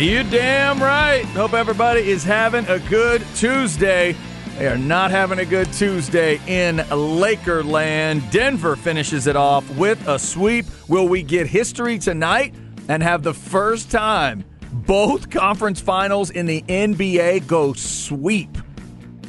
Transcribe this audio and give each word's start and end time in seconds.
You 0.00 0.22
damn 0.22 0.82
right. 0.82 1.26
Hope 1.26 1.52
everybody 1.52 2.10
is 2.10 2.24
having 2.24 2.66
a 2.68 2.78
good 2.78 3.22
Tuesday. 3.34 4.16
They 4.56 4.66
are 4.66 4.78
not 4.78 5.10
having 5.10 5.40
a 5.40 5.44
good 5.44 5.70
Tuesday 5.74 6.40
in 6.46 6.78
Lakerland. 6.78 8.30
Denver 8.30 8.76
finishes 8.76 9.26
it 9.26 9.36
off 9.36 9.68
with 9.76 10.08
a 10.08 10.18
sweep. 10.18 10.64
Will 10.88 11.06
we 11.06 11.22
get 11.22 11.46
history 11.46 11.98
tonight 11.98 12.54
and 12.88 13.02
have 13.02 13.22
the 13.22 13.34
first 13.34 13.90
time 13.90 14.42
both 14.72 15.28
conference 15.28 15.82
finals 15.82 16.30
in 16.30 16.46
the 16.46 16.62
NBA 16.62 17.46
go 17.46 17.74
sweep? 17.74 18.56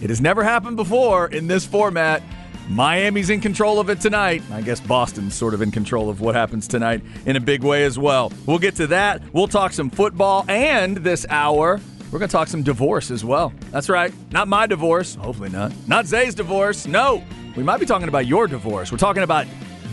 It 0.02 0.10
has 0.10 0.22
never 0.22 0.42
happened 0.42 0.78
before 0.78 1.28
in 1.28 1.48
this 1.48 1.66
format. 1.66 2.24
Miami's 2.70 3.30
in 3.30 3.42
control 3.42 3.80
of 3.80 3.90
it 3.90 4.00
tonight. 4.00 4.42
I 4.52 4.62
guess 4.62 4.80
Boston's 4.80 5.36
sort 5.36 5.54
of 5.54 5.62
in 5.62 5.72
control 5.72 6.10
of 6.10 6.22
what 6.22 6.36
happens 6.36 6.68
tonight 6.68 7.02
in 7.26 7.36
a 7.36 7.40
big 7.40 7.64
way 7.64 7.84
as 7.84 8.00
well. 8.00 8.32
We'll 8.46 8.60
get 8.60 8.76
to 8.76 8.88
that. 8.88 9.22
We'll 9.34 9.48
talk 9.48 9.74
some 9.74 9.90
football, 9.90 10.46
and 10.48 10.98
this 10.98 11.26
hour, 11.30 11.80
we're 12.12 12.20
going 12.20 12.30
to 12.30 12.34
talk 12.34 12.48
some 12.48 12.64
divorce 12.64 13.12
as 13.12 13.26
well. 13.26 13.54
That's 13.72 13.90
right. 13.90 14.14
Not 14.32 14.48
my 14.48 14.68
divorce. 14.68 15.16
Hopefully 15.16 15.50
not. 15.50 15.72
Not 15.88 16.06
Zay's 16.06 16.36
divorce. 16.36 16.86
No. 16.86 17.24
We 17.56 17.64
might 17.64 17.80
be 17.80 17.86
talking 17.86 18.08
about 18.08 18.26
your 18.26 18.48
divorce. 18.48 18.92
We're 18.92 18.98
talking 18.98 19.24
about 19.24 19.48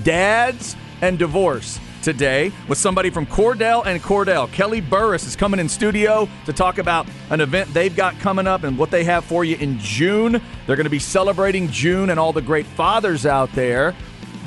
dads 0.05 0.77
and 1.01 1.19
divorce 1.19 1.81
today 2.03 2.53
with 2.69 2.79
somebody 2.79 3.11
from 3.11 3.27
Cordell 3.27 3.87
and 3.87 4.03
Cordell. 4.03 4.51
Kelly 4.53 4.81
Burris 4.81 5.27
is 5.27 5.37
coming 5.37 5.61
in 5.61 5.69
studio 5.69 6.29
to 6.47 6.53
talk 6.53 6.79
about 6.79 7.07
an 7.31 7.41
event 7.41 7.73
they've 7.75 7.95
got 7.95 8.19
coming 8.19 8.47
up 8.47 8.65
and 8.65 8.79
what 8.79 8.91
they 8.91 9.05
have 9.05 9.25
for 9.25 9.45
you 9.45 9.57
in 9.57 9.79
June. 9.79 10.41
They're 10.67 10.77
going 10.77 10.85
to 10.85 10.91
be 10.91 10.99
celebrating 10.99 11.69
June 11.69 12.11
and 12.11 12.19
all 12.19 12.33
the 12.33 12.43
great 12.43 12.67
fathers 12.67 13.27
out 13.27 13.53
there 13.53 13.95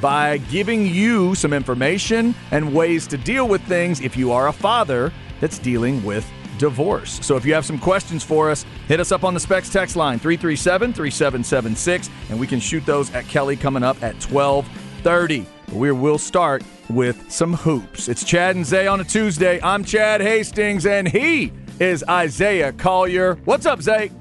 by 0.01 0.37
giving 0.37 0.85
you 0.85 1.35
some 1.35 1.53
information 1.53 2.33
and 2.49 2.73
ways 2.73 3.05
to 3.07 3.17
deal 3.17 3.47
with 3.47 3.61
things 3.63 4.01
if 4.01 4.17
you 4.17 4.31
are 4.31 4.47
a 4.47 4.53
father 4.53 5.13
that's 5.39 5.59
dealing 5.59 6.03
with 6.03 6.29
divorce. 6.57 7.19
So 7.25 7.37
if 7.37 7.45
you 7.45 7.53
have 7.53 7.65
some 7.65 7.79
questions 7.79 8.23
for 8.23 8.51
us, 8.51 8.65
hit 8.87 8.99
us 8.99 9.11
up 9.11 9.23
on 9.23 9.33
the 9.33 9.39
Specs 9.39 9.69
text 9.69 9.95
line 9.95 10.19
337 10.19 10.93
3776 10.93 12.09
and 12.29 12.39
we 12.39 12.47
can 12.47 12.59
shoot 12.59 12.85
those 12.85 13.13
at 13.13 13.27
Kelly 13.27 13.55
coming 13.55 13.83
up 13.83 14.01
at 14.03 14.15
1230. 14.23 15.45
We 15.73 15.91
will 15.91 16.17
start 16.17 16.63
with 16.95 17.31
some 17.31 17.53
hoops. 17.53 18.07
It's 18.07 18.23
Chad 18.23 18.55
and 18.55 18.65
Zay 18.65 18.87
on 18.87 18.99
a 18.99 19.03
Tuesday. 19.03 19.59
I'm 19.61 19.83
Chad 19.83 20.21
Hastings, 20.21 20.85
and 20.85 21.07
he 21.07 21.51
is 21.79 22.03
Isaiah 22.07 22.73
Collier. 22.73 23.35
What's 23.45 23.65
up, 23.65 23.81
Zay? 23.81 24.11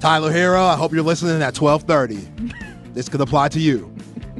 Tyler 0.00 0.32
Herro, 0.32 0.62
I 0.62 0.76
hope 0.76 0.92
you're 0.92 1.02
listening 1.02 1.42
at 1.42 1.58
1230. 1.58 2.94
this 2.94 3.08
could 3.08 3.20
apply 3.20 3.48
to 3.48 3.60
you 3.60 3.92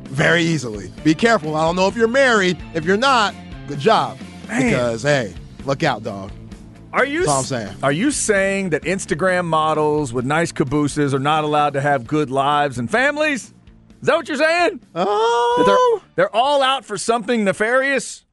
very 0.04 0.42
easily. 0.42 0.90
Be 1.04 1.14
careful. 1.14 1.54
I 1.56 1.64
don't 1.64 1.76
know 1.76 1.86
if 1.86 1.96
you're 1.96 2.08
married. 2.08 2.58
If 2.74 2.84
you're 2.84 2.96
not, 2.96 3.34
good 3.68 3.78
job. 3.78 4.18
Man. 4.48 4.64
Because, 4.70 5.02
hey, 5.02 5.34
look 5.64 5.82
out, 5.82 6.02
dog. 6.02 6.32
Are 6.92 7.04
you 7.04 7.20
That's 7.20 7.30
all 7.30 7.38
I'm 7.38 7.44
saying. 7.44 7.76
Are 7.82 7.92
you 7.92 8.10
saying 8.10 8.70
that 8.70 8.82
Instagram 8.82 9.44
models 9.44 10.12
with 10.12 10.24
nice 10.24 10.50
cabooses 10.50 11.14
are 11.14 11.20
not 11.20 11.44
allowed 11.44 11.74
to 11.74 11.80
have 11.80 12.06
good 12.06 12.30
lives 12.30 12.78
and 12.78 12.90
families? 12.90 13.54
Is 14.00 14.06
that 14.06 14.16
what 14.16 14.28
you're 14.28 14.36
saying? 14.38 14.80
Oh, 14.94 15.62
they're, 15.66 16.08
they're 16.16 16.34
all 16.36 16.62
out 16.62 16.84
for 16.84 16.96
something 16.96 17.44
nefarious? 17.44 18.24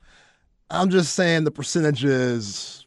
I'm 0.69 0.89
just 0.89 1.13
saying 1.13 1.43
the 1.43 1.51
percentages 1.51 2.85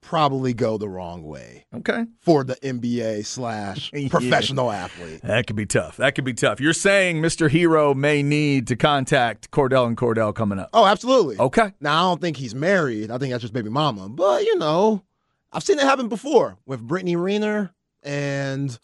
probably 0.00 0.52
go 0.52 0.76
the 0.76 0.88
wrong 0.88 1.22
way 1.22 1.64
Okay. 1.74 2.04
for 2.20 2.44
the 2.44 2.56
NBA 2.56 3.24
slash 3.24 3.90
Yeah. 3.94 4.08
professional 4.10 4.70
athlete. 4.70 5.22
That 5.22 5.46
could 5.46 5.56
be 5.56 5.64
tough. 5.64 5.96
That 5.96 6.14
could 6.14 6.24
be 6.24 6.34
tough. 6.34 6.60
You're 6.60 6.74
saying 6.74 7.22
Mr. 7.22 7.48
Herro 7.48 7.94
may 7.96 8.22
need 8.22 8.66
to 8.66 8.76
contact 8.76 9.50
Cordell 9.50 9.86
and 9.86 9.96
Cordell 9.96 10.34
coming 10.34 10.58
up. 10.58 10.68
Oh, 10.74 10.84
absolutely. 10.84 11.38
Okay. 11.38 11.72
Now, 11.80 11.98
I 11.98 12.10
don't 12.10 12.20
think 12.20 12.36
he's 12.36 12.54
married. 12.54 13.10
I 13.10 13.16
think 13.18 13.30
that's 13.32 13.40
just 13.42 13.54
baby 13.54 13.70
mama. 13.70 14.08
But, 14.10 14.44
you 14.44 14.58
know, 14.58 15.02
I've 15.50 15.62
seen 15.62 15.78
it 15.78 15.84
happen 15.84 16.08
before 16.08 16.58
with 16.66 16.80
Brittany 16.82 17.16
Renner 17.16 17.72
and, 18.02 18.78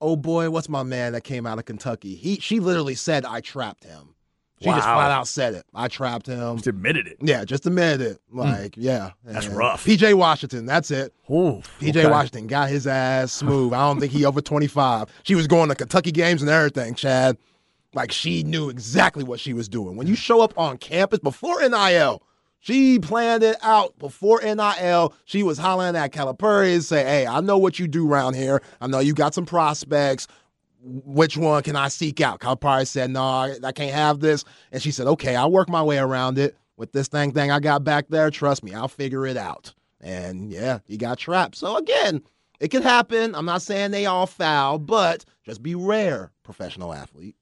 oh 0.00 0.16
boy, 0.16 0.50
what's 0.50 0.68
my 0.68 0.82
man 0.82 1.12
that 1.12 1.24
came 1.24 1.46
out 1.46 1.58
of 1.58 1.64
Kentucky? 1.64 2.14
He 2.14 2.36
She 2.40 2.60
literally 2.60 2.94
said, 2.94 3.24
I 3.24 3.40
trapped 3.40 3.84
him. 3.84 4.14
She 4.60 4.70
just 4.70 4.82
flat 4.82 5.12
out 5.12 5.28
said 5.28 5.54
it. 5.54 5.64
I 5.72 5.86
trapped 5.86 6.26
him. 6.26 6.56
Just 6.56 6.66
admitted 6.66 7.06
it. 7.06 7.18
Yeah, 7.20 7.44
just 7.44 7.64
admitted 7.64 8.00
it. 8.00 8.20
Hmm. 8.32 8.38
Like, 8.38 8.76
yeah. 8.76 9.12
That's 9.24 9.46
And 9.46 9.56
rough. 9.56 9.84
PJ 9.84 10.14
Washington, 10.14 10.66
that's 10.66 10.90
it. 10.90 11.14
Ooh, 11.30 11.62
PJ 11.80 11.90
okay. 11.90 12.10
Washington 12.10 12.48
got 12.48 12.68
his 12.68 12.86
ass 12.86 13.32
smooth. 13.32 13.72
I 13.72 13.86
don't 13.86 14.00
think 14.00 14.12
he 14.12 14.24
over 14.24 14.40
25. 14.40 15.08
She 15.22 15.36
was 15.36 15.46
going 15.46 15.68
to 15.68 15.76
Kentucky 15.76 16.10
games 16.10 16.42
and 16.42 16.50
everything, 16.50 16.94
Chad. 16.94 17.38
Like 17.94 18.10
she 18.10 18.42
knew 18.42 18.68
exactly 18.68 19.22
what 19.22 19.38
she 19.38 19.52
was 19.52 19.68
doing. 19.68 19.96
When 19.96 20.06
you 20.08 20.14
hmm. 20.14 20.18
show 20.18 20.40
up 20.40 20.58
on 20.58 20.76
campus 20.78 21.20
before 21.20 21.60
NIL, 21.60 22.22
she 22.60 22.98
planned 22.98 23.42
it 23.42 23.56
out 23.62 23.98
before 23.98 24.40
NIL. 24.42 25.14
She 25.24 25.42
was 25.42 25.58
hollering 25.58 25.96
at 25.96 26.12
Calipari 26.12 26.74
and 26.74 26.84
say, 26.84 27.04
Hey, 27.04 27.26
I 27.26 27.40
know 27.40 27.58
what 27.58 27.78
you 27.78 27.86
do 27.86 28.10
around 28.10 28.34
here. 28.34 28.62
I 28.80 28.86
know 28.86 28.98
you 28.98 29.14
got 29.14 29.34
some 29.34 29.46
prospects. 29.46 30.26
Which 30.80 31.36
one 31.36 31.62
can 31.62 31.76
I 31.76 31.88
seek 31.88 32.20
out? 32.20 32.40
Calipari 32.40 32.86
said, 32.86 33.10
No, 33.10 33.22
I, 33.22 33.56
I 33.62 33.72
can't 33.72 33.94
have 33.94 34.20
this. 34.20 34.44
And 34.72 34.82
she 34.82 34.90
said, 34.90 35.06
Okay, 35.06 35.36
I'll 35.36 35.50
work 35.52 35.68
my 35.68 35.82
way 35.82 35.98
around 35.98 36.38
it 36.38 36.56
with 36.76 36.92
this 36.92 37.08
thing 37.08 37.32
thing 37.32 37.50
I 37.50 37.60
got 37.60 37.84
back 37.84 38.08
there. 38.08 38.30
Trust 38.30 38.64
me, 38.64 38.74
I'll 38.74 38.88
figure 38.88 39.26
it 39.26 39.36
out. 39.36 39.74
And 40.00 40.50
yeah, 40.52 40.78
he 40.84 40.96
got 40.96 41.18
trapped. 41.18 41.56
So 41.56 41.76
again, 41.76 42.22
it 42.60 42.68
could 42.68 42.82
happen. 42.82 43.34
I'm 43.34 43.44
not 43.44 43.62
saying 43.62 43.90
they 43.90 44.06
all 44.06 44.26
foul, 44.26 44.78
but 44.78 45.24
just 45.44 45.62
be 45.62 45.74
rare, 45.74 46.32
professional 46.42 46.92
athlete. 46.92 47.36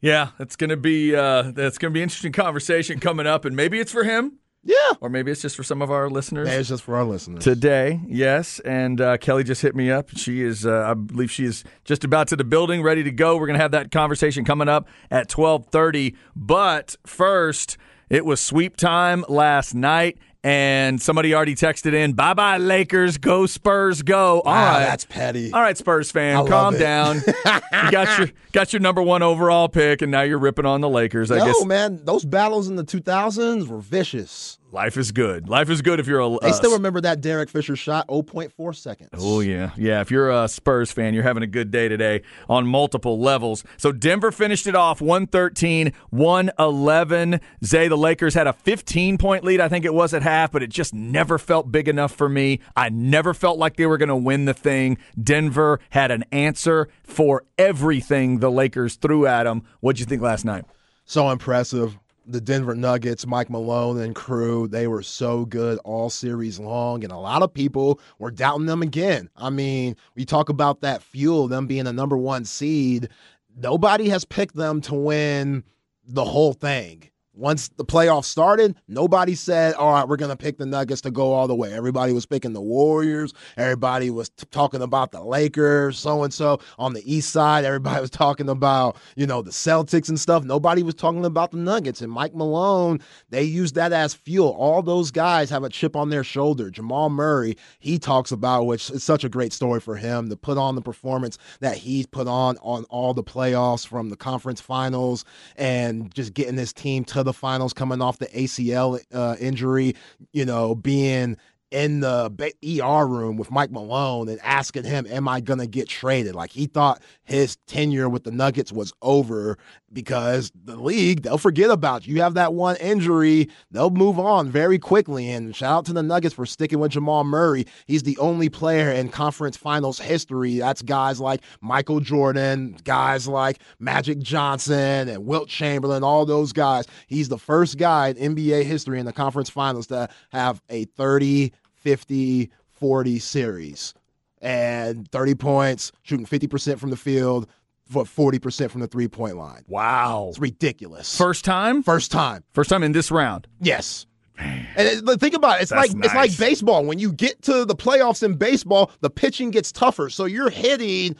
Yeah, 0.00 0.28
it's 0.38 0.56
gonna 0.56 0.76
be 0.76 1.14
uh, 1.14 1.50
that's 1.54 1.78
gonna 1.78 1.92
be 1.92 2.00
an 2.00 2.04
interesting 2.04 2.32
conversation 2.32 3.00
coming 3.00 3.26
up, 3.26 3.44
and 3.44 3.54
maybe 3.54 3.78
it's 3.78 3.92
for 3.92 4.02
him, 4.04 4.38
Yeah. 4.64 4.74
or 5.00 5.10
maybe 5.10 5.30
it's 5.30 5.42
just 5.42 5.56
for 5.56 5.62
some 5.62 5.82
of 5.82 5.90
our 5.90 6.08
listeners. 6.08 6.48
Hey, 6.48 6.56
it's 6.56 6.68
just 6.70 6.82
for 6.84 6.96
our 6.96 7.04
listeners. 7.04 7.44
today. 7.44 8.00
Yes, 8.06 8.60
and 8.60 9.00
uh, 9.00 9.18
Kelly 9.18 9.44
just 9.44 9.60
hit 9.62 9.74
me 9.76 9.90
up. 9.90 10.08
She 10.16 10.42
is, 10.42 10.64
uh, 10.64 10.86
I 10.90 10.94
believe, 10.94 11.30
she 11.30 11.44
is 11.44 11.64
just 11.84 12.02
about 12.04 12.28
to 12.28 12.36
the 12.36 12.44
building, 12.44 12.82
ready 12.82 13.02
to 13.02 13.10
go. 13.10 13.36
We're 13.36 13.46
gonna 13.46 13.58
have 13.58 13.72
that 13.72 13.90
conversation 13.90 14.44
coming 14.44 14.68
up 14.68 14.88
at 15.10 15.28
twelve 15.28 15.66
thirty. 15.66 16.16
But 16.34 16.96
first, 17.06 17.76
it 18.08 18.24
was 18.24 18.40
sweep 18.40 18.76
time 18.78 19.24
last 19.28 19.74
night. 19.74 20.16
And 20.42 21.02
somebody 21.02 21.34
already 21.34 21.54
texted 21.54 21.92
in, 21.92 22.14
"Bye 22.14 22.32
bye 22.32 22.56
Lakers, 22.56 23.18
go 23.18 23.44
Spurs, 23.44 24.00
go!" 24.00 24.40
All 24.40 24.52
Wow, 24.52 24.72
right, 24.72 24.78
that's 24.80 25.04
petty. 25.04 25.52
All 25.52 25.60
right, 25.60 25.76
Spurs 25.76 26.10
fan, 26.10 26.34
I 26.36 26.46
calm 26.48 26.78
down. 26.78 27.16
you 27.26 27.90
got 27.90 28.18
your 28.18 28.28
got 28.52 28.72
your 28.72 28.80
number 28.80 29.02
one 29.02 29.22
overall 29.22 29.68
pick, 29.68 30.00
and 30.00 30.10
now 30.10 30.22
you're 30.22 30.38
ripping 30.38 30.64
on 30.64 30.80
the 30.80 30.88
Lakers. 30.88 31.30
I 31.30 31.38
No, 31.38 31.44
guess 31.44 31.64
man, 31.66 32.00
those 32.06 32.24
battles 32.24 32.68
in 32.68 32.76
the 32.76 32.84
2000s 32.84 33.68
were 33.68 33.80
vicious. 33.80 34.58
Life 34.72 34.96
is 34.96 35.12
good. 35.12 35.48
Life 35.48 35.70
is 35.70 35.82
good 35.82 36.00
if 36.00 36.06
you're 36.06 36.20
a. 36.20 36.28
They 36.40 36.50
uh, 36.50 36.52
still 36.52 36.72
remember 36.72 37.00
that 37.02 37.20
Derek 37.20 37.48
Fisher 37.48 37.76
shot 37.76 38.08
0.4 38.08 38.76
seconds. 38.76 39.10
Oh 39.14 39.40
yeah, 39.40 39.70
yeah. 39.76 40.00
If 40.00 40.10
you're 40.10 40.30
a 40.30 40.48
Spurs 40.48 40.92
fan, 40.92 41.14
you're 41.14 41.22
having 41.22 41.42
a 41.42 41.46
good 41.48 41.70
day 41.70 41.88
today 41.88 42.22
on 42.48 42.66
multiple 42.66 43.18
levels. 43.18 43.64
So 43.76 43.92
Denver 43.92 44.30
finished 44.32 44.66
it 44.66 44.74
off 44.74 45.00
113, 45.00 45.92
111. 46.10 47.40
Zay, 47.64 47.88
the 47.88 47.96
Lakers 47.96 48.34
had 48.34 48.46
a 48.46 48.52
15 48.52 49.18
point 49.18 49.44
lead, 49.44 49.60
I 49.60 49.68
think 49.68 49.84
it 49.84 49.94
was 49.94 50.14
at 50.14 50.22
half, 50.22 50.52
but 50.52 50.62
it 50.62 50.70
just 50.70 50.94
never 50.94 51.38
felt 51.38 51.70
big 51.70 51.88
enough 51.88 52.12
for 52.12 52.28
me. 52.28 52.60
I 52.76 52.88
never 52.88 53.34
felt 53.34 53.58
like 53.58 53.76
they 53.76 53.86
were 53.86 53.98
going 53.98 54.08
to 54.08 54.16
win 54.16 54.44
the 54.44 54.54
thing. 54.54 54.98
Denver 55.22 55.80
had 55.90 56.10
an 56.10 56.24
answer 56.32 56.88
for 57.02 57.44
everything 57.58 58.38
the 58.38 58.50
Lakers 58.50 58.96
threw 58.96 59.26
at 59.26 59.44
them. 59.44 59.62
What'd 59.80 60.00
you 60.00 60.06
think 60.06 60.22
last 60.22 60.44
night? 60.44 60.64
So 61.04 61.30
impressive. 61.30 61.98
The 62.30 62.40
Denver 62.40 62.76
Nuggets, 62.76 63.26
Mike 63.26 63.50
Malone 63.50 64.00
and 64.00 64.14
crew, 64.14 64.68
they 64.68 64.86
were 64.86 65.02
so 65.02 65.44
good 65.44 65.78
all 65.84 66.08
series 66.10 66.60
long, 66.60 67.02
and 67.02 67.12
a 67.12 67.18
lot 67.18 67.42
of 67.42 67.52
people 67.52 67.98
were 68.20 68.30
doubting 68.30 68.66
them 68.66 68.82
again. 68.82 69.28
I 69.36 69.50
mean, 69.50 69.96
we 70.14 70.24
talk 70.24 70.48
about 70.48 70.80
that 70.82 71.02
fuel, 71.02 71.48
them 71.48 71.66
being 71.66 71.88
a 71.88 71.92
number 71.92 72.16
one 72.16 72.44
seed. 72.44 73.08
Nobody 73.56 74.10
has 74.10 74.24
picked 74.24 74.54
them 74.54 74.80
to 74.82 74.94
win 74.94 75.64
the 76.06 76.24
whole 76.24 76.52
thing. 76.52 77.10
Once 77.40 77.68
the 77.78 77.84
playoffs 77.84 78.26
started, 78.26 78.76
nobody 78.86 79.34
said, 79.34 79.72
all 79.74 79.94
right, 79.94 80.06
we're 80.06 80.18
going 80.18 80.30
to 80.30 80.36
pick 80.36 80.58
the 80.58 80.66
Nuggets 80.66 81.00
to 81.00 81.10
go 81.10 81.32
all 81.32 81.48
the 81.48 81.54
way. 81.54 81.72
Everybody 81.72 82.12
was 82.12 82.26
picking 82.26 82.52
the 82.52 82.60
Warriors. 82.60 83.32
Everybody 83.56 84.10
was 84.10 84.28
t- 84.28 84.46
talking 84.50 84.82
about 84.82 85.10
the 85.10 85.22
Lakers, 85.22 85.98
so 85.98 86.22
and 86.22 86.34
so. 86.34 86.60
On 86.78 86.92
the 86.92 87.02
East 87.10 87.30
side, 87.30 87.64
everybody 87.64 87.98
was 88.02 88.10
talking 88.10 88.50
about, 88.50 88.98
you 89.16 89.26
know, 89.26 89.40
the 89.40 89.50
Celtics 89.50 90.10
and 90.10 90.20
stuff. 90.20 90.44
Nobody 90.44 90.82
was 90.82 90.94
talking 90.94 91.24
about 91.24 91.52
the 91.52 91.56
Nuggets. 91.56 92.02
And 92.02 92.12
Mike 92.12 92.34
Malone, 92.34 93.00
they 93.30 93.42
used 93.42 93.74
that 93.74 93.94
as 93.94 94.12
fuel. 94.12 94.50
All 94.50 94.82
those 94.82 95.10
guys 95.10 95.48
have 95.48 95.64
a 95.64 95.70
chip 95.70 95.96
on 95.96 96.10
their 96.10 96.24
shoulder. 96.24 96.70
Jamal 96.70 97.08
Murray, 97.08 97.56
he 97.78 97.98
talks 97.98 98.32
about, 98.32 98.66
which 98.66 98.90
is 98.90 99.02
such 99.02 99.24
a 99.24 99.30
great 99.30 99.54
story 99.54 99.80
for 99.80 99.96
him 99.96 100.28
to 100.28 100.36
put 100.36 100.58
on 100.58 100.74
the 100.74 100.82
performance 100.82 101.38
that 101.60 101.78
he's 101.78 102.04
put 102.04 102.28
on 102.28 102.58
on 102.58 102.84
all 102.90 103.14
the 103.14 103.24
playoffs 103.24 103.86
from 103.86 104.10
the 104.10 104.16
conference 104.16 104.60
finals 104.60 105.24
and 105.56 106.14
just 106.14 106.34
getting 106.34 106.58
his 106.58 106.74
team 106.74 107.02
to 107.04 107.22
the 107.22 107.29
finals 107.36 107.72
coming 107.72 108.02
off 108.02 108.18
the 108.18 108.26
ACL 108.26 109.00
uh, 109.12 109.36
injury, 109.40 109.94
you 110.32 110.44
know, 110.44 110.74
being 110.74 111.36
in 111.70 112.00
the 112.00 112.52
ER 112.82 113.06
room 113.06 113.36
with 113.36 113.50
Mike 113.50 113.70
Malone 113.70 114.28
and 114.28 114.40
asking 114.42 114.84
him, 114.84 115.06
Am 115.06 115.28
I 115.28 115.40
going 115.40 115.60
to 115.60 115.66
get 115.66 115.88
traded? 115.88 116.34
Like 116.34 116.50
he 116.50 116.66
thought 116.66 117.00
his 117.22 117.56
tenure 117.66 118.08
with 118.08 118.24
the 118.24 118.32
Nuggets 118.32 118.72
was 118.72 118.92
over 119.02 119.56
because 119.92 120.52
the 120.64 120.76
league, 120.76 121.22
they'll 121.22 121.38
forget 121.38 121.70
about 121.70 122.06
you. 122.06 122.14
You 122.14 122.22
have 122.22 122.34
that 122.34 122.54
one 122.54 122.76
injury, 122.76 123.48
they'll 123.70 123.90
move 123.90 124.18
on 124.18 124.50
very 124.50 124.78
quickly. 124.78 125.30
And 125.30 125.54
shout 125.54 125.78
out 125.78 125.86
to 125.86 125.92
the 125.92 126.02
Nuggets 126.02 126.34
for 126.34 126.46
sticking 126.46 126.78
with 126.78 126.92
Jamal 126.92 127.24
Murray. 127.24 127.66
He's 127.86 128.02
the 128.02 128.18
only 128.18 128.48
player 128.48 128.90
in 128.90 129.08
conference 129.08 129.56
finals 129.56 129.98
history. 129.98 130.58
That's 130.58 130.82
guys 130.82 131.20
like 131.20 131.42
Michael 131.60 132.00
Jordan, 132.00 132.76
guys 132.84 133.26
like 133.28 133.60
Magic 133.78 134.18
Johnson 134.18 135.08
and 135.08 135.26
Wilt 135.26 135.48
Chamberlain, 135.48 136.04
all 136.04 136.24
those 136.24 136.52
guys. 136.52 136.86
He's 137.06 137.28
the 137.28 137.38
first 137.38 137.78
guy 137.78 138.08
in 138.08 138.36
NBA 138.36 138.64
history 138.64 139.00
in 139.00 139.06
the 139.06 139.12
conference 139.12 139.50
finals 139.50 139.86
to 139.88 140.08
have 140.30 140.62
a 140.68 140.84
30 140.84 141.52
50 141.74 142.50
40 142.80 143.18
series 143.18 143.94
and 144.40 145.10
30 145.10 145.34
points, 145.34 145.92
shooting 146.02 146.26
50% 146.26 146.78
from 146.78 146.90
the 146.90 146.96
field, 146.96 147.46
for 147.90 148.04
40% 148.04 148.70
from 148.70 148.80
the 148.80 148.86
three 148.86 149.08
point 149.08 149.36
line. 149.36 149.64
Wow. 149.66 150.28
It's 150.30 150.38
ridiculous. 150.38 151.16
First 151.16 151.44
time? 151.44 151.82
First 151.82 152.10
time. 152.12 152.44
First 152.52 152.70
time 152.70 152.82
in 152.82 152.92
this 152.92 153.10
round. 153.10 153.46
Yes. 153.60 154.06
And 154.38 155.08
uh, 155.08 155.16
think 155.16 155.34
about 155.34 155.58
it. 155.58 155.62
It's 155.62 155.70
That's 155.70 155.88
like 155.88 155.96
nice. 155.96 156.06
it's 156.06 156.14
like 156.14 156.38
baseball. 156.38 156.84
When 156.84 156.98
you 156.98 157.12
get 157.12 157.42
to 157.42 157.64
the 157.64 157.74
playoffs 157.74 158.22
in 158.22 158.34
baseball, 158.34 158.90
the 159.00 159.10
pitching 159.10 159.50
gets 159.50 159.70
tougher. 159.70 160.08
So 160.08 160.24
you're 160.24 160.48
hitting 160.50 161.16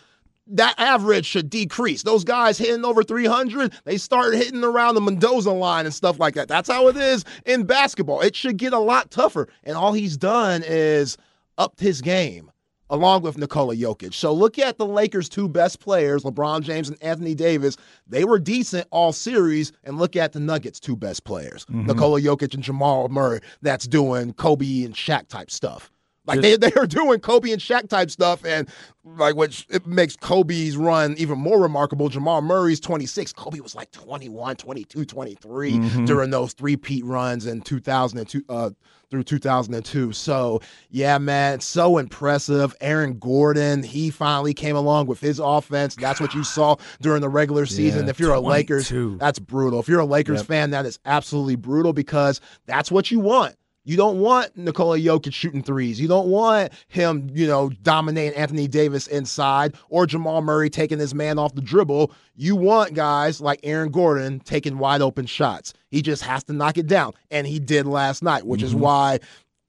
that 0.52 0.74
average 0.78 1.26
should 1.26 1.50
decrease. 1.50 2.02
Those 2.02 2.24
guys 2.24 2.58
hitting 2.58 2.84
over 2.84 3.02
300, 3.02 3.72
they 3.84 3.98
start 3.98 4.34
hitting 4.34 4.64
around 4.64 4.94
the 4.94 5.00
Mendoza 5.00 5.52
line 5.52 5.84
and 5.84 5.94
stuff 5.94 6.18
like 6.18 6.34
that. 6.34 6.48
That's 6.48 6.68
how 6.68 6.88
it 6.88 6.96
is 6.96 7.24
in 7.46 7.64
basketball. 7.64 8.20
It 8.20 8.34
should 8.34 8.56
get 8.56 8.72
a 8.72 8.78
lot 8.78 9.10
tougher. 9.10 9.48
And 9.64 9.76
all 9.76 9.92
he's 9.92 10.16
done 10.16 10.62
is 10.66 11.16
upped 11.58 11.80
his 11.80 12.00
game 12.00 12.50
along 12.90 13.22
with 13.22 13.38
Nikola 13.38 13.74
Jokic. 13.76 14.12
So 14.12 14.32
look 14.32 14.58
at 14.58 14.76
the 14.76 14.84
Lakers' 14.86 15.28
two 15.28 15.48
best 15.48 15.80
players, 15.80 16.24
LeBron 16.24 16.62
James 16.62 16.88
and 16.88 17.02
Anthony 17.02 17.34
Davis. 17.34 17.76
They 18.06 18.24
were 18.24 18.38
decent 18.38 18.86
all 18.90 19.12
series. 19.12 19.72
And 19.84 19.96
look 19.98 20.16
at 20.16 20.32
the 20.32 20.40
Nuggets' 20.40 20.80
two 20.80 20.96
best 20.96 21.24
players, 21.24 21.64
Nikola 21.68 22.20
Jokic 22.20 22.52
and 22.54 22.62
Jamal 22.62 23.08
Murray, 23.08 23.40
that's 23.62 23.86
doing 23.86 24.32
Kobe 24.34 24.84
and 24.84 24.94
Shaq 24.94 25.28
type 25.28 25.50
stuff. 25.50 25.90
Like 26.26 26.42
they, 26.42 26.56
they 26.56 26.72
are 26.72 26.86
doing 26.86 27.18
Kobe 27.20 27.50
and 27.50 27.60
Shaq 27.60 27.88
type 27.88 28.10
stuff, 28.10 28.44
and 28.44 28.68
like 29.04 29.36
which 29.36 29.66
it 29.70 29.86
makes 29.86 30.16
Kobe's 30.16 30.76
run 30.76 31.14
even 31.16 31.38
more 31.38 31.60
remarkable. 31.60 32.08
Jamal 32.08 32.42
Murray's 32.42 32.78
26. 32.78 33.32
Kobe 33.32 33.60
was 33.60 33.74
like 33.74 33.90
21, 33.92 34.56
22, 34.56 35.04
23 35.04 35.78
during 36.04 36.30
those 36.30 36.52
three-peat 36.52 37.04
runs 37.04 37.46
in 37.46 37.62
2002 37.62 38.44
uh, 38.48 38.70
through 39.10 39.24
2002. 39.24 40.12
So 40.12 40.60
yeah, 40.90 41.18
man, 41.18 41.60
so 41.60 41.98
impressive. 41.98 42.74
Aaron 42.80 43.18
Gordon, 43.18 43.82
he 43.82 44.10
finally 44.10 44.54
came 44.54 44.76
along 44.76 45.06
with 45.06 45.20
his 45.20 45.38
offense. 45.38 45.96
That's 45.96 46.20
what 46.20 46.34
you 46.34 46.44
saw 46.44 46.76
during 47.00 47.20
the 47.20 47.28
regular 47.28 47.66
season. 47.66 48.04
Yeah, 48.04 48.10
if 48.10 48.20
you're 48.20 48.34
a 48.34 48.40
Lakers, 48.40 48.90
that's 49.18 49.38
brutal. 49.38 49.80
If 49.80 49.88
you're 49.88 50.00
a 50.00 50.04
Lakers 50.04 50.40
Yep. 50.40 50.46
fan, 50.46 50.70
that 50.70 50.86
is 50.86 50.98
absolutely 51.04 51.56
brutal 51.56 51.92
because 51.92 52.40
that's 52.66 52.90
what 52.90 53.10
you 53.10 53.20
want. 53.20 53.56
You 53.90 53.96
don't 53.96 54.20
want 54.20 54.56
Nikola 54.56 54.98
Jokic 55.00 55.34
shooting 55.34 55.64
threes. 55.64 56.00
You 56.00 56.06
don't 56.06 56.28
want 56.28 56.72
him, 56.86 57.28
you 57.34 57.44
know, 57.44 57.70
dominating 57.82 58.38
Anthony 58.38 58.68
Davis 58.68 59.08
inside 59.08 59.74
or 59.88 60.06
Jamal 60.06 60.42
Murray 60.42 60.70
taking 60.70 61.00
his 61.00 61.12
man 61.12 61.40
off 61.40 61.56
the 61.56 61.60
dribble. 61.60 62.12
You 62.36 62.54
want 62.54 62.94
guys 62.94 63.40
like 63.40 63.58
Aaron 63.64 63.90
Gordon 63.90 64.38
taking 64.38 64.78
wide 64.78 65.02
open 65.02 65.26
shots. 65.26 65.74
He 65.88 66.02
just 66.02 66.22
has 66.22 66.44
to 66.44 66.52
knock 66.52 66.78
it 66.78 66.86
down. 66.86 67.14
And 67.32 67.48
he 67.48 67.58
did 67.58 67.84
last 67.84 68.22
night, 68.22 68.46
which 68.46 68.62
is 68.62 68.74
mm-hmm. 68.74 68.82
why 68.82 69.18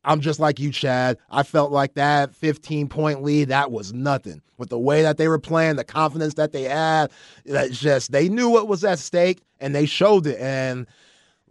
I'm 0.03 0.21
just 0.21 0.39
like 0.39 0.59
you, 0.59 0.71
Chad. 0.71 1.17
I 1.31 1.41
felt 1.41 1.71
like 1.71 1.95
that 1.95 2.35
15 2.35 2.89
point 2.89 3.23
lead, 3.23 3.47
that 3.47 3.71
was 3.71 3.91
nothing. 3.91 4.43
With 4.59 4.69
the 4.69 4.77
way 4.77 5.01
that 5.01 5.17
they 5.17 5.29
were 5.29 5.39
playing, 5.39 5.77
the 5.77 5.83
confidence 5.83 6.35
that 6.35 6.51
they 6.51 6.65
had, 6.65 7.09
that's 7.43 7.79
just, 7.79 8.11
they 8.11 8.29
knew 8.29 8.49
what 8.49 8.67
was 8.67 8.83
at 8.83 8.99
stake 8.99 9.41
and 9.59 9.73
they 9.73 9.87
showed 9.87 10.27
it. 10.27 10.39
And 10.39 10.85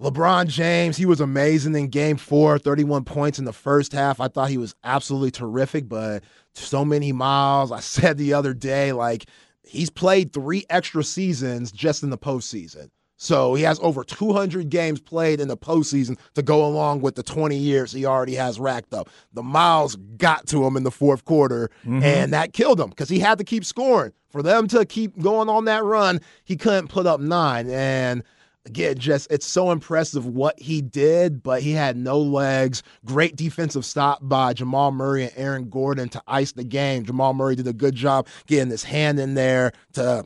LeBron 0.00 0.48
James, 0.48 0.96
he 0.96 1.04
was 1.04 1.20
amazing 1.20 1.74
in 1.74 1.88
game 1.88 2.16
four, 2.16 2.58
31 2.58 3.04
points 3.04 3.38
in 3.38 3.44
the 3.44 3.52
first 3.52 3.92
half. 3.92 4.18
I 4.18 4.28
thought 4.28 4.48
he 4.48 4.56
was 4.56 4.74
absolutely 4.82 5.30
terrific, 5.30 5.88
but 5.88 6.24
so 6.54 6.84
many 6.84 7.12
miles. 7.12 7.70
I 7.80 7.80
said 7.80 8.16
the 8.16 8.32
other 8.32 8.54
day, 8.54 8.92
like, 8.92 9.26
he's 9.62 9.90
played 9.90 10.32
three 10.32 10.64
extra 10.70 11.04
seasons 11.04 11.70
just 11.70 12.02
in 12.02 12.10
the 12.10 12.18
postseason. 12.18 12.88
So 13.18 13.52
he 13.52 13.64
has 13.64 13.78
over 13.80 14.02
200 14.02 14.70
games 14.70 14.98
played 14.98 15.40
in 15.40 15.48
the 15.48 15.56
postseason 15.56 16.18
to 16.32 16.42
go 16.42 16.64
along 16.64 17.02
with 17.02 17.16
the 17.16 17.22
20 17.22 17.54
years 17.54 17.92
he 17.92 18.06
already 18.06 18.34
has 18.36 18.58
racked 18.58 18.94
up. 18.94 19.10
The 19.34 19.42
miles 19.42 19.96
got 20.16 20.46
to 20.46 20.64
him 20.64 20.74
in 20.74 20.84
the 20.84 20.90
fourth 20.90 21.26
quarter, 21.26 21.70
mm-hmm. 21.82 22.02
and 22.02 22.32
that 22.32 22.54
killed 22.54 22.80
him 22.80 22.88
because 22.88 23.10
he 23.10 23.18
had 23.18 23.36
to 23.36 23.44
keep 23.44 23.66
scoring. 23.66 24.12
For 24.30 24.42
them 24.42 24.66
to 24.68 24.86
keep 24.86 25.18
going 25.20 25.50
on 25.50 25.66
that 25.66 25.84
run, 25.84 26.20
he 26.44 26.56
couldn't 26.56 26.88
put 26.88 27.06
up 27.06 27.20
nine. 27.20 27.68
And 27.68 28.22
again, 28.70 28.96
just 28.98 29.30
it's 29.32 29.46
so 29.46 29.72
impressive 29.72 30.26
what 30.26 30.58
he 30.60 30.80
did, 30.80 31.42
but 31.42 31.60
he 31.60 31.72
had 31.72 31.96
no 31.96 32.20
legs. 32.20 32.84
Great 33.04 33.34
defensive 33.34 33.84
stop 33.84 34.20
by 34.22 34.52
Jamal 34.52 34.92
Murray 34.92 35.24
and 35.24 35.32
Aaron 35.34 35.68
Gordon 35.68 36.08
to 36.10 36.22
ice 36.28 36.52
the 36.52 36.62
game. 36.62 37.04
Jamal 37.04 37.34
Murray 37.34 37.56
did 37.56 37.66
a 37.66 37.72
good 37.72 37.96
job 37.96 38.28
getting 38.46 38.70
his 38.70 38.84
hand 38.84 39.18
in 39.18 39.34
there 39.34 39.72
to 39.94 40.24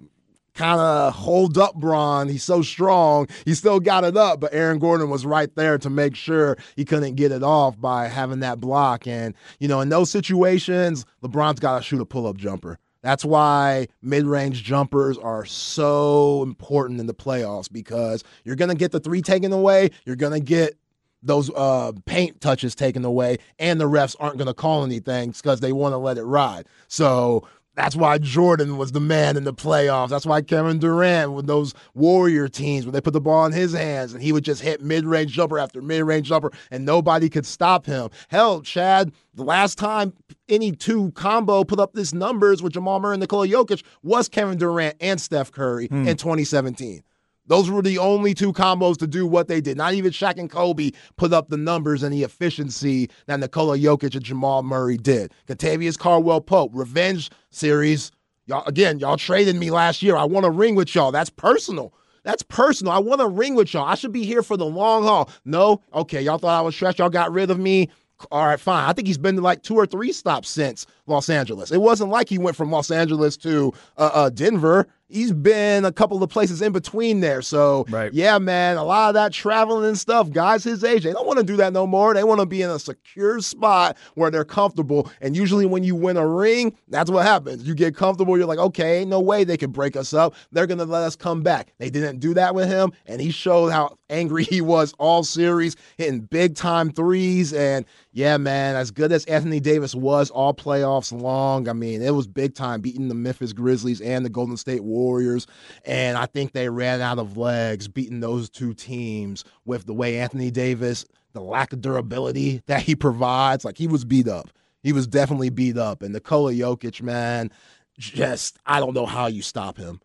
kind 0.55 0.79
of 0.79 1.15
hold 1.15 1.57
up 1.57 1.75
Bron. 1.75 2.29
He's 2.29 2.45
so 2.45 2.61
strong. 2.61 3.29
He 3.47 3.55
still 3.55 3.81
got 3.81 4.05
it 4.05 4.17
up, 4.17 4.41
but 4.41 4.53
Aaron 4.53 4.79
Gordon 4.79 5.09
was 5.09 5.25
right 5.25 5.53
there 5.57 5.79
to 5.79 5.89
make 5.89 6.15
sure 6.15 6.59
he 6.77 6.85
couldn't 6.85 7.15
get 7.15 7.33
it 7.33 7.43
off 7.43 7.81
by 7.81 8.09
having 8.09 8.41
that 8.41 8.61
block. 8.61 9.07
And, 9.07 9.35
you 9.59 9.69
know, 9.69 9.81
in 9.81 9.89
those 9.89 10.11
situations, 10.11 11.07
LeBron's 11.23 11.61
got 11.61 11.79
to 11.79 11.83
shoot 11.83 12.01
a 12.01 12.05
pull 12.05 12.27
up 12.27 12.37
jumper. 12.37 12.79
That's 13.05 13.23
why 13.23 13.89
mid 14.01 14.25
range 14.25 14.65
jumpers 14.65 15.19
are 15.19 15.45
so 15.45 16.43
important 16.43 17.01
in 17.01 17.07
the 17.07 17.13
playoffs 17.13 17.71
because 17.71 18.25
you're 18.45 18.57
going 18.57 18.71
to 18.71 18.75
get 18.75 18.93
the 18.93 18.99
three 18.99 19.21
taken 19.21 19.53
away. 19.53 19.91
You're 20.07 20.17
going 20.17 20.33
to 20.33 20.41
get 20.41 20.79
those 21.23 21.51
uh, 21.51 21.93
paint 22.07 22.41
touches 22.41 22.75
taken 22.75 23.05
away, 23.05 23.37
and 23.59 23.79
the 23.79 23.85
refs 23.85 24.17
aren't 24.19 24.39
going 24.39 24.49
to 24.49 24.55
call 24.55 24.85
anything 24.85 25.33
because 25.33 25.61
they 25.61 25.71
want 25.71 25.93
to 25.93 25.99
let 25.99 26.17
it 26.17 26.25
ride. 26.25 26.67
So 26.89 27.47
that's 27.75 27.97
why 27.97 28.19
Jordan 28.19 28.77
was 28.77 28.93
the 28.93 29.01
man 29.01 29.37
in 29.37 29.45
the 29.45 29.53
playoffs. 29.53 30.11
That's 30.11 30.27
why 30.27 30.43
Kevin 30.43 30.79
Durant 30.79 31.33
with 31.33 31.47
those 31.47 31.75
Warrior 31.95 32.49
teams, 32.49 32.87
when 32.87 32.93
they 32.93 33.01
put 33.01 33.13
the 33.13 33.21
ball 33.21 33.47
in 33.47 33.53
his 33.53 33.73
hands 33.73 34.15
and 34.15 34.23
he 34.23 34.33
would 34.33 34.45
just 34.45 34.63
hit 34.63 34.81
mid 34.81 35.05
range 35.05 35.33
jumper 35.33 35.59
after 35.59 35.83
mid 35.83 36.03
range 36.05 36.29
jumper 36.29 36.53
and 36.71 36.85
nobody 36.85 37.29
could 37.29 37.47
stop 37.47 37.87
him. 37.87 38.11
Hell, 38.29 38.61
Chad, 38.63 39.13
the 39.35 39.43
last 39.43 39.77
time 39.77 40.13
any 40.49 40.73
two 40.73 41.11
combo 41.13 41.65
put 41.65 41.81
up 41.81 41.95
these 41.95 42.15
numbers 42.15 42.63
with 42.63 42.73
Jamal 42.73 43.01
Murray 43.01 43.15
and 43.15 43.21
Nikola 43.21 43.49
Jokic 43.49 43.83
was 44.03 44.29
Kevin 44.29 44.59
Durant 44.59 44.97
and 45.01 45.21
Steph 45.21 45.51
Curry 45.51 45.87
hmm. 45.89 46.07
in 46.07 46.17
2017. 46.17 47.03
Those 47.47 47.71
were 47.71 47.83
the 47.83 47.99
only 47.99 48.33
two 48.33 48.53
combos 48.53 48.97
to 48.99 49.07
do 49.07 49.27
what 49.27 49.49
they 49.49 49.61
did. 49.61 49.77
Not 49.77 49.95
even 49.95 50.13
Shaq 50.13 50.39
and 50.39 50.51
Kobe 50.51 50.93
put 51.17 51.33
up 51.33 51.49
the 51.49 51.57
numbers 51.57 52.03
and 52.03 52.13
the 52.13 52.23
efficiency 52.23 53.11
that 53.27 53.41
Nikola 53.41 53.79
Jokic 53.79 54.15
and 54.15 54.25
Jamal 54.25 54.63
Murray 54.63 54.97
did. 54.97 55.33
Kentavious 55.47 55.99
Caldwell-Pope, 55.99 56.71
revenge 56.75 57.31
series. 57.51 58.11
Y'all 58.47 58.65
again, 58.67 58.99
y'all 58.99 59.17
traded 59.17 59.57
me 59.57 59.71
last 59.71 60.03
year. 60.03 60.17
I 60.17 60.25
want 60.25 60.45
to 60.45 60.51
ring 60.51 60.75
with 60.75 60.95
y'all. 60.95 61.13
That's 61.13 61.31
personal. 61.31 61.95
That's 62.25 62.43
personal. 62.43 62.93
I 62.93 62.99
want 62.99 63.21
to 63.21 63.29
ring 63.29 63.55
with 63.55 63.73
y'all. 63.75 63.85
I 63.85 63.95
should 63.95 64.13
be 64.13 64.25
here 64.25 64.43
for 64.43 64.57
the 64.57 64.67
long 64.67 65.03
haul. 65.03 65.31
No, 65.45 65.83
okay, 65.93 66.23
y'all 66.23 66.39
thought 66.39 66.59
I 66.59 66.63
was 66.63 66.75
trash. 66.75 66.99
Y'all 66.99 67.11
got 67.11 67.33
rid 67.33 67.51
of 67.51 67.59
me. 67.59 67.91
All 68.31 68.47
right, 68.47 68.61
fine. 68.61 68.89
I 68.89 68.93
think 68.93 69.09
he's 69.09 69.19
been 69.19 69.37
to 69.37 69.43
like 69.43 69.63
two 69.63 69.75
or 69.75 69.87
three 69.87 70.13
stops 70.13 70.49
since 70.49 70.87
Los 71.07 71.29
Angeles. 71.29 71.71
It 71.71 71.81
wasn't 71.81 72.11
like 72.11 72.29
he 72.29 72.39
went 72.39 72.57
from 72.57 72.71
Los 72.71 72.91
Angeles 72.91 73.37
to 73.39 73.73
uh, 73.99 74.11
uh, 74.15 74.31
Denver 74.31 74.87
He's 75.09 75.33
been 75.33 75.85
a 75.85 75.93
couple 75.93 76.23
of 76.23 76.31
places 76.31 76.63
in 76.63 76.73
between 76.73 77.21
there. 77.21 77.43
So, 77.43 77.85
right. 77.91 78.13
yeah, 78.13 78.39
man, 78.39 78.77
a 78.77 78.85
lot 78.85 79.09
of 79.09 79.15
that 79.15 79.33
traveling 79.33 79.87
and 79.87 79.99
stuff, 79.99 80.31
guys 80.31 80.65
his 80.65 80.83
age, 80.83 81.05
they 81.05 81.13
don't 81.13 81.27
want 81.27 81.39
to 81.39 81.45
do 81.45 81.57
that 81.57 81.73
no 81.73 81.87
more. 81.87 82.15
They 82.15 82.25
want 82.25 82.41
to 82.41 82.47
be 82.47 82.63
in 82.63 82.71
a 82.71 82.79
secure 82.79 83.41
spot 83.41 83.97
where 84.15 84.31
they're 84.31 84.45
comfortable. 84.45 85.11
And 85.21 85.37
usually 85.37 85.67
when 85.67 85.85
you 85.85 85.95
win 85.95 86.17
a 86.17 86.27
ring, 86.27 86.77
that's 86.89 87.11
what 87.11 87.27
happens. 87.27 87.69
You 87.69 87.75
get 87.75 87.95
comfortable, 87.95 88.39
you're 88.39 88.47
like, 88.47 88.59
okay, 88.59 89.01
ain't 89.01 89.11
no 89.11 89.21
way 89.21 89.45
they 89.45 89.57
can 89.57 89.71
break 89.71 89.95
us 89.95 90.15
up. 90.15 90.35
They're 90.53 90.67
going 90.67 90.79
to 90.79 90.85
let 90.85 91.03
us 91.03 91.17
come 91.17 91.43
back. 91.43 91.73
They 91.79 91.91
didn't 91.91 92.21
do 92.21 92.33
that 92.35 92.55
with 92.55 92.69
him, 92.69 92.93
and 93.07 93.21
he 93.21 93.31
showed 93.31 93.71
how 93.71 93.99
angry 94.11 94.45
he 94.45 94.61
was 94.61 94.95
all 94.99 95.23
series, 95.23 95.77
hitting 95.99 96.21
big 96.21 96.55
time 96.55 96.91
threes. 96.91 97.53
And 97.53 97.85
yeah, 98.13 98.37
man, 98.37 98.77
as 98.77 98.91
good 98.91 99.13
as 99.13 99.25
Anthony 99.27 99.61
Davis 99.61 99.95
was 99.95 100.31
all 100.31 100.55
playoffs 100.55 101.13
long, 101.13 101.69
I 101.69 101.73
mean, 101.73 102.01
it 102.01 102.15
was 102.15 102.27
big 102.27 102.55
time 102.55 102.81
beating 102.81 103.09
the 103.09 103.15
Memphis 103.15 103.53
Grizzlies 103.53 104.01
and 104.01 104.25
the 104.25 104.31
Golden 104.31 104.57
State 104.57 104.83
Warriors. 104.83 104.94
Warriors. 104.95 105.47
And 105.85 106.17
I 106.17 106.27
think 106.27 106.53
they 106.53 106.69
ran 106.69 107.01
out 107.01 107.19
of 107.19 107.37
legs 107.37 107.89
beating 107.89 108.21
those 108.21 108.49
two 108.49 108.75
teams 108.75 109.45
with 109.65 109.87
the 109.87 109.95
way 109.95 110.19
Anthony 110.19 110.51
Davis, 110.51 111.05
the 111.33 111.41
lack 111.41 111.73
of 111.73 111.81
durability 111.81 112.63
that 112.67 112.83
he 112.83 112.95
provides. 112.95 113.65
Like 113.65 113.79
he 113.79 113.87
was 113.87 114.05
beat 114.05 114.29
up. 114.29 114.51
He 114.83 114.93
was 114.93 115.07
definitely 115.07 115.51
beat 115.51 115.77
up. 115.77 116.03
And 116.03 116.13
Nikola 116.13 116.53
Jokic, 116.53 117.03
man, 117.03 117.51
just, 117.99 118.59
I 118.67 118.81
don't 118.81 118.95
know 118.95 119.07
how 119.07 119.27
you 119.27 119.43
stop 119.43 119.77
him 119.77 120.01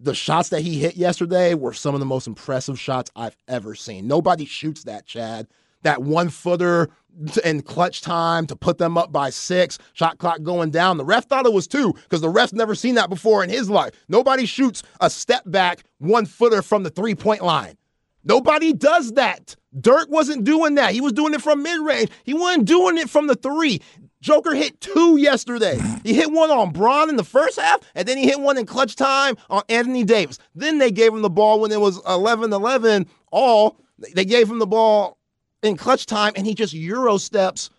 the 0.00 0.14
shots 0.14 0.48
that 0.48 0.62
he 0.62 0.78
hit 0.78 0.96
yesterday 0.96 1.54
were 1.54 1.72
some 1.72 1.94
of 1.94 2.00
the 2.00 2.06
most 2.06 2.26
impressive 2.26 2.80
shots 2.80 3.10
I've 3.14 3.36
ever 3.46 3.74
seen. 3.74 4.06
Nobody 4.06 4.44
shoots 4.44 4.84
that, 4.84 5.06
Chad. 5.06 5.46
That 5.82 6.02
one 6.02 6.28
footer 6.28 6.88
in 7.44 7.62
clutch 7.62 8.00
time 8.00 8.46
to 8.46 8.56
put 8.56 8.78
them 8.78 8.96
up 8.96 9.10
by 9.10 9.30
six, 9.30 9.78
shot 9.92 10.18
clock 10.18 10.42
going 10.42 10.70
down. 10.70 10.98
The 10.98 11.04
ref 11.04 11.26
thought 11.26 11.46
it 11.46 11.52
was 11.52 11.66
two 11.66 11.92
because 11.92 12.20
the 12.20 12.28
ref's 12.28 12.52
never 12.52 12.74
seen 12.74 12.94
that 12.94 13.10
before 13.10 13.42
in 13.42 13.50
his 13.50 13.68
life. 13.68 13.92
Nobody 14.08 14.46
shoots 14.46 14.82
a 15.00 15.10
step 15.10 15.42
back 15.46 15.82
one 15.98 16.26
footer 16.26 16.62
from 16.62 16.82
the 16.82 16.90
three 16.90 17.14
point 17.14 17.42
line. 17.42 17.76
Nobody 18.24 18.72
does 18.72 19.12
that. 19.12 19.56
Dirk 19.80 20.08
wasn't 20.10 20.44
doing 20.44 20.74
that. 20.76 20.92
He 20.92 21.00
was 21.00 21.12
doing 21.12 21.34
it 21.34 21.42
from 21.42 21.62
mid 21.62 21.80
range. 21.80 22.10
He 22.24 22.34
wasn't 22.34 22.66
doing 22.66 22.98
it 22.98 23.10
from 23.10 23.26
the 23.26 23.34
three. 23.34 23.80
Joker 24.20 24.54
hit 24.54 24.80
two 24.80 25.16
yesterday. 25.16 25.78
He 26.02 26.12
hit 26.12 26.32
one 26.32 26.50
on 26.50 26.72
Bron 26.72 27.08
in 27.08 27.16
the 27.16 27.24
first 27.24 27.58
half, 27.58 27.80
and 27.94 28.06
then 28.06 28.18
he 28.18 28.24
hit 28.24 28.40
one 28.40 28.58
in 28.58 28.66
clutch 28.66 28.96
time 28.96 29.36
on 29.48 29.62
Anthony 29.68 30.02
Davis. 30.02 30.38
Then 30.54 30.78
they 30.78 30.90
gave 30.90 31.12
him 31.12 31.22
the 31.22 31.30
ball 31.30 31.60
when 31.60 31.70
it 31.70 31.80
was 31.80 32.00
11 32.06 32.52
11 32.52 33.06
all. 33.30 33.78
They 34.14 34.24
gave 34.24 34.50
him 34.50 34.58
the 34.58 34.66
ball 34.66 35.17
in 35.62 35.76
clutch 35.76 36.06
time, 36.06 36.32
and 36.36 36.46
he 36.46 36.54
just 36.54 36.72
Euro 36.72 37.18
steps 37.18 37.70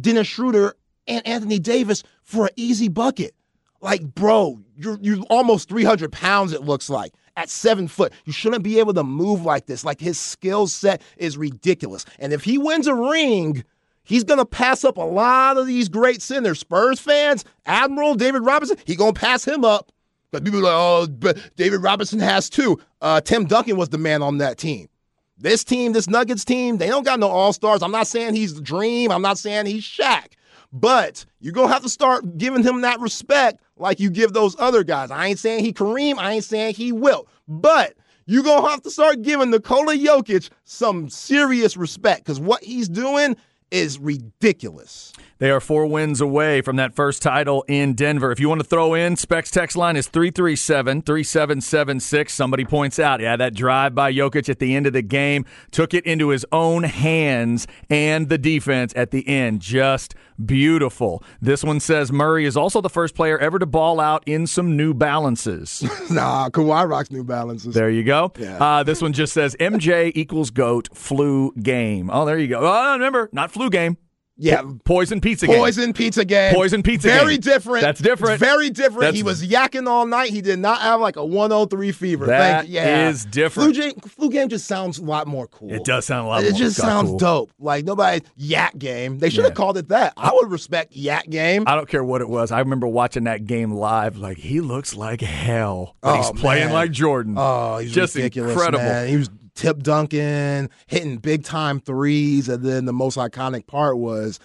Dennis 0.00 0.26
Schroeder 0.26 0.74
and 1.06 1.26
Anthony 1.26 1.58
Davis 1.58 2.02
for 2.22 2.46
an 2.46 2.52
easy 2.56 2.88
bucket. 2.88 3.34
Like, 3.80 4.14
bro, 4.14 4.60
you're 4.76 4.98
you're 5.00 5.22
almost 5.28 5.68
300 5.68 6.10
pounds, 6.10 6.52
it 6.52 6.62
looks 6.62 6.88
like. 6.88 7.12
At 7.36 7.50
seven 7.50 7.88
foot, 7.88 8.12
you 8.24 8.32
shouldn't 8.32 8.62
be 8.62 8.78
able 8.78 8.94
to 8.94 9.02
move 9.02 9.44
like 9.44 9.66
this. 9.66 9.84
Like 9.84 10.00
his 10.00 10.18
skill 10.18 10.68
set 10.68 11.02
is 11.16 11.36
ridiculous. 11.36 12.04
And 12.20 12.32
if 12.32 12.44
he 12.44 12.58
wins 12.58 12.86
a 12.86 12.94
ring, 12.94 13.64
he's 14.04 14.22
gonna 14.22 14.46
pass 14.46 14.84
up 14.84 14.96
a 14.96 15.02
lot 15.02 15.58
of 15.58 15.66
these 15.66 15.88
great 15.88 16.22
centers. 16.22 16.60
Spurs 16.60 17.00
fans, 17.00 17.44
Admiral 17.66 18.14
David 18.14 18.42
Robinson, 18.42 18.76
he 18.86 18.94
gonna 18.94 19.12
pass 19.12 19.44
him 19.44 19.64
up. 19.64 19.90
But 20.30 20.44
people 20.44 20.60
are 20.60 20.62
like, 20.62 20.72
oh, 20.72 21.06
but 21.08 21.50
David 21.56 21.82
Robinson 21.82 22.20
has 22.20 22.48
two. 22.48 22.80
Uh, 23.00 23.20
Tim 23.20 23.46
Duncan 23.46 23.76
was 23.76 23.90
the 23.90 23.98
man 23.98 24.22
on 24.22 24.38
that 24.38 24.56
team. 24.56 24.88
This 25.36 25.64
team, 25.64 25.92
this 25.92 26.08
Nuggets 26.08 26.44
team, 26.44 26.78
they 26.78 26.86
don't 26.86 27.04
got 27.04 27.18
no 27.18 27.28
all 27.28 27.52
stars. 27.52 27.82
I'm 27.82 27.90
not 27.90 28.06
saying 28.06 28.34
he's 28.34 28.54
the 28.54 28.60
dream. 28.60 29.10
I'm 29.10 29.22
not 29.22 29.38
saying 29.38 29.66
he's 29.66 29.84
Shaq. 29.84 30.32
But 30.72 31.24
you're 31.40 31.52
going 31.52 31.68
to 31.68 31.72
have 31.72 31.82
to 31.82 31.88
start 31.88 32.36
giving 32.36 32.62
him 32.62 32.80
that 32.80 33.00
respect 33.00 33.62
like 33.76 34.00
you 34.00 34.10
give 34.10 34.32
those 34.32 34.56
other 34.58 34.84
guys. 34.84 35.10
I 35.10 35.26
ain't 35.26 35.38
saying 35.38 35.64
he 35.64 35.72
Kareem. 35.72 36.18
I 36.18 36.32
ain't 36.32 36.44
saying 36.44 36.74
he 36.74 36.92
will. 36.92 37.28
But 37.46 37.94
you're 38.26 38.42
going 38.42 38.62
to 38.62 38.70
have 38.70 38.82
to 38.82 38.90
start 38.90 39.22
giving 39.22 39.50
Nikola 39.50 39.96
Jokic 39.96 40.50
some 40.64 41.08
serious 41.08 41.76
respect 41.76 42.24
because 42.24 42.40
what 42.40 42.62
he's 42.64 42.88
doing 42.88 43.36
is 43.74 43.98
ridiculous. 43.98 45.12
They 45.38 45.50
are 45.50 45.58
four 45.60 45.86
wins 45.86 46.20
away 46.20 46.62
from 46.62 46.76
that 46.76 46.94
first 46.94 47.20
title 47.20 47.64
in 47.66 47.94
Denver. 47.94 48.30
If 48.30 48.38
you 48.38 48.48
want 48.48 48.60
to 48.60 48.66
throw 48.66 48.94
in, 48.94 49.16
Specs 49.16 49.50
text 49.50 49.76
line 49.76 49.96
is 49.96 50.06
337 50.06 51.02
3776. 51.02 52.32
Somebody 52.32 52.64
points 52.64 53.00
out, 53.00 53.20
yeah, 53.20 53.36
that 53.36 53.52
drive 53.52 53.92
by 53.92 54.12
Jokic 54.12 54.48
at 54.48 54.60
the 54.60 54.76
end 54.76 54.86
of 54.86 54.92
the 54.92 55.02
game 55.02 55.44
took 55.72 55.92
it 55.92 56.06
into 56.06 56.28
his 56.28 56.46
own 56.52 56.84
hands 56.84 57.66
and 57.90 58.28
the 58.28 58.38
defense 58.38 58.92
at 58.94 59.10
the 59.10 59.26
end. 59.26 59.60
Just 59.60 60.14
beautiful. 60.44 61.22
This 61.40 61.64
one 61.64 61.80
says 61.80 62.12
Murray 62.12 62.44
is 62.44 62.56
also 62.56 62.80
the 62.80 62.90
first 62.90 63.14
player 63.14 63.38
ever 63.38 63.58
to 63.58 63.66
ball 63.66 64.00
out 64.00 64.22
in 64.26 64.46
some 64.46 64.76
New 64.76 64.94
Balances. 64.94 65.82
nah, 66.10 66.48
Kawhi 66.50 66.88
rocks 66.88 67.10
New 67.10 67.24
Balances. 67.24 67.74
There 67.74 67.90
you 67.90 68.04
go. 68.04 68.32
Yeah. 68.38 68.62
Uh, 68.62 68.82
this 68.82 69.02
one 69.02 69.12
just 69.12 69.32
says 69.32 69.56
MJ 69.60 70.12
equals 70.14 70.50
GOAT 70.50 70.88
flu 70.94 71.52
game. 71.54 72.10
Oh, 72.12 72.24
there 72.24 72.38
you 72.38 72.48
go. 72.48 72.60
Oh, 72.62 72.92
remember, 72.94 73.28
not 73.32 73.50
flu 73.50 73.70
game. 73.70 73.96
Yeah, 74.36 74.62
poison 74.84 75.20
pizza 75.20 75.46
game. 75.46 75.58
Poison 75.58 75.92
pizza 75.92 76.24
game. 76.24 76.54
Poison 76.54 76.82
pizza 76.82 77.06
game. 77.06 77.18
Very 77.18 77.34
game. 77.34 77.40
different. 77.40 77.82
That's 77.82 78.00
different. 78.00 78.40
Very 78.40 78.68
different. 78.68 79.02
That's, 79.02 79.16
he 79.16 79.22
was 79.22 79.46
yakking 79.46 79.86
all 79.86 80.06
night. 80.06 80.30
He 80.30 80.40
did 80.40 80.58
not 80.58 80.80
have 80.80 81.00
like 81.00 81.14
a 81.14 81.24
103 81.24 81.92
fever. 81.92 82.26
That 82.26 82.62
Thank, 82.62 82.72
yeah. 82.72 83.08
is 83.10 83.24
different. 83.26 83.74
Flu 83.76 83.82
game, 83.82 83.94
flu 84.00 84.30
game 84.30 84.48
just 84.48 84.66
sounds 84.66 84.98
a 84.98 85.04
lot 85.04 85.28
more 85.28 85.46
cool. 85.46 85.72
It 85.72 85.84
does 85.84 86.04
sound 86.06 86.26
a 86.26 86.28
lot 86.28 86.42
it 86.42 86.56
just 86.56 86.76
sounds 86.76 87.10
cool. 87.10 87.18
dope. 87.18 87.50
Like 87.60 87.84
nobody 87.84 88.24
yak 88.36 88.76
game. 88.76 89.20
They 89.20 89.30
should 89.30 89.44
have 89.44 89.52
Yeah. 89.52 89.56
called 89.56 89.78
it 89.78 89.88
that. 89.90 90.14
I 90.16 90.32
would 90.32 90.50
respect 90.50 90.96
yak 90.96 91.30
game. 91.30 91.62
I 91.68 91.76
don't 91.76 91.88
care 91.88 92.02
what 92.02 92.20
it 92.20 92.28
was. 92.28 92.50
I 92.50 92.58
remember 92.58 92.88
watching 92.88 93.24
that 93.24 93.44
game 93.46 93.70
live. 93.72 94.16
Like 94.16 94.38
he 94.38 94.60
looks 94.60 94.94
like 94.96 95.20
hell. 95.20 95.94
Oh, 96.02 96.16
he's 96.16 96.30
playing 96.40 96.66
man. 96.66 96.74
like 96.74 96.90
Jordan. 96.90 97.36
Oh, 97.38 97.78
he's 97.78 97.92
just 97.92 98.16
ridiculous, 98.16 98.52
incredible. 98.52 98.82
man. 98.84 99.06
He 99.08 99.16
was 99.16 99.30
tip 99.54 99.82
dunking, 99.82 100.70
hitting 100.86 101.18
big 101.18 101.44
time 101.44 101.80
threes, 101.80 102.48
and 102.48 102.64
then 102.64 102.84
the 102.84 102.92
most 102.92 103.16
iconic 103.16 103.66
part 103.66 103.98
was 103.98 104.40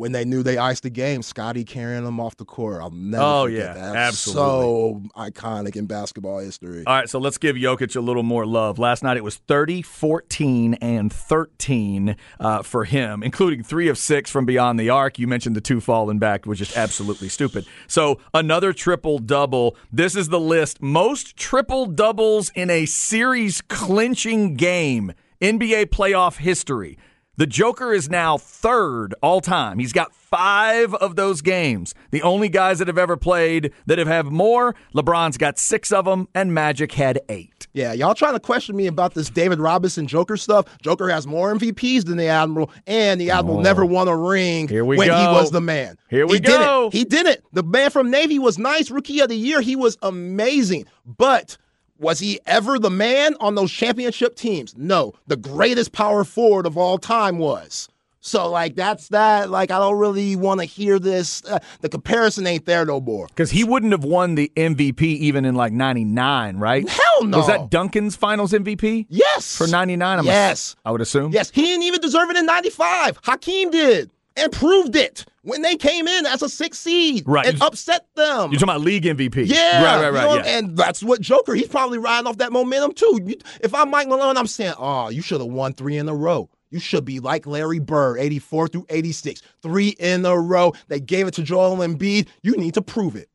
when 0.00 0.12
they 0.12 0.24
knew 0.24 0.42
they 0.42 0.56
iced 0.56 0.82
the 0.82 0.90
game, 0.90 1.20
Scottie 1.20 1.62
carrying 1.64 2.04
them 2.04 2.18
off 2.18 2.34
the 2.38 2.44
court. 2.46 2.80
I'll 2.80 2.90
never 2.90 3.22
Oh, 3.22 3.44
forget 3.44 3.58
yeah, 3.58 3.72
that. 3.74 3.96
absolutely. 3.96 4.40
So 4.42 5.02
iconic 5.14 5.76
in 5.76 5.84
basketball 5.84 6.38
history. 6.38 6.84
All 6.86 6.94
right, 6.94 7.08
so 7.08 7.18
let's 7.18 7.36
give 7.36 7.54
Jokic 7.56 7.94
a 7.94 8.00
little 8.00 8.22
more 8.22 8.46
love. 8.46 8.78
Last 8.78 9.02
night 9.02 9.18
it 9.18 9.24
was 9.24 9.36
30, 9.36 9.82
14, 9.82 10.74
and 10.74 11.12
13 11.12 12.16
uh, 12.40 12.62
for 12.62 12.84
him, 12.84 13.22
including 13.22 13.62
three 13.62 13.88
of 13.88 13.98
six 13.98 14.30
from 14.30 14.46
beyond 14.46 14.80
the 14.80 14.88
arc. 14.88 15.18
You 15.18 15.26
mentioned 15.28 15.54
the 15.54 15.60
two 15.60 15.80
falling 15.80 16.18
back, 16.18 16.46
was 16.46 16.58
just 16.58 16.76
absolutely 16.78 17.28
stupid. 17.28 17.66
So 17.86 18.18
another 18.32 18.72
triple 18.72 19.18
double. 19.18 19.76
This 19.92 20.16
is 20.16 20.30
the 20.30 20.40
list. 20.40 20.80
Most 20.80 21.36
triple 21.36 21.84
doubles 21.84 22.50
in 22.54 22.70
a 22.70 22.86
series 22.86 23.60
clinching 23.60 24.54
game, 24.54 25.12
NBA 25.42 25.86
playoff 25.86 26.38
history. 26.38 26.96
The 27.36 27.46
Joker 27.46 27.94
is 27.94 28.10
now 28.10 28.36
third 28.36 29.14
all 29.22 29.40
time. 29.40 29.78
He's 29.78 29.94
got 29.94 30.14
five 30.14 30.92
of 30.94 31.16
those 31.16 31.40
games. 31.40 31.94
The 32.10 32.22
only 32.22 32.48
guys 32.48 32.80
that 32.80 32.88
have 32.88 32.98
ever 32.98 33.16
played 33.16 33.72
that 33.86 33.98
have 33.98 34.08
had 34.08 34.26
more, 34.26 34.74
LeBron's 34.94 35.38
got 35.38 35.58
six 35.58 35.90
of 35.92 36.04
them, 36.04 36.28
and 36.34 36.52
Magic 36.52 36.92
had 36.92 37.20
eight. 37.28 37.66
Yeah, 37.72 37.92
y'all 37.92 38.14
trying 38.14 38.34
to 38.34 38.40
question 38.40 38.76
me 38.76 38.88
about 38.88 39.14
this 39.14 39.30
David 39.30 39.60
Robinson 39.60 40.06
Joker 40.06 40.36
stuff. 40.36 40.66
Joker 40.82 41.08
has 41.08 41.26
more 41.26 41.54
MVPs 41.54 42.04
than 42.04 42.16
the 42.16 42.26
Admiral, 42.26 42.70
and 42.86 43.20
the 43.20 43.30
Admiral 43.30 43.58
oh. 43.58 43.62
never 43.62 43.86
won 43.86 44.08
a 44.08 44.16
ring 44.16 44.68
Here 44.68 44.84
we 44.84 44.98
when 44.98 45.08
he 45.08 45.26
was 45.26 45.50
the 45.50 45.60
man. 45.60 45.96
Here 46.10 46.26
we 46.26 46.34
he 46.34 46.40
did 46.40 46.58
go. 46.58 46.88
it. 46.88 46.92
He 46.92 47.04
did 47.04 47.26
it. 47.26 47.42
The 47.52 47.62
man 47.62 47.90
from 47.90 48.10
Navy 48.10 48.38
was 48.38 48.58
nice. 48.58 48.90
Rookie 48.90 49.20
of 49.20 49.28
the 49.28 49.36
year. 49.36 49.60
He 49.60 49.76
was 49.76 49.96
amazing. 50.02 50.86
But 51.06 51.56
was 52.00 52.18
he 52.18 52.40
ever 52.46 52.78
the 52.78 52.90
man 52.90 53.34
on 53.40 53.54
those 53.54 53.70
championship 53.70 54.34
teams? 54.34 54.76
No. 54.76 55.12
The 55.26 55.36
greatest 55.36 55.92
power 55.92 56.24
forward 56.24 56.66
of 56.66 56.76
all 56.76 56.98
time 56.98 57.38
was. 57.38 57.88
So, 58.22 58.50
like, 58.50 58.74
that's 58.74 59.08
that. 59.08 59.48
Like, 59.48 59.70
I 59.70 59.78
don't 59.78 59.98
really 59.98 60.36
want 60.36 60.60
to 60.60 60.66
hear 60.66 60.98
this. 60.98 61.42
Uh, 61.44 61.58
the 61.80 61.88
comparison 61.88 62.46
ain't 62.46 62.66
there 62.66 62.84
no 62.84 63.00
more. 63.00 63.26
Because 63.28 63.50
he 63.50 63.64
wouldn't 63.64 63.92
have 63.92 64.04
won 64.04 64.34
the 64.34 64.52
MVP 64.56 65.00
even 65.02 65.46
in 65.46 65.54
like 65.54 65.72
99, 65.72 66.58
right? 66.58 66.86
Hell 66.86 67.24
no. 67.24 67.38
Was 67.38 67.46
that 67.46 67.70
Duncan's 67.70 68.16
finals 68.16 68.52
MVP? 68.52 69.06
Yes. 69.08 69.56
For 69.56 69.66
99? 69.66 70.18
I'm 70.18 70.24
Yes. 70.26 70.76
I 70.84 70.90
would 70.90 71.00
assume. 71.00 71.32
Yes, 71.32 71.50
he 71.50 71.62
didn't 71.62 71.84
even 71.84 72.00
deserve 72.00 72.28
it 72.30 72.36
in 72.36 72.44
95. 72.44 73.20
Hakeem 73.22 73.70
did 73.70 74.10
and 74.36 74.52
proved 74.52 74.96
it 74.96 75.24
when 75.42 75.62
they 75.62 75.76
came 75.76 76.06
in 76.06 76.26
as 76.26 76.42
a 76.42 76.48
six 76.48 76.78
seed 76.78 77.24
Right. 77.26 77.46
and 77.46 77.60
upset 77.62 78.06
them. 78.14 78.50
You're 78.50 78.60
talking 78.60 78.62
about 78.64 78.80
league 78.82 79.04
MVP. 79.04 79.44
yeah, 79.46 79.82
Right, 79.82 79.96
right, 80.02 80.06
you 80.08 80.14
right. 80.14 80.24
know, 80.24 80.34
yeah. 80.44 80.58
And 80.58 80.76
that's 80.76 81.02
what 81.02 81.20
Joker, 81.20 81.54
he's 81.54 81.68
probably 81.68 81.98
riding 81.98 82.26
off 82.26 82.38
that 82.38 82.52
momentum 82.52 82.92
too. 82.92 83.34
If 83.60 83.74
I'm 83.74 83.90
Mike 83.90 84.08
Malone, 84.08 84.36
I'm 84.36 84.46
saying, 84.46 84.74
oh, 84.78 85.08
you 85.08 85.22
should 85.22 85.40
have 85.40 85.50
won 85.50 85.72
three 85.72 85.96
in 85.96 86.08
a 86.08 86.14
row. 86.14 86.50
You 86.70 86.78
should 86.78 87.04
be 87.04 87.18
like 87.18 87.46
Larry 87.46 87.80
Bird, 87.80 88.18
84 88.20 88.68
through 88.68 88.86
86. 88.90 89.42
Three 89.62 89.88
in 89.98 90.24
a 90.24 90.38
row. 90.38 90.72
They 90.88 91.00
gave 91.00 91.26
it 91.26 91.34
to 91.34 91.42
Joel 91.42 91.76
Embiid. 91.78 92.28
You 92.42 92.56
need 92.56 92.74
to 92.74 92.82
prove 92.82 93.16
it. 93.16 93.28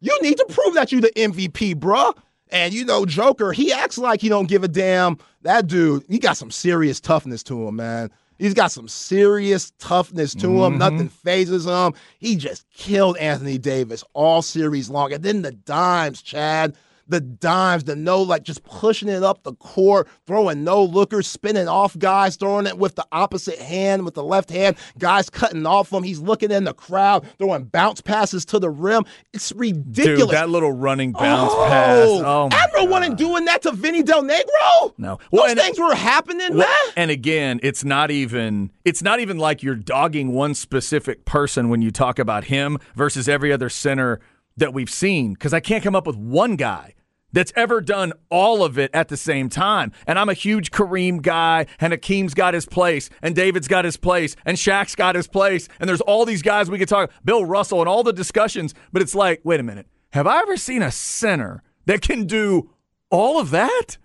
You 0.00 0.18
need 0.20 0.36
to 0.36 0.44
prove 0.50 0.74
that 0.74 0.92
you 0.92 1.00
the 1.00 1.10
MVP, 1.16 1.76
bruh. 1.76 2.14
And 2.50 2.74
you 2.74 2.84
know, 2.84 3.06
Joker, 3.06 3.52
he 3.52 3.72
acts 3.72 3.96
like 3.96 4.20
he 4.20 4.28
don't 4.28 4.48
give 4.48 4.62
a 4.64 4.68
damn. 4.68 5.16
That 5.42 5.66
dude, 5.66 6.04
he 6.10 6.18
got 6.18 6.36
some 6.36 6.50
serious 6.50 7.00
toughness 7.00 7.42
to 7.44 7.66
him, 7.66 7.76
man. 7.76 8.10
He's 8.38 8.54
got 8.54 8.72
some 8.72 8.88
serious 8.88 9.72
toughness 9.78 10.34
to 10.36 10.48
him. 10.48 10.72
Mm-hmm. 10.72 10.78
Nothing 10.78 11.08
fazes 11.08 11.66
him. 11.66 11.94
He 12.18 12.36
just 12.36 12.68
killed 12.70 13.16
Anthony 13.18 13.58
Davis 13.58 14.04
all 14.12 14.42
series 14.42 14.90
long. 14.90 15.12
And 15.12 15.22
then 15.22 15.42
the 15.42 15.52
dimes, 15.52 16.22
Chad. 16.22 16.76
The 17.06 17.20
dimes, 17.20 17.84
the 17.84 17.94
no, 17.96 18.22
like 18.22 18.44
just 18.44 18.64
pushing 18.64 19.08
it 19.08 19.22
up 19.22 19.42
the 19.42 19.52
court, 19.54 20.08
throwing 20.26 20.64
no 20.64 20.82
lookers, 20.82 21.26
spinning 21.26 21.68
off 21.68 21.98
guys, 21.98 22.36
throwing 22.36 22.66
it 22.66 22.78
with 22.78 22.94
the 22.94 23.06
opposite 23.12 23.58
hand, 23.58 24.04
with 24.04 24.14
the 24.14 24.24
left 24.24 24.50
hand, 24.50 24.76
guys 24.98 25.28
cutting 25.28 25.66
off 25.66 25.92
him. 25.92 26.02
He's 26.02 26.20
looking 26.20 26.50
in 26.50 26.64
the 26.64 26.72
crowd, 26.72 27.26
throwing 27.38 27.64
bounce 27.64 28.00
passes 28.00 28.44
to 28.46 28.58
the 28.58 28.70
rim. 28.70 29.04
It's 29.34 29.52
ridiculous. 29.52 30.20
Dude, 30.20 30.30
that 30.30 30.48
little 30.48 30.72
running 30.72 31.12
bounce 31.12 31.52
oh, 31.54 31.66
pass. 31.68 32.06
Oh, 32.08 32.48
everyone 32.52 33.02
God. 33.08 33.18
doing 33.18 33.44
that 33.44 33.62
to 33.62 33.72
Vinny 33.72 34.02
Del 34.02 34.22
Negro. 34.22 34.94
No. 34.96 35.18
Well, 35.30 35.42
Those 35.42 35.50
and- 35.52 35.60
things 35.60 35.78
were 35.78 35.94
happening, 35.94 36.56
Well, 36.56 36.66
man. 36.68 36.92
and 36.96 37.10
again, 37.10 37.60
it's 37.62 37.84
not 37.84 38.10
even 38.10 38.70
it's 38.84 39.02
not 39.02 39.20
even 39.20 39.36
like 39.38 39.62
you're 39.62 39.74
dogging 39.74 40.32
one 40.32 40.54
specific 40.54 41.24
person 41.26 41.68
when 41.68 41.82
you 41.82 41.90
talk 41.90 42.18
about 42.18 42.44
him 42.44 42.78
versus 42.94 43.28
every 43.28 43.52
other 43.52 43.68
center 43.68 44.20
that 44.56 44.72
we've 44.72 44.90
seen 44.90 45.34
because 45.34 45.52
I 45.52 45.60
can't 45.60 45.82
come 45.82 45.96
up 45.96 46.06
with 46.06 46.16
one 46.16 46.56
guy 46.56 46.93
that's 47.34 47.52
ever 47.56 47.80
done 47.80 48.12
all 48.30 48.64
of 48.64 48.78
it 48.78 48.90
at 48.94 49.08
the 49.08 49.16
same 49.16 49.48
time. 49.48 49.92
And 50.06 50.18
I'm 50.18 50.28
a 50.28 50.34
huge 50.34 50.70
Kareem 50.70 51.20
guy, 51.20 51.66
and 51.80 51.92
Hakeem's 51.92 52.32
got 52.32 52.54
his 52.54 52.64
place, 52.64 53.10
and 53.20 53.34
David's 53.34 53.68
got 53.68 53.84
his 53.84 53.96
place, 53.96 54.36
and 54.46 54.56
Shaq's 54.56 54.94
got 54.94 55.16
his 55.16 55.26
place, 55.26 55.68
and 55.80 55.88
there's 55.88 56.00
all 56.00 56.24
these 56.24 56.42
guys 56.42 56.70
we 56.70 56.78
could 56.78 56.88
talk, 56.88 57.10
Bill 57.24 57.44
Russell, 57.44 57.80
and 57.80 57.88
all 57.88 58.02
the 58.02 58.12
discussions. 58.12 58.72
But 58.92 59.02
it's 59.02 59.14
like, 59.14 59.40
wait 59.44 59.60
a 59.60 59.64
minute, 59.64 59.86
have 60.12 60.26
I 60.26 60.38
ever 60.40 60.56
seen 60.56 60.80
a 60.80 60.90
center 60.90 61.62
that 61.86 62.00
can 62.00 62.26
do 62.26 62.70
all 63.10 63.40
of 63.40 63.50
that? 63.50 63.98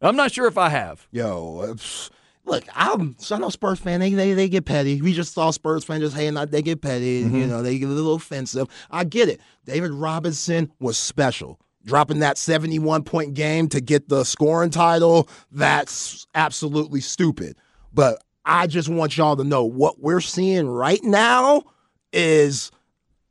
I'm 0.00 0.16
not 0.16 0.32
sure 0.32 0.46
if 0.46 0.58
I 0.58 0.70
have. 0.70 1.06
Yo, 1.12 1.76
look, 2.44 2.64
I'm 2.74 3.14
so 3.18 3.36
I 3.36 3.38
know 3.38 3.50
Spurs 3.50 3.78
fan. 3.78 4.00
They, 4.00 4.10
they 4.10 4.32
they 4.32 4.48
get 4.48 4.64
petty. 4.64 5.00
We 5.00 5.12
just 5.12 5.32
saw 5.32 5.50
Spurs 5.50 5.84
fans 5.84 6.00
just 6.00 6.16
hating 6.16 6.36
out. 6.36 6.50
They 6.50 6.62
get 6.62 6.82
petty. 6.82 7.22
Mm-hmm. 7.22 7.36
You 7.36 7.46
know, 7.46 7.62
they 7.62 7.78
get 7.78 7.88
a 7.88 7.92
little 7.92 8.14
offensive. 8.14 8.66
I 8.90 9.04
get 9.04 9.28
it. 9.28 9.40
David 9.64 9.92
Robinson 9.92 10.72
was 10.80 10.98
special. 10.98 11.60
Dropping 11.84 12.20
that 12.20 12.38
71 12.38 13.02
point 13.04 13.34
game 13.34 13.68
to 13.70 13.80
get 13.80 14.08
the 14.08 14.24
scoring 14.24 14.70
title, 14.70 15.28
that's 15.50 16.26
absolutely 16.34 17.00
stupid. 17.00 17.56
But 17.92 18.22
I 18.44 18.66
just 18.66 18.88
want 18.88 19.16
y'all 19.16 19.36
to 19.36 19.44
know 19.44 19.64
what 19.64 20.00
we're 20.00 20.20
seeing 20.20 20.68
right 20.68 21.02
now 21.02 21.62
is 22.12 22.70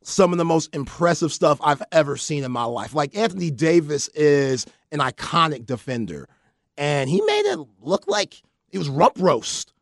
some 0.02 0.32
of 0.32 0.38
the 0.38 0.44
most 0.44 0.74
impressive 0.74 1.32
stuff 1.32 1.58
I've 1.62 1.82
ever 1.92 2.16
seen 2.16 2.44
in 2.44 2.52
my 2.52 2.64
life. 2.64 2.94
Like 2.94 3.16
Anthony 3.16 3.50
Davis 3.50 4.08
is 4.08 4.66
an 4.90 4.98
iconic 4.98 5.66
defender, 5.66 6.28
and 6.76 7.08
he 7.08 7.20
made 7.22 7.52
it 7.52 7.58
look 7.80 8.06
like 8.06 8.42
it 8.70 8.78
was 8.78 8.88
rump 8.88 9.14
roast. 9.18 9.72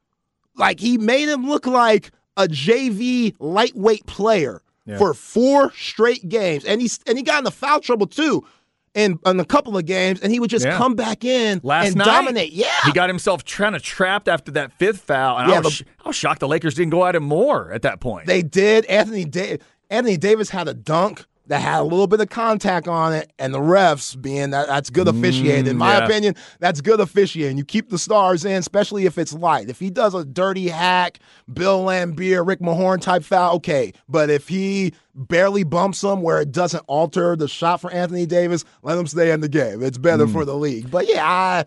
Like 0.56 0.78
he 0.80 0.98
made 0.98 1.28
him 1.28 1.48
look 1.48 1.66
like 1.66 2.10
a 2.36 2.46
JV 2.46 3.34
lightweight 3.38 4.06
player 4.06 4.62
for 4.98 5.14
four 5.14 5.72
straight 5.72 6.28
games, 6.28 6.64
and 6.64 6.80
he's 6.80 6.98
and 7.06 7.16
he 7.16 7.22
got 7.22 7.38
into 7.38 7.50
foul 7.50 7.80
trouble 7.80 8.06
too. 8.06 8.44
In, 8.92 9.20
in 9.24 9.38
a 9.38 9.44
couple 9.44 9.76
of 9.76 9.86
games, 9.86 10.20
and 10.20 10.32
he 10.32 10.40
would 10.40 10.50
just 10.50 10.64
Yeah. 10.66 10.76
come 10.76 10.96
back 10.96 11.24
in 11.24 11.60
Last 11.62 11.86
and 11.88 11.96
night, 11.96 12.04
dominate. 12.06 12.52
Yeah, 12.52 12.66
he 12.84 12.90
got 12.92 13.08
himself 13.08 13.44
kind 13.44 13.76
of 13.76 13.82
trapped 13.82 14.26
after 14.26 14.50
that 14.52 14.72
fifth 14.72 15.02
foul, 15.02 15.38
and 15.38 15.48
Yeah, 15.48 15.58
I, 15.58 15.60
was, 15.60 15.72
sh- 15.74 15.82
I 16.04 16.08
was 16.08 16.16
shocked 16.16 16.40
the 16.40 16.48
Lakers 16.48 16.74
didn't 16.74 16.90
go 16.90 17.06
at 17.06 17.14
him 17.14 17.22
more 17.22 17.70
at 17.72 17.82
that 17.82 18.00
point. 18.00 18.26
They 18.26 18.42
did. 18.42 18.84
Anthony 18.86 19.24
da- 19.24 19.58
Anthony 19.90 20.16
Davis 20.16 20.50
had 20.50 20.66
a 20.66 20.74
dunk 20.74 21.24
that 21.50 21.60
had 21.60 21.80
a 21.80 21.82
little 21.82 22.06
bit 22.06 22.20
of 22.20 22.28
contact 22.28 22.86
on 22.86 23.12
it, 23.12 23.32
and 23.40 23.52
the 23.52 23.58
refs 23.58 24.20
being 24.20 24.50
that 24.50 24.68
that's 24.68 24.88
good 24.88 25.08
officiating. 25.08 25.66
In 25.66 25.74
mm, 25.74 25.80
my 25.80 25.98
yeah. 25.98 26.04
opinion, 26.04 26.36
that's 26.60 26.80
good 26.80 27.00
officiating. 27.00 27.58
You 27.58 27.64
keep 27.64 27.90
the 27.90 27.98
stars 27.98 28.44
in, 28.44 28.52
especially 28.52 29.04
if 29.04 29.18
it's 29.18 29.32
light. 29.32 29.68
If 29.68 29.80
he 29.80 29.90
does 29.90 30.14
a 30.14 30.24
dirty 30.24 30.68
hack, 30.68 31.18
Bill 31.52 31.84
Laimbeer, 31.84 32.46
Rick 32.46 32.60
Mahorn 32.60 33.00
type 33.00 33.24
foul, 33.24 33.56
okay. 33.56 33.92
But 34.08 34.30
if 34.30 34.46
he 34.46 34.94
barely 35.16 35.64
bumps 35.64 36.04
him 36.04 36.22
where 36.22 36.40
it 36.40 36.52
doesn't 36.52 36.84
alter 36.86 37.34
the 37.34 37.48
shot 37.48 37.80
for 37.80 37.90
Anthony 37.90 38.26
Davis, 38.26 38.64
let 38.82 38.96
him 38.96 39.08
stay 39.08 39.32
in 39.32 39.40
the 39.40 39.48
game. 39.48 39.82
It's 39.82 39.98
better 39.98 40.26
mm. 40.26 40.32
for 40.32 40.44
the 40.44 40.54
league. 40.54 40.88
But 40.88 41.08
yeah, 41.08 41.26
I 41.26 41.64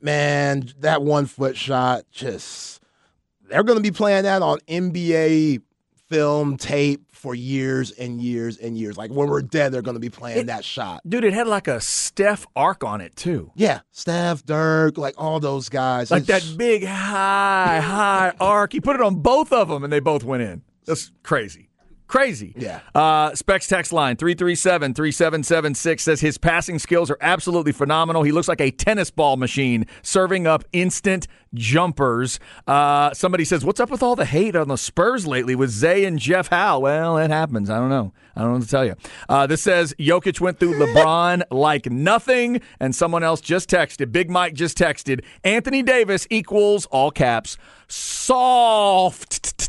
man, 0.00 0.70
that 0.78 1.02
one 1.02 1.26
foot 1.26 1.56
shot 1.56 2.04
just 2.12 2.80
they're 3.48 3.64
going 3.64 3.78
to 3.78 3.82
be 3.82 3.90
playing 3.90 4.22
that 4.22 4.42
on 4.42 4.60
NBA 4.68 5.60
film 6.14 6.56
tape 6.56 7.02
for 7.12 7.34
years 7.34 7.90
and 7.92 8.20
years 8.20 8.58
and 8.58 8.76
years. 8.78 8.96
Like 8.96 9.10
when 9.10 9.28
we're 9.28 9.42
dead, 9.42 9.72
they're 9.72 9.82
going 9.82 9.94
to 9.96 10.00
be 10.00 10.10
playing 10.10 10.46
that 10.46 10.64
shot. 10.64 11.00
Dude, 11.08 11.24
it 11.24 11.32
had 11.32 11.46
like 11.46 11.68
a 11.68 11.80
Steph 11.80 12.46
arc 12.54 12.84
on 12.84 13.00
it 13.00 13.16
too. 13.16 13.50
Yeah, 13.54 13.80
Steph, 13.90 14.44
Dirk, 14.44 14.98
like 14.98 15.14
all 15.18 15.40
those 15.40 15.68
guys. 15.68 16.10
Like 16.10 16.24
It's- 16.24 16.48
that 16.50 16.58
big 16.58 16.84
high, 16.84 17.80
high 17.80 18.32
arc. 18.40 18.72
He 18.72 18.80
put 18.80 18.96
it 18.96 19.02
on 19.02 19.16
both 19.16 19.52
of 19.52 19.68
them 19.68 19.82
and 19.84 19.92
they 19.92 20.00
both 20.00 20.22
went 20.24 20.42
in. 20.42 20.62
That's 20.86 21.10
crazy. 21.22 21.70
Crazy. 22.14 22.52
Yeah. 22.56 22.78
Uh, 22.94 23.34
Specs 23.34 23.66
text 23.66 23.92
line 23.92 24.14
337 24.14 24.94
3776 24.94 26.00
says 26.00 26.20
his 26.20 26.38
passing 26.38 26.78
skills 26.78 27.10
are 27.10 27.18
absolutely 27.20 27.72
phenomenal. 27.72 28.22
He 28.22 28.30
looks 28.30 28.46
like 28.46 28.60
a 28.60 28.70
tennis 28.70 29.10
ball 29.10 29.36
machine 29.36 29.84
serving 30.00 30.46
up 30.46 30.62
instant 30.72 31.26
jumpers. 31.54 32.38
Uh, 32.68 33.12
somebody 33.14 33.44
says, 33.44 33.64
What's 33.64 33.80
up 33.80 33.90
with 33.90 34.00
all 34.00 34.14
the 34.14 34.26
hate 34.26 34.54
on 34.54 34.68
the 34.68 34.76
Spurs 34.76 35.26
lately 35.26 35.56
with 35.56 35.70
Zay 35.70 36.04
and 36.04 36.20
Jeff 36.20 36.50
Howe? 36.50 36.78
Well, 36.78 37.18
it 37.18 37.32
happens. 37.32 37.68
I 37.68 37.80
don't 37.80 37.88
know. 37.88 38.12
I 38.36 38.42
don't 38.42 38.50
know 38.50 38.58
what 38.58 38.62
to 38.62 38.70
tell 38.70 38.84
you. 38.84 38.94
Uh, 39.28 39.48
this 39.48 39.62
says 39.62 39.92
Jokic 39.98 40.40
went 40.40 40.60
through 40.60 40.74
LeBron 40.74 41.42
like 41.50 41.90
nothing. 41.90 42.60
And 42.78 42.94
someone 42.94 43.24
else 43.24 43.40
just 43.40 43.68
texted, 43.68 44.12
Big 44.12 44.30
Mike 44.30 44.54
just 44.54 44.78
texted, 44.78 45.24
Anthony 45.42 45.82
Davis 45.82 46.28
equals, 46.30 46.86
all 46.86 47.10
caps, 47.10 47.58
soft 47.88 49.64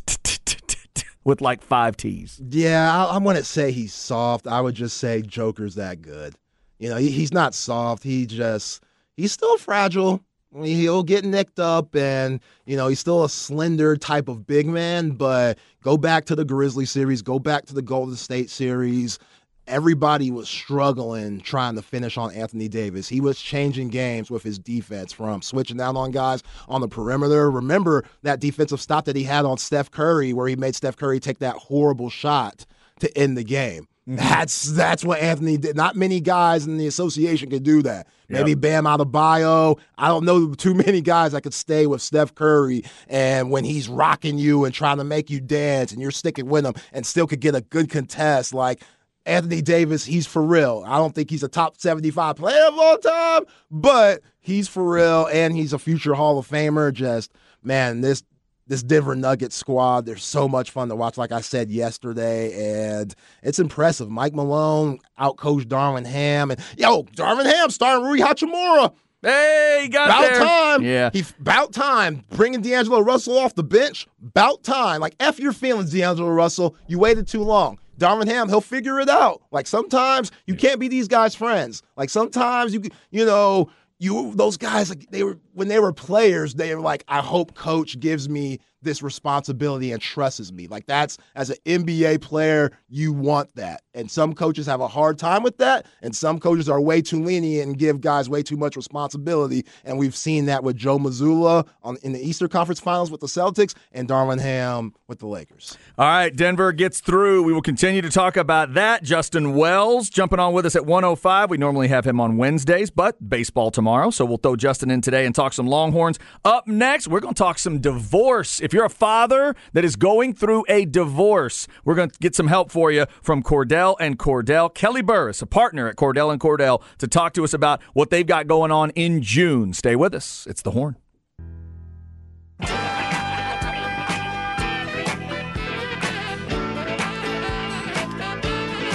with 1.25 1.41
like 1.41 1.61
five 1.61 1.97
T's. 1.97 2.39
Yeah, 2.49 2.89
I, 2.95 3.15
I 3.15 3.17
wouldn't 3.17 3.45
say 3.45 3.71
he's 3.71 3.93
soft. 3.93 4.47
I 4.47 4.61
would 4.61 4.75
just 4.75 4.97
say 4.97 5.21
Joker's 5.21 5.75
that 5.75 6.01
good. 6.01 6.35
You 6.79 6.89
know, 6.89 6.95
he, 6.95 7.11
he's 7.11 7.33
not 7.33 7.53
soft. 7.53 8.03
He 8.03 8.25
just 8.25 8.81
he's 9.17 9.33
still 9.33 9.57
fragile. 9.57 10.21
He'll 10.63 11.03
get 11.03 11.25
nicked 11.25 11.59
up, 11.59 11.93
and 11.97 12.39
you 12.65 12.77
know 12.77 12.87
he's 12.87 12.99
still 12.99 13.25
a 13.25 13.29
slender 13.29 13.97
type 13.97 14.29
of 14.29 14.47
big 14.47 14.67
man. 14.67 15.11
But 15.11 15.57
go 15.83 15.97
back 15.97 16.25
to 16.25 16.35
the 16.35 16.45
Grizzly 16.45 16.85
series, 16.85 17.21
go 17.21 17.39
back 17.39 17.65
to 17.65 17.73
the 17.73 17.81
Golden 17.81 18.15
State 18.15 18.49
series. 18.49 19.19
Everybody 19.67 20.29
was 20.29 20.47
struggling 20.47 21.41
trying 21.41 21.75
to 21.75 21.81
finish 21.81 22.17
on 22.17 22.33
Anthony 22.33 22.67
Davis. 22.67 23.07
He 23.07 23.19
was 23.19 23.39
changing 23.39 23.89
games 23.89 24.29
with 24.29 24.43
his 24.43 24.59
defense 24.59 25.11
from 25.11 25.41
switching 25.41 25.81
out 25.81 25.95
on 25.95 26.11
guys 26.11 26.43
on 26.67 26.81
the 26.81 26.87
perimeter. 26.87 27.49
Remember 27.49 28.03
that 28.21 28.39
defensive 28.39 28.79
stop 28.79 29.05
that 29.05 29.15
he 29.15 29.23
had 29.23 29.45
on 29.45 29.57
Steph 29.57 29.89
Curry, 29.89 30.33
where 30.33 30.47
he 30.47 30.55
made 30.55 30.75
Steph 30.75 30.97
Curry 30.97 31.19
take 31.19 31.39
that 31.39 31.55
horrible 31.55 32.09
shot 32.09 32.65
to 32.99 33.17
end 33.17 33.37
the 33.37 33.43
game. 33.43 33.87
Mm-hmm. 34.07 34.17
That's 34.17 34.71
that's 34.73 35.03
what 35.03 35.19
Anthony 35.19 35.57
did. 35.57 35.75
Not 35.75 35.95
many 35.95 36.21
guys 36.21 36.67
in 36.67 36.77
the 36.77 36.85
association 36.85 37.49
could 37.49 37.63
do 37.63 37.81
that. 37.81 38.07
Maybe 38.29 38.53
Bam 38.53 38.85
Adebayo. 38.85 39.79
I 39.97 40.07
don't 40.09 40.25
know 40.25 40.53
too 40.53 40.75
many 40.75 41.01
guys 41.01 41.31
that 41.31 41.41
could 41.41 41.55
stay 41.55 41.87
with 41.87 42.03
Steph 42.03 42.35
Curry 42.35 42.83
and 43.07 43.49
when 43.49 43.63
he's 43.63 43.89
rocking 43.89 44.37
you 44.37 44.65
and 44.65 44.73
trying 44.73 44.97
to 44.97 45.03
make 45.03 45.31
you 45.31 45.39
dance 45.39 45.91
and 45.91 46.01
you're 46.01 46.11
sticking 46.11 46.47
with 46.47 46.65
him 46.65 46.75
and 46.93 47.05
still 47.05 47.25
could 47.25 47.39
get 47.39 47.55
a 47.55 47.61
good 47.61 47.89
contest. 47.89 48.53
Like 48.53 48.83
Anthony 49.25 49.61
Davis, 49.61 50.05
he's 50.05 50.27
for 50.27 50.43
real. 50.43 50.83
I 50.85 50.97
don't 50.97 51.15
think 51.15 51.29
he's 51.29 51.43
a 51.43 51.47
top 51.47 51.77
75 51.79 52.35
player 52.35 52.65
of 52.67 52.77
all 52.77 52.97
time, 52.97 53.43
but 53.71 54.21
he's 54.39 54.67
for 54.67 54.83
real 54.83 55.27
and 55.31 55.55
he's 55.55 55.73
a 55.73 55.79
future 55.79 56.13
Hall 56.13 56.37
of 56.37 56.47
Famer. 56.47 56.93
Just 56.93 57.31
man, 57.63 58.01
this 58.01 58.23
this 58.67 58.81
Denver 58.83 59.15
Nuggets 59.15 59.55
squad, 59.55 60.05
they're 60.05 60.17
so 60.17 60.47
much 60.47 60.71
fun 60.71 60.89
to 60.89 60.95
watch, 60.95 61.17
like 61.17 61.31
I 61.31 61.41
said 61.41 61.69
yesterday, 61.69 62.97
and 62.97 63.13
it's 63.43 63.59
impressive. 63.59 64.09
Mike 64.09 64.33
Malone 64.33 64.99
outcoached 65.19 65.65
Darvin 65.65 66.05
Ham, 66.05 66.49
and 66.51 66.59
yo, 66.77 67.03
Darvin 67.03 67.45
Ham 67.45 67.69
starting 67.69 68.05
Rui 68.05 68.19
Hachimura. 68.19 68.93
Hey, 69.21 69.79
he 69.83 69.87
got 69.89 70.07
About 70.09 70.21
there. 70.21 70.39
time. 70.39 70.83
Yeah. 70.83 71.09
He 71.11 71.23
about 71.39 71.73
time. 71.73 72.23
Bringing 72.29 72.61
D'Angelo 72.61 72.99
Russell 72.99 73.39
off 73.39 73.55
the 73.55 73.63
bench. 73.63 74.07
About 74.23 74.63
time. 74.63 75.01
Like 75.01 75.15
F 75.19 75.39
your 75.39 75.51
feelings, 75.51 75.91
D'Angelo 75.91 76.29
Russell. 76.29 76.75
You 76.87 76.99
waited 76.99 77.27
too 77.27 77.41
long. 77.41 77.79
Darvin 77.97 78.27
Ham, 78.27 78.49
he'll 78.49 78.61
figure 78.61 78.99
it 78.99 79.09
out. 79.09 79.41
Like 79.51 79.67
sometimes 79.67 80.31
you 80.45 80.55
can't 80.55 80.79
be 80.79 80.87
these 80.87 81.07
guys' 81.07 81.35
friends. 81.35 81.81
Like 81.95 82.09
sometimes 82.09 82.73
you 82.73 82.83
you 83.11 83.25
know, 83.25 83.69
you 83.99 84.33
those 84.35 84.57
guys 84.57 84.89
like 84.89 85.09
they 85.11 85.23
were 85.23 85.39
when 85.53 85.67
they 85.67 85.79
were 85.79 85.93
players, 85.93 86.55
they 86.55 86.73
were 86.75 86.81
like, 86.81 87.03
I 87.07 87.21
hope 87.21 87.55
coach 87.55 87.99
gives 87.99 88.27
me 88.29 88.59
this 88.81 89.01
responsibility 89.01 89.91
and 89.91 90.01
trusts 90.01 90.51
me. 90.51 90.67
Like 90.67 90.85
that's 90.85 91.17
as 91.35 91.49
an 91.49 91.57
NBA 91.65 92.21
player, 92.21 92.71
you 92.87 93.13
want 93.13 93.55
that. 93.55 93.81
And 93.95 94.11
some 94.11 94.33
coaches 94.33 94.65
have 94.67 94.81
a 94.81 94.87
hard 94.87 95.17
time 95.17 95.41
with 95.41 95.57
that, 95.57 95.85
and 96.01 96.13
some 96.13 96.37
coaches 96.37 96.67
are 96.67 96.81
way 96.81 97.01
too 97.01 97.23
lenient 97.23 97.69
and 97.69 97.77
give 97.77 98.01
guys 98.01 98.29
way 98.29 98.43
too 98.43 98.57
much 98.57 98.75
responsibility. 98.75 99.65
And 99.85 99.97
we've 99.97 100.15
seen 100.15 100.45
that 100.47 100.63
with 100.63 100.75
Joe 100.75 100.99
Mazzulla 100.99 101.65
on 101.81 101.95
in 102.03 102.11
the 102.11 102.19
Eastern 102.19 102.49
Conference 102.49 102.81
Finals 102.81 103.09
with 103.09 103.21
the 103.21 103.27
Celtics 103.27 103.73
and 103.93 104.09
Darvin 104.09 104.41
Ham 104.41 104.93
with 105.07 105.19
the 105.19 105.27
Lakers. 105.27 105.77
All 105.97 106.05
right, 106.05 106.35
Denver 106.35 106.73
gets 106.73 106.99
through. 106.99 107.43
We 107.43 107.53
will 107.53 107.61
continue 107.61 108.01
to 108.01 108.09
talk 108.09 108.35
about 108.35 108.73
that. 108.73 109.01
Justin 109.03 109.55
Wells 109.55 110.09
jumping 110.09 110.39
on 110.39 110.51
with 110.51 110.65
us 110.65 110.75
at 110.75 110.85
105. 110.85 111.49
We 111.49 111.57
normally 111.57 111.87
have 111.87 112.05
him 112.05 112.19
on 112.19 112.35
Wednesdays, 112.35 112.89
but 112.89 113.29
baseball 113.29 113.71
tomorrow. 113.71 114.09
So 114.09 114.25
we'll 114.25 114.37
throw 114.37 114.57
Justin 114.57 114.91
in 114.91 114.99
today 114.99 115.25
and 115.25 115.33
talk 115.33 115.53
some 115.53 115.67
Longhorns. 115.67 116.19
Up 116.43 116.67
next, 116.67 117.07
we're 117.07 117.21
going 117.21 117.33
to 117.33 117.37
talk 117.37 117.57
some 117.57 117.79
divorce. 117.79 118.59
If 118.59 118.73
you're 118.73 118.83
a 118.83 118.89
father 118.89 119.55
that 119.71 119.85
is 119.85 119.95
going 119.95 120.33
through 120.33 120.65
a 120.67 120.83
divorce, 120.83 121.65
we're 121.85 121.95
going 121.95 122.09
to 122.09 122.19
get 122.19 122.35
some 122.35 122.47
help 122.47 122.71
for 122.71 122.91
you 122.91 123.05
from 123.21 123.41
Cordell 123.41 123.84
and 123.99 124.17
Cordell. 124.17 124.73
Kelly 124.73 125.01
Burris, 125.01 125.41
a 125.41 125.45
partner 125.45 125.87
at 125.87 125.95
Cordell 125.95 126.31
and 126.31 126.41
Cordell, 126.41 126.81
to 126.97 127.07
talk 127.07 127.33
to 127.33 127.43
us 127.43 127.53
about 127.53 127.81
what 127.93 128.09
they've 128.09 128.25
got 128.25 128.47
going 128.47 128.71
on 128.71 128.89
in 128.91 129.21
June. 129.21 129.73
Stay 129.73 129.95
with 129.95 130.15
us. 130.15 130.47
It's 130.49 130.61
the 130.61 130.71
horn. 130.71 130.97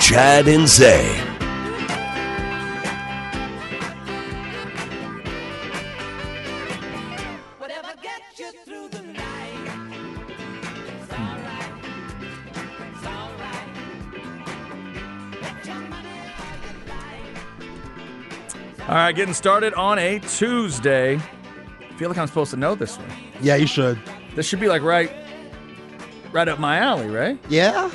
Chad 0.00 0.48
and 0.48 0.66
Zay. 0.66 1.29
Right, 19.10 19.16
getting 19.16 19.34
started 19.34 19.74
on 19.74 19.98
a 19.98 20.20
Tuesday. 20.20 21.16
I 21.16 21.92
feel 21.94 22.08
like 22.08 22.16
I'm 22.16 22.28
supposed 22.28 22.52
to 22.52 22.56
know 22.56 22.76
this 22.76 22.96
one. 22.96 23.10
Yeah, 23.40 23.56
you 23.56 23.66
should. 23.66 23.98
This 24.36 24.46
should 24.46 24.60
be 24.60 24.68
like 24.68 24.82
right, 24.82 25.10
right 26.30 26.46
up 26.46 26.60
my 26.60 26.78
alley, 26.78 27.08
right? 27.08 27.36
Yeah. 27.48 27.90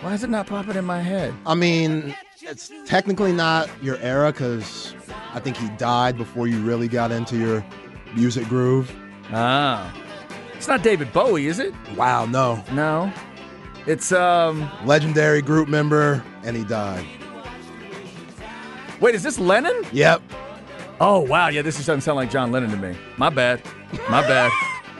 Why 0.00 0.14
is 0.14 0.22
it 0.22 0.30
not 0.30 0.46
popping 0.46 0.76
in 0.76 0.84
my 0.84 1.00
head? 1.00 1.34
I 1.44 1.56
mean, 1.56 2.14
it's 2.42 2.70
technically 2.86 3.32
not 3.32 3.68
your 3.82 3.96
era 3.96 4.30
because 4.30 4.94
I 5.32 5.40
think 5.40 5.56
he 5.56 5.68
died 5.70 6.16
before 6.16 6.46
you 6.46 6.60
really 6.62 6.86
got 6.86 7.10
into 7.10 7.36
your 7.36 7.66
music 8.14 8.46
groove. 8.46 8.94
Ah, 9.32 9.92
it's 10.54 10.68
not 10.68 10.84
David 10.84 11.12
Bowie, 11.12 11.48
is 11.48 11.58
it? 11.58 11.74
Wow, 11.96 12.24
no. 12.26 12.62
No, 12.70 13.12
it's 13.84 14.12
um. 14.12 14.70
Legendary 14.84 15.42
group 15.42 15.68
member, 15.68 16.22
and 16.44 16.56
he 16.56 16.62
died. 16.62 17.04
Wait, 19.00 19.14
is 19.14 19.22
this 19.22 19.38
Lennon? 19.38 19.84
Yep. 19.92 20.22
Oh 21.00 21.20
wow, 21.20 21.48
yeah, 21.48 21.62
this 21.62 21.76
just 21.76 21.86
doesn't 21.86 22.00
sound 22.00 22.16
like 22.16 22.30
John 22.30 22.50
Lennon 22.50 22.70
to 22.70 22.76
me. 22.76 22.96
My 23.16 23.30
bad, 23.30 23.62
my 24.10 24.20
bad. 24.22 24.50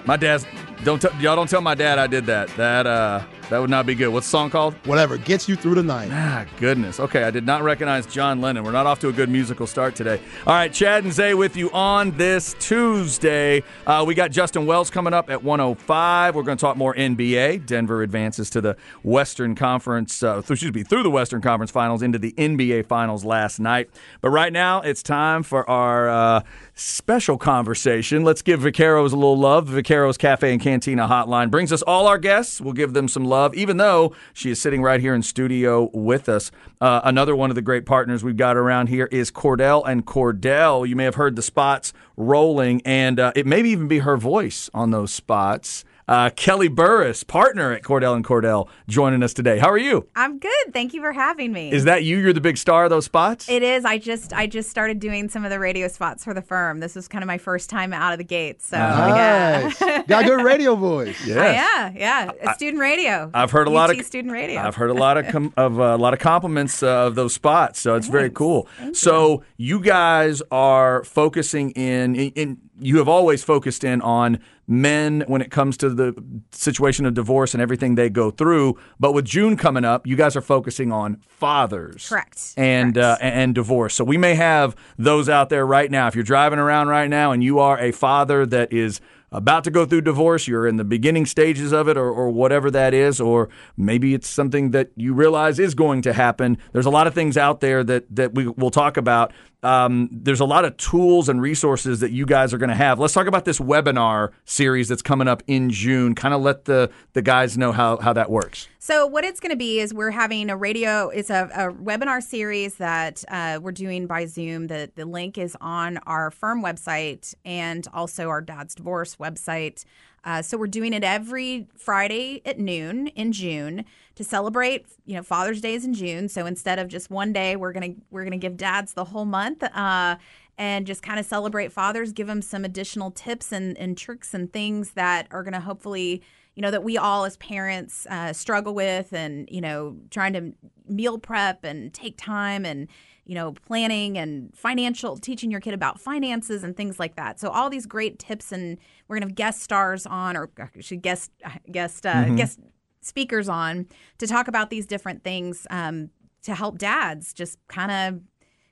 My 0.05 0.17
dad's 0.17 0.47
don't 0.85 1.03
t- 1.03 1.09
y'all 1.21 1.35
don't 1.37 1.51
tell 1.51 1.61
my 1.61 1.75
dad 1.75 1.99
I 1.99 2.07
did 2.07 2.27
that. 2.27 2.49
That 2.57 2.87
uh 2.87 3.25
that 3.51 3.59
would 3.59 3.71
not 3.71 3.87
be 3.87 3.95
good. 3.95 4.09
What's 4.09 4.27
the 4.27 4.31
song 4.31 4.51
called? 4.51 4.75
Whatever 4.87 5.17
gets 5.17 5.49
you 5.49 5.57
through 5.57 5.77
the 5.77 5.83
night. 5.83 6.11
Ah, 6.13 6.45
goodness. 6.59 7.01
Okay, 7.01 7.25
I 7.25 7.31
did 7.31 7.47
not 7.47 7.63
recognize 7.63 8.07
John 8.07 8.41
Lennon. 8.41 8.63
We're 8.63 8.73
not 8.73 8.87
off 8.87 9.01
to 9.01 9.09
a 9.09 9.13
good 9.13 9.29
musical 9.31 9.67
start 9.67 9.95
today. 9.95 10.21
All 10.47 10.55
right, 10.55 10.73
Chad 10.73 11.05
and 11.05 11.13
Zay 11.13 11.33
with 11.35 11.57
you 11.57 11.71
on 11.71 12.11
this 12.19 12.55
Tuesday. 12.59 13.63
Uh, 13.87 14.05
we 14.07 14.15
got 14.15 14.31
Justin 14.31 14.67
Wells 14.67 14.91
coming 14.91 15.15
up 15.15 15.31
at 15.31 15.43
105. 15.43 16.35
We're 16.35 16.43
going 16.43 16.59
to 16.59 16.61
talk 16.61 16.77
more 16.77 16.95
NBA. 16.95 17.65
Denver 17.67 18.03
advances 18.03 18.51
to 18.51 18.61
the 18.61 18.77
Western 19.03 19.55
Conference, 19.55 20.23
uh, 20.23 20.43
th- 20.43 20.51
excuse 20.51 20.75
me, 20.75 20.83
through 20.83 21.03
the 21.03 21.11
Western 21.11 21.41
Conference 21.41 21.71
Finals 21.71 22.03
into 22.03 22.19
the 22.19 22.33
NBA 22.33 22.87
Finals 22.87 23.25
last 23.25 23.61
night. 23.61 23.89
But 24.21 24.31
right 24.31 24.53
now, 24.53 24.83
it's 24.83 25.03
time 25.03 25.43
for 25.43 25.69
our 25.71 26.09
uh, 26.09 26.43
special 26.75 27.39
conversation. 27.39 28.25
Let's 28.25 28.43
give 28.43 28.61
Vaqueros 28.61 29.13
a 29.13 29.17
little 29.17 29.39
love. 29.39 29.71
The 29.71 29.83
Vaqueros 29.83 30.19
Cafe 30.19 30.53
and 30.53 30.61
Cantina 30.61 31.09
Hotline 31.09 31.51
brings 31.51 31.73
us 31.73 31.83
all 31.83 32.07
our 32.07 32.19
guests. 32.19 32.61
We'll 32.61 32.75
give 32.75 32.93
them 32.93 33.09
some 33.09 33.25
love, 33.25 33.38
even 33.55 33.77
though 33.77 34.15
she 34.33 34.51
is 34.51 34.61
sitting 34.61 34.83
right 34.83 35.01
here 35.01 35.15
in 35.15 35.23
studio 35.23 35.91
with 35.93 36.29
us. 36.29 36.51
Uh, 36.81 37.01
another 37.05 37.35
one 37.35 37.51
of 37.51 37.55
the 37.57 37.63
great 37.63 37.87
partners 37.87 38.23
we've 38.23 38.37
got 38.37 38.57
around 38.57 38.89
here 38.89 39.07
is 39.11 39.31
Cordell 39.31 39.83
and 39.87 40.07
Cordell. 40.07 40.89
You 40.89 40.97
may 40.97 41.05
have 41.05 41.17
heard 41.17 41.37
the 41.37 41.43
spots 41.43 41.93
rolling, 42.17 42.83
and 42.85 43.19
uh, 43.19 43.33
it 43.35 43.47
may 43.47 43.61
even 43.61 43.89
be 43.89 44.01
her 44.01 44.17
voice 44.17 44.71
on 44.75 44.91
those 44.91 45.13
spots. 45.13 45.85
Uh, 46.09 46.31
Kelly 46.31 46.69
Burris, 46.69 47.23
partner 47.23 47.71
at 47.73 47.83
Cordell 47.83 48.17
and 48.17 48.25
Cordell, 48.25 48.69
joining 48.89 49.23
us 49.23 49.35
today. 49.35 49.59
How 49.59 49.69
are 49.69 49.77
you? 49.79 50.09
I'm 50.17 50.39
good. 50.39 50.73
Thank 50.73 50.95
you 50.95 51.03
for 51.03 51.13
having 51.13 51.53
me. 51.53 51.71
Is 51.71 51.85
that 51.85 52.03
you? 52.03 52.17
You're 52.19 52.33
the 52.33 52.41
big 52.41 52.57
star 52.57 52.85
of 52.85 52.91
those 52.91 53.05
spots? 53.05 53.49
it 53.49 53.63
is. 53.63 53.85
I 53.85 53.99
just 53.99 54.33
I 54.33 54.47
just 54.47 54.71
started 54.71 55.01
doing 55.01 55.29
some 55.29 55.45
of 55.45 55.51
the 55.51 55.59
radio 55.59 55.87
spots 55.89 56.25
for 56.25 56.33
the 56.33 56.41
firm. 56.41 56.79
This 56.81 56.95
was 56.95 57.09
kind 57.09 57.23
of 57.23 57.27
my 57.27 57.37
first 57.37 57.69
time 57.69 57.93
out 57.93 58.13
of 58.13 58.19
the 58.19 58.25
gate. 58.25 58.63
So 58.63 58.77
yeah. 58.79 59.71
Nice. 59.79 60.07
Got 60.07 60.25
good 60.25 60.43
radio 60.43 60.75
voice. 60.75 61.17
Oh, 61.39 61.43
yeah, 61.43 61.93
yeah. 61.95 62.31
It's 62.41 62.55
student 62.55 62.81
radio. 62.81 63.31
I've 63.35 63.51
heard 63.51 63.69
a 63.69 63.71
lot 63.71 63.91
UT 63.91 64.01
of 64.01 64.07
student 64.07 64.33
radio. 64.33 64.61
I've 64.61 64.75
heard 64.75 64.91
a 64.91 64.95
lot 64.95 65.19
of 65.19 65.29
com- 65.29 65.53
of 65.57 65.79
uh, 65.79 65.83
a 65.83 65.97
lot 65.99 66.15
of 66.15 66.19
compliments 66.21 66.83
uh, 66.83 67.07
of 67.07 67.15
those 67.15 67.35
spots, 67.35 67.81
so 67.81 67.95
it's 67.95 68.09
very 68.09 68.31
cool. 68.31 68.67
so 68.93 69.45
you 69.57 69.79
guys 69.81 70.43
are 70.51 71.05
focusing 71.05 71.71
in, 71.73 72.17
in, 72.17 72.31
in. 72.35 72.59
You 72.81 72.99
have 72.99 73.09
always 73.09 73.45
focused 73.45 73.85
in 73.85 74.01
on 74.01 74.39
men 74.69 75.25
when 75.27 75.41
it 75.41 75.51
comes 75.51 75.77
to 75.79 75.89
the 75.89 76.15
situation 76.53 77.07
of 77.07 77.15
divorce 77.15 77.55
and 77.55 77.63
everything 77.63 77.95
they 77.95 78.11
go 78.11 78.31
through. 78.31 78.79
But 79.01 79.13
with 79.15 79.25
June 79.25 79.57
coming 79.57 79.85
up, 79.85 80.07
you 80.07 80.15
guys 80.15 80.37
are 80.37 80.43
focusing 80.43 80.93
on 80.93 81.23
fathers, 81.27 82.09
Correct. 82.09 82.53
and 82.57 82.95
Correct. 82.95 83.23
Uh, 83.23 83.25
and 83.25 83.55
divorce. 83.55 83.95
So 83.95 84.05
we 84.05 84.19
may 84.19 84.35
have 84.35 84.77
those 84.99 85.29
out 85.29 85.49
there 85.49 85.67
right 85.67 85.91
now. 85.91 86.07
If 86.07 86.15
you're 86.15 86.23
driving 86.25 86.59
around 86.59 86.89
right 86.89 87.09
now 87.09 87.33
and 87.33 87.43
you 87.43 87.59
are 87.59 87.79
a 87.79 87.93
father 87.93 88.45
that 88.47 88.73
is 88.73 89.01
about 89.31 89.63
to 89.65 89.71
go 89.71 89.85
through 89.85 90.01
divorce, 90.01 90.49
you're 90.49 90.67
in 90.67 90.77
the 90.77 90.85
beginning 90.85 91.27
stages 91.27 91.71
of 91.71 91.87
it, 91.87 91.99
or, 91.99 92.11
or 92.11 92.31
whatever 92.31 92.71
that 92.71 92.95
is, 92.95 93.21
or 93.21 93.51
maybe 93.77 94.15
it's 94.15 94.27
something 94.27 94.71
that 94.71 94.91
you 94.97 95.13
realize 95.13 95.59
is 95.59 95.75
going 95.75 96.01
to 96.03 96.15
happen. 96.15 96.57
There's 96.73 96.87
a 96.87 96.91
lot 96.91 97.07
of 97.07 97.13
things 97.13 97.37
out 97.37 97.61
there 97.61 97.85
that 97.85 98.05
that 98.17 98.35
we 98.35 98.49
will 98.49 98.71
talk 98.71 98.97
about. 98.97 99.33
Um, 99.63 100.09
there's 100.13 100.41
a 100.41 100.45
lot 100.45 100.65
of 100.65 100.77
tools 100.77 101.29
and 101.29 101.41
resources 101.43 102.01
that 102.01 102.13
you 102.13 102.27
guys 102.27 102.55
are 102.55 102.59
going 102.59 102.69
to 102.69 102.77
have. 102.77 102.99
Let's 102.99 103.13
talk 103.13 103.27
about 103.27 103.45
this 103.45 103.59
webinar 103.59 104.31
series 104.45 104.89
that's 104.89 105.03
coming 105.03 105.27
up 105.27 105.43
in 105.47 105.71
June. 105.71 106.15
Kind 106.15 106.33
of 106.33 106.41
let 106.43 106.67
the 106.67 106.91
the 107.15 107.23
guys 107.23 107.59
know 107.59 107.73
how 107.73 107.97
how 107.99 108.13
that 108.13 108.31
works. 108.31 108.69
So 108.79 109.07
what 109.07 109.25
it's 109.25 109.41
going 109.41 109.51
to 109.51 109.57
be 109.57 109.81
is 109.81 109.93
we're 109.93 110.13
having 110.13 110.49
a 110.49 110.57
radio. 110.57 111.09
It's 111.09 111.31
a, 111.31 111.51
a 111.55 111.73
webinar 111.73 112.23
series 112.23 112.77
that 112.77 113.25
uh, 113.29 113.59
we're 113.61 113.73
doing 113.73 114.07
by 114.07 114.27
Zoom. 114.27 114.69
The 114.69 114.91
the 114.95 115.05
link 115.05 115.37
is 115.39 115.57
on 115.61 115.99
our 116.07 116.31
firm 116.31 116.63
website 116.63 117.35
and 117.45 117.87
also 117.93 118.29
our 118.29 118.41
Dad's 118.41 118.75
Divorce 118.75 119.17
website. 119.17 119.85
Uh, 120.29 120.43
so 120.43 120.59
we're 120.59 120.67
doing 120.67 120.93
it 120.93 121.03
every 121.03 121.67
Friday 121.75 122.43
at 122.45 122.59
noon 122.59 123.07
in 123.07 123.33
June 123.33 123.83
to 124.15 124.23
celebrate. 124.23 124.85
You 125.07 125.17
know, 125.17 125.23
Father's 125.23 125.63
Day 125.63 125.73
is 125.73 125.87
in 125.87 125.95
June. 125.95 126.29
So 126.29 126.45
instead 126.45 126.79
of 126.79 126.89
just 126.89 127.11
one 127.11 127.33
day, 127.33 127.57
we're 127.57 127.73
gonna 127.73 127.95
we're 128.11 128.25
gonna 128.25 128.37
give 128.37 128.59
dads 128.59 128.93
the 128.93 129.07
whole 129.07 129.25
month. 129.25 129.63
Uh, 129.63 130.17
and 130.59 130.87
just 130.87 131.03
kind 131.03 131.19
of 131.19 131.25
celebrate 131.25 131.73
fathers, 131.73 132.13
give 132.13 132.27
them 132.27 132.43
some 132.43 132.65
additional 132.65 133.11
tips 133.13 133.53
and, 133.53 133.79
and 133.79 133.97
tricks 133.97 134.35
and 134.35 134.53
things 134.53 134.91
that 134.91 135.29
are 135.31 135.45
going 135.45 135.55
to 135.55 135.61
hopefully 135.61 136.21
you 136.57 136.63
know 136.63 136.73
that 136.73 136.83
we 136.83 136.99
all 136.99 137.25
as 137.25 137.37
parents 137.37 138.05
uh, 138.11 138.33
struggle 138.33 138.75
with 138.75 139.13
and 139.13 139.49
you 139.51 139.61
know 139.63 139.97
trying 140.11 140.33
to 140.35 140.53
meal 140.89 141.17
prep 141.17 141.65
and 141.65 141.95
take 141.95 142.19
time 142.19 142.67
and 142.67 142.89
you 143.29 143.35
know 143.35 143.53
planning 143.53 144.17
and 144.19 144.53
financial 144.57 145.17
teaching 145.19 145.51
your 145.51 145.61
kid 145.61 145.75
about 145.75 146.01
finances 146.01 146.65
and 146.65 146.77
things 146.77 146.99
like 146.99 147.15
that. 147.17 147.39
So 147.39 147.51
all 147.51 147.71
these 147.71 147.87
great 147.87 148.19
tips 148.19 148.51
and 148.51 148.79
we're 149.07 149.17
going 149.17 149.23
to 149.23 149.29
have 149.29 149.37
guest 149.37 149.63
stars 149.63 150.07
on 150.07 150.37
or 150.37 150.51
should 150.81 151.03
guest 151.03 151.31
guest 151.71 152.07
uh, 152.07 152.25
guest 152.31 152.59
speakers 153.03 153.49
on 153.49 153.87
to 154.17 154.27
talk 154.27 154.49
about 154.49 154.71
these 154.71 154.87
different 154.87 155.23
things 155.23 155.67
um, 155.71 156.09
to 156.43 156.55
help 156.55 156.79
dads 156.79 157.35
just 157.35 157.59
kind 157.69 157.93
of 157.93 158.21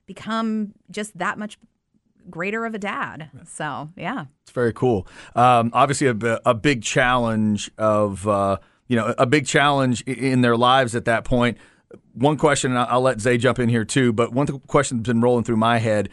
become 0.07 0.73
just 0.91 1.17
that 1.19 1.39
much 1.39 1.59
greater 2.31 2.65
of 2.65 2.75
a 2.75 2.79
dad. 2.79 3.31
So 3.47 3.91
yeah. 3.95 4.25
It's 4.43 4.53
very 4.53 4.73
cool. 4.73 5.07
Um, 5.35 5.71
obviously, 5.75 6.07
a, 6.07 6.41
a 6.47 6.55
big 6.55 6.83
challenge 6.83 7.71
of 7.77 8.27
uh, 8.27 8.57
you 8.89 8.97
know 8.97 9.15
a 9.19 9.27
big 9.27 9.47
challenge 9.47 10.01
in 10.03 10.41
their 10.41 10.57
lives 10.57 10.95
at 10.95 11.05
that 11.05 11.25
point. 11.25 11.59
One 12.15 12.37
question, 12.37 12.73
and 12.73 12.81
I'll 12.81 13.01
let 13.01 13.21
Zay 13.21 13.39
jump 13.39 13.59
in 13.59 13.69
here 13.69 13.85
too. 13.85 14.13
But 14.13 14.33
one 14.33 14.47
question 14.67 14.99
that's 14.99 15.09
been 15.09 15.21
rolling 15.21 15.45
through 15.45 15.57
my 15.57 15.79
head 15.79 16.09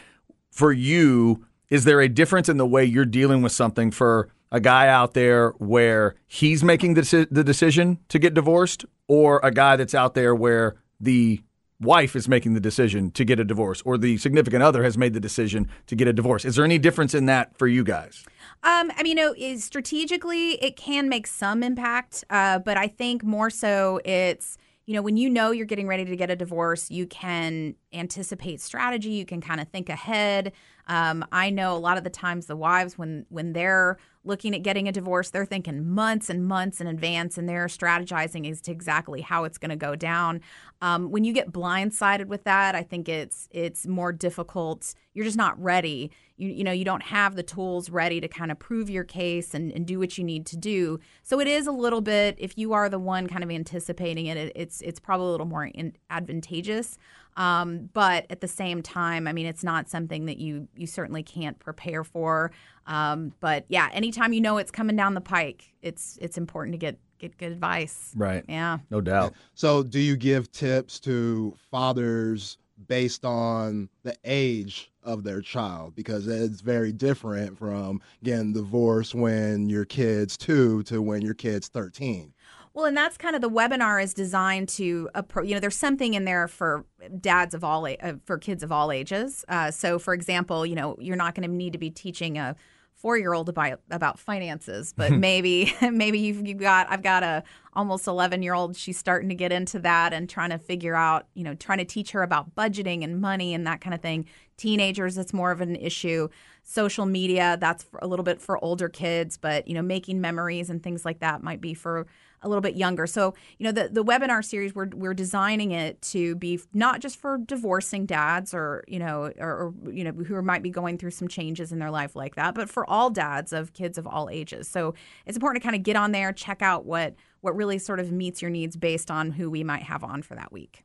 for 0.52 0.72
you 0.72 1.46
is: 1.69 1.84
there 1.84 2.02
a 2.02 2.10
difference 2.10 2.50
in 2.50 2.58
the 2.58 2.65
way 2.65 2.84
you're 2.86 3.06
dealing 3.06 3.41
with 3.41 3.52
something 3.52 3.91
for 3.91 4.30
a 4.52 4.60
guy 4.60 4.88
out 4.88 5.13
there 5.13 5.50
where 5.58 6.15
he's 6.28 6.63
making 6.63 6.93
the, 6.93 7.28
the 7.32 7.43
decision 7.43 8.00
to 8.10 8.19
get 8.19 8.34
divorced, 8.34 8.86
or 9.08 9.39
a 9.43 9.52
guy 9.52 9.76
that's 9.76 9.96
out 9.96 10.13
there 10.13 10.36
where 10.36 10.76
the 11.00 11.41
wife 11.80 12.15
is 12.15 12.30
making 12.30 12.54
the 12.54 12.60
decision 12.60 13.12
to 13.12 13.26
get 13.26 13.39
a 13.39 13.43
divorce 13.43 13.82
or 13.86 13.98
the 13.98 14.17
significant 14.17 14.63
other 14.63 14.84
has 14.84 14.98
made 14.98 15.13
the 15.13 15.19
decision 15.19 15.67
to 15.86 15.96
get 15.96 16.08
a 16.08 16.13
divorce. 16.13 16.46
Is 16.46 16.56
there 16.56 16.63
any 16.63 16.78
difference 16.78 17.13
in 17.13 17.26
that 17.26 17.58
for 17.58 17.67
you 17.67 17.84
guys? 17.84 18.24
Um, 18.63 18.91
I 18.96 19.04
mean, 19.04 19.17
you 19.17 19.36
know, 19.36 19.58
strategically 19.58 20.52
it 20.63 20.78
can 20.78 21.10
make 21.10 21.28
some 21.28 21.62
impact, 21.62 22.24
uh, 22.30 22.60
but 22.60 22.78
I 22.78 22.88
think 22.88 23.24
more 23.24 23.50
so 23.50 24.00
it's 24.06 24.58
you 24.86 24.93
know 24.93 25.02
when 25.02 25.17
you 25.17 25.30
know 25.30 25.52
you're 25.52 25.65
getting 25.65 25.88
ready 25.88 26.06
to 26.06 26.15
get 26.15 26.30
a 26.30 26.36
divorce, 26.36 26.91
you 26.91 27.08
can 27.08 27.76
anticipate 27.93 28.62
strategy. 28.62 29.12
You 29.12 29.26
can 29.26 29.41
kind 29.41 29.62
of 29.62 29.67
think 29.69 29.89
ahead. 29.89 30.52
Um, 30.88 31.26
I 31.32 31.50
know 31.50 31.76
a 31.76 31.80
lot 31.80 31.98
of 31.98 32.04
the 32.04 32.10
times 32.10 32.48
the 32.48 32.56
wives, 32.56 32.98
when 32.98 33.26
when 33.30 33.54
they're 33.54 33.98
looking 34.26 34.56
at 34.56 34.64
getting 34.64 34.88
a 34.88 34.92
divorce, 34.92 35.30
they're 35.30 35.46
thinking 35.46 35.88
months 35.90 36.30
and 36.30 36.46
months 36.46 36.80
in 36.80 36.88
advance, 36.88 37.38
and 37.38 37.48
they're 37.48 37.68
strategizing 37.68 38.50
as 38.50 38.62
to 38.62 38.72
exactly 38.72 39.22
how 39.22 39.44
it's 39.44 39.58
going 39.58 39.70
to 39.70 39.76
go 39.76 39.96
down. 39.96 40.42
Um, 40.82 41.12
when 41.12 41.24
you 41.24 41.34
get 41.34 41.52
blindsided 41.52 42.28
with 42.28 42.44
that, 42.46 42.76
I 42.76 42.84
think 42.84 43.10
it's 43.10 43.48
it's 43.52 43.86
more 43.86 44.12
difficult. 44.12 44.94
You're 45.14 45.26
just 45.26 45.38
not 45.38 45.62
ready. 45.62 46.12
You 46.38 46.50
you 46.50 46.64
know 46.64 46.72
you 46.72 46.86
don't 46.86 47.04
have 47.04 47.36
the 47.36 47.44
tools 47.44 47.90
ready 47.90 48.20
to 48.22 48.28
kind 48.28 48.52
of 48.52 48.60
prove 48.60 48.90
your 48.90 49.04
case 49.04 49.54
and, 49.54 49.72
and 49.72 49.86
do 49.86 50.00
what 50.00 50.18
you 50.18 50.24
need 50.24 50.46
to 50.48 50.58
do. 50.58 51.00
So 51.24 51.40
it 51.40 51.48
is 51.48 51.68
a 51.68 51.72
little 51.72 52.02
bit. 52.02 52.36
If 52.38 52.58
you 52.58 52.74
are 52.74 52.90
the 52.90 53.00
one 53.00 53.28
kind 53.28 53.44
of 53.44 53.52
anticipating 53.52 54.28
it, 54.28 54.38
it 54.38 54.52
it's 54.56 54.82
it's 54.82 55.00
probably 55.00 55.28
a 55.28 55.32
little 55.32 55.46
more 55.48 55.66
in, 55.66 55.96
advantageous. 56.10 56.98
Um, 57.38 57.89
but 57.93 58.26
at 58.30 58.41
the 58.41 58.48
same 58.48 58.82
time, 58.82 59.28
I 59.28 59.34
mean, 59.34 59.46
it's 59.46 59.63
not 59.63 59.89
something 59.89 60.26
that 60.26 60.38
you 60.38 60.67
you 60.76 60.88
certainly 60.88 61.24
can't 61.24 61.58
prepare 61.60 62.04
for. 62.04 62.52
Um, 62.86 63.34
but 63.39 63.65
yeah, 63.69 63.89
anytime 63.93 64.34
you 64.34 64.41
know 64.41 64.58
it's 64.58 64.72
coming 64.72 64.96
down 64.96 65.13
the 65.13 65.22
pike, 65.22 65.74
it's 65.82 66.17
it's 66.22 66.38
important 66.38 66.74
to 66.74 66.78
get 66.78 66.98
get 67.19 67.38
good 67.38 67.52
advice. 67.52 68.12
Right. 68.15 68.43
Yeah. 68.48 68.80
No 68.91 69.02
doubt. 69.02 69.34
So, 69.56 69.84
do 69.84 70.00
you 70.00 70.15
give 70.15 70.52
tips 70.52 71.00
to 71.02 71.56
fathers 71.72 72.58
based 72.88 73.24
on 73.24 73.89
the 74.04 74.15
age 74.26 74.91
of 75.04 75.24
their 75.24 75.41
child? 75.41 75.96
Because 75.96 76.28
it's 76.28 76.62
very 76.62 76.91
different 76.91 77.58
from 77.58 78.02
getting 78.24 78.54
divorced 78.54 79.15
when 79.15 79.69
your 79.69 79.86
kid's 79.86 80.38
two 80.38 80.84
to 80.84 81.02
when 81.02 81.22
your 81.22 81.34
kid's 81.34 81.67
13. 81.69 82.34
Well, 82.74 82.86
and 82.86 82.98
that's 82.98 83.18
kind 83.18 83.36
of 83.36 83.42
the 83.42 83.50
webinar 83.50 84.02
is 84.02 84.16
designed 84.16 84.68
to, 84.70 85.10
you 85.44 85.54
know, 85.54 85.60
there's 85.60 85.78
something 85.78 86.16
in 86.16 86.26
there 86.26 86.48
for 86.48 86.86
dads 87.20 87.54
of 87.54 87.64
all, 87.64 87.86
uh, 87.86 88.14
for 88.26 88.40
kids 88.40 88.64
of 88.64 88.72
all 88.72 88.92
ages. 88.92 89.46
Uh, 89.48 89.70
so, 89.70 90.00
for 90.00 90.14
example, 90.14 90.66
you 90.66 90.74
know, 90.74 90.96
you're 91.00 91.16
not 91.16 91.36
going 91.36 91.48
to 91.48 91.56
need 91.56 91.74
to 91.74 91.80
be 91.80 91.92
teaching 91.92 92.40
a 92.40 92.56
four 92.96 93.18
year 93.18 93.34
old 93.34 93.50
about 93.50 93.82
about 93.92 94.18
finances, 94.18 94.94
but 94.96 95.12
maybe 95.28 95.74
maybe 95.92 96.18
you've, 96.20 96.48
you've 96.48 96.58
got 96.58 96.88
I've 96.90 97.04
got 97.04 97.22
a 97.22 97.44
almost 97.74 98.08
11 98.08 98.42
year 98.42 98.54
old. 98.54 98.76
She's 98.76 98.98
starting 98.98 99.30
to 99.30 99.36
get 99.36 99.52
into 99.52 99.78
that 99.80 100.14
and 100.14 100.30
trying 100.30 100.52
to 100.52 100.58
figure 100.58 100.96
out, 100.96 101.28
you 101.36 101.44
know, 101.44 101.54
trying 101.54 101.80
to 101.80 101.86
teach 101.86 102.12
her 102.12 102.24
about 102.24 102.56
budgeting 102.56 103.04
and 103.04 103.20
money 103.20 103.54
and 103.54 103.68
that 103.68 103.82
kind 103.82 103.94
of 103.94 104.02
thing. 104.02 104.26
Teenagers, 104.58 105.18
it's 105.18 105.34
more 105.34 105.52
of 105.52 105.62
an 105.62 105.76
issue. 105.76 106.30
Social 106.64 107.06
media, 107.06 107.58
that's 107.60 107.86
a 108.02 108.08
little 108.08 108.24
bit 108.24 108.42
for 108.42 108.64
older 108.64 108.88
kids, 108.88 109.38
but 109.38 109.68
you 109.68 109.74
know, 109.74 109.82
making 109.82 110.22
memories 110.22 110.70
and 110.70 110.82
things 110.82 111.04
like 111.04 111.20
that 111.20 111.44
might 111.44 111.60
be 111.62 111.74
for 111.74 112.08
a 112.43 112.49
little 112.49 112.62
bit 112.62 112.75
younger. 112.75 113.08
So, 113.08 113.34
you 113.58 113.63
know, 113.63 113.71
the, 113.71 113.89
the 113.89 114.03
webinar 114.03 114.43
series, 114.43 114.75
we're, 114.75 114.89
we're 114.93 115.13
designing 115.13 115.71
it 115.71 116.01
to 116.03 116.36
be 116.36 116.60
not 116.73 116.99
just 116.99 117.19
for 117.19 117.38
divorcing 117.38 118.06
dads 118.06 118.53
or, 118.53 118.84
you 118.88 118.99
know, 118.99 119.32
or, 119.39 119.73
or, 119.86 119.91
you 119.91 120.03
know, 120.03 120.12
who 120.12 120.39
might 120.41 120.62
be 120.62 120.69
going 120.69 120.97
through 120.97 121.12
some 121.12 121.27
changes 121.27 121.71
in 121.71 121.79
their 121.79 121.91
life 121.91 122.15
like 122.15 122.36
that, 122.36 122.53
but 122.53 122.69
for 122.69 122.88
all 122.89 123.10
dads 123.10 123.53
of 123.53 123.73
kids 123.73 123.97
of 123.97 124.06
all 124.06 124.29
ages. 124.29 124.67
So 124.67 124.93
it's 125.25 125.38
important 125.38 125.63
to 125.63 125.65
kind 125.65 125.75
of 125.75 125.84
get 125.84 125.95
on 125.95 126.12
there, 126.12 126.32
check 126.34 126.62
out 126.62 126.86
what, 126.86 127.15
what 127.41 127.56
really 127.56 127.79
sort 127.79 127.99
of 127.99 128.12
meets 128.12 128.41
your 128.41 128.51
needs 128.51 128.75
based 128.75 129.10
on 129.10 129.32
who 129.32 129.49
we 129.49 129.63
might 129.63 129.84
have 129.84 130.03
on 130.03 130.21
for 130.21 130.36
that 130.36 130.51
week. 130.51 130.84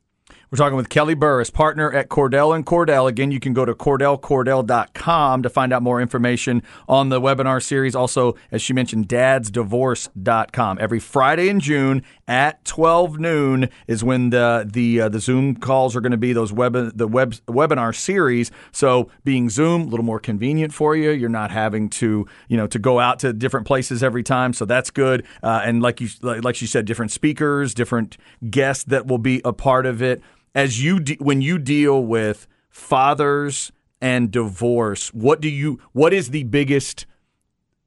We're 0.51 0.57
talking 0.57 0.77
with 0.77 0.89
Kelly 0.89 1.13
Burris, 1.13 1.51
partner 1.51 1.93
at 1.93 2.09
Cordell 2.09 2.55
and 2.55 2.65
Cordell. 2.65 3.07
Again, 3.07 3.29
you 3.29 3.39
can 3.39 3.53
go 3.53 3.65
to 3.65 3.75
cordellcordell.com 3.75 5.43
to 5.43 5.49
find 5.49 5.71
out 5.71 5.83
more 5.83 6.01
information 6.01 6.63
on 6.87 7.09
the 7.09 7.21
webinar 7.21 7.61
series. 7.61 7.95
Also, 7.95 8.35
as 8.51 8.59
she 8.59 8.73
mentioned, 8.73 9.07
dadsdivorce.com. 9.07 10.79
Every 10.81 10.99
Friday 10.99 11.49
in 11.49 11.59
June 11.59 12.01
at 12.27 12.65
12 12.65 13.19
noon 13.19 13.69
is 13.85 14.03
when 14.03 14.31
the 14.31 14.67
the 14.67 15.01
uh, 15.01 15.09
the 15.09 15.19
Zoom 15.19 15.55
calls 15.55 15.95
are 15.95 16.01
going 16.01 16.13
to 16.13 16.17
be 16.17 16.33
those 16.33 16.51
web 16.51 16.73
the 16.73 17.07
web 17.07 17.33
webinar 17.47 17.95
series. 17.95 18.49
So, 18.71 19.11
being 19.23 19.51
Zoom, 19.51 19.83
a 19.83 19.85
little 19.85 20.05
more 20.05 20.19
convenient 20.19 20.73
for 20.73 20.95
you. 20.95 21.11
You're 21.11 21.29
not 21.29 21.51
having 21.51 21.89
to 21.89 22.25
you 22.47 22.57
know 22.57 22.65
to 22.65 22.79
go 22.79 22.99
out 22.99 23.19
to 23.19 23.33
different 23.33 23.67
places 23.67 24.01
every 24.01 24.23
time, 24.23 24.53
so 24.53 24.65
that's 24.65 24.89
good. 24.89 25.27
Uh, 25.43 25.61
and 25.63 25.83
like 25.83 26.01
you 26.01 26.09
like, 26.23 26.43
like 26.43 26.55
she 26.55 26.65
said, 26.65 26.85
different 26.85 27.11
speakers, 27.11 27.75
different 27.75 28.17
guests 28.49 28.83
that 28.85 29.05
will 29.05 29.19
be 29.19 29.43
a 29.45 29.53
part 29.53 29.85
of 29.85 30.01
it 30.01 30.23
as 30.59 30.83
you 30.83 30.99
de- 30.99 31.17
when 31.19 31.41
you 31.41 31.57
deal 31.57 32.03
with 32.03 32.47
fathers 32.69 33.71
and 34.01 34.31
divorce 34.31 35.13
what 35.13 35.41
do 35.41 35.49
you 35.49 35.79
what 35.93 36.13
is 36.13 36.29
the 36.29 36.43
biggest 36.43 37.05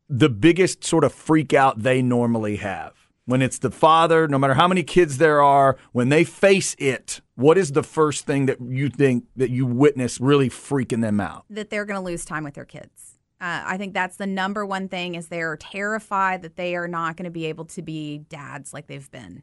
the 0.08 0.28
biggest 0.28 0.84
sort 0.84 1.04
of 1.04 1.12
freak 1.12 1.54
out 1.54 1.82
they 1.82 2.02
normally 2.02 2.56
have 2.56 2.92
when 3.24 3.40
it's 3.40 3.58
the 3.58 3.70
father 3.70 4.26
no 4.26 4.38
matter 4.38 4.54
how 4.54 4.66
many 4.66 4.82
kids 4.82 5.18
there 5.18 5.42
are 5.42 5.76
when 5.92 6.08
they 6.08 6.24
face 6.24 6.74
it 6.78 7.20
what 7.34 7.58
is 7.58 7.72
the 7.72 7.82
first 7.82 8.26
thing 8.26 8.46
that 8.46 8.58
you 8.60 8.88
think 8.88 9.24
that 9.36 9.50
you 9.50 9.66
witness 9.66 10.20
really 10.20 10.48
freaking 10.48 11.02
them 11.02 11.20
out 11.20 11.44
that 11.50 11.70
they're 11.70 11.84
going 11.84 11.98
to 11.98 12.04
lose 12.04 12.24
time 12.24 12.44
with 12.44 12.54
their 12.54 12.64
kids. 12.64 13.18
Uh, 13.40 13.62
I 13.66 13.76
think 13.76 13.92
that's 13.92 14.18
the 14.18 14.26
number 14.26 14.64
one 14.64 14.88
thing 14.88 15.16
is 15.16 15.26
they're 15.26 15.56
terrified 15.56 16.42
that 16.42 16.54
they 16.54 16.76
are 16.76 16.86
not 16.86 17.16
going 17.16 17.24
to 17.24 17.30
be 17.30 17.46
able 17.46 17.64
to 17.66 17.82
be 17.82 18.18
dads 18.18 18.72
like 18.72 18.86
they've 18.86 19.10
been. 19.10 19.42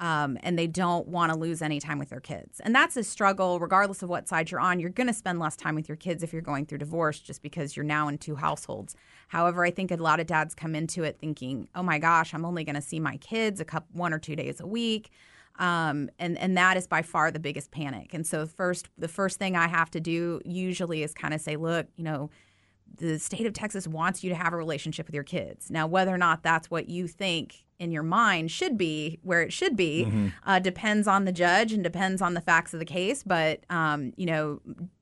Um, 0.00 0.38
and 0.42 0.58
they 0.58 0.66
don't 0.66 1.06
want 1.06 1.32
to 1.32 1.38
lose 1.38 1.62
any 1.62 1.80
time 1.80 1.98
with 1.98 2.08
their 2.08 2.20
kids. 2.20 2.60
And 2.60 2.74
that's 2.74 2.96
a 2.96 3.04
struggle, 3.04 3.60
regardless 3.60 4.02
of 4.02 4.08
what 4.08 4.28
side 4.28 4.50
you're 4.50 4.60
on. 4.60 4.80
You're 4.80 4.90
going 4.90 5.06
to 5.06 5.12
spend 5.12 5.38
less 5.38 5.56
time 5.56 5.74
with 5.74 5.88
your 5.88 5.96
kids 5.96 6.22
if 6.22 6.32
you're 6.32 6.42
going 6.42 6.66
through 6.66 6.78
divorce 6.78 7.20
just 7.20 7.42
because 7.42 7.76
you're 7.76 7.84
now 7.84 8.08
in 8.08 8.18
two 8.18 8.34
households. 8.34 8.96
However, 9.28 9.64
I 9.64 9.70
think 9.70 9.90
a 9.90 9.96
lot 9.96 10.20
of 10.20 10.26
dads 10.26 10.54
come 10.54 10.74
into 10.74 11.04
it 11.04 11.18
thinking, 11.18 11.68
oh 11.74 11.82
my 11.82 11.98
gosh, 11.98 12.34
I'm 12.34 12.44
only 12.44 12.64
going 12.64 12.74
to 12.74 12.82
see 12.82 12.98
my 12.98 13.16
kids 13.18 13.60
a 13.60 13.64
couple, 13.64 13.88
one 13.92 14.12
or 14.12 14.18
two 14.18 14.36
days 14.36 14.60
a 14.60 14.66
week. 14.66 15.10
Um, 15.58 16.10
and 16.18 16.36
and 16.38 16.56
that 16.56 16.76
is 16.76 16.86
by 16.88 17.02
far 17.02 17.30
the 17.30 17.38
biggest 17.38 17.70
panic. 17.70 18.12
And 18.12 18.26
so 18.26 18.44
first, 18.46 18.88
the 18.98 19.06
first 19.06 19.38
thing 19.38 19.56
I 19.56 19.68
have 19.68 19.90
to 19.92 20.00
do 20.00 20.40
usually 20.44 21.04
is 21.04 21.14
kind 21.14 21.32
of 21.32 21.40
say, 21.40 21.56
look, 21.56 21.86
you 21.96 22.02
know, 22.02 22.30
the 22.96 23.18
state 23.18 23.46
of 23.46 23.52
Texas 23.52 23.86
wants 23.88 24.22
you 24.22 24.30
to 24.30 24.36
have 24.36 24.52
a 24.52 24.56
relationship 24.56 25.06
with 25.06 25.14
your 25.14 25.24
kids. 25.24 25.70
Now, 25.70 25.86
whether 25.86 26.14
or 26.14 26.18
not 26.18 26.42
that's 26.42 26.70
what 26.70 26.88
you 26.88 27.08
think 27.08 27.64
in 27.78 27.90
your 27.90 28.02
mind 28.02 28.50
should 28.50 28.78
be 28.78 29.18
where 29.22 29.42
it 29.42 29.52
should 29.52 29.76
be 29.76 30.04
uh, 30.46 30.58
depends 30.60 31.08
on 31.08 31.24
the 31.24 31.32
judge 31.32 31.72
and 31.72 31.82
depends 31.82 32.22
on 32.22 32.34
the 32.34 32.40
facts 32.40 32.72
of 32.72 32.78
the 32.78 32.86
case. 32.86 33.22
But 33.22 33.64
um, 33.68 34.12
you 34.16 34.26
know, 34.26 34.60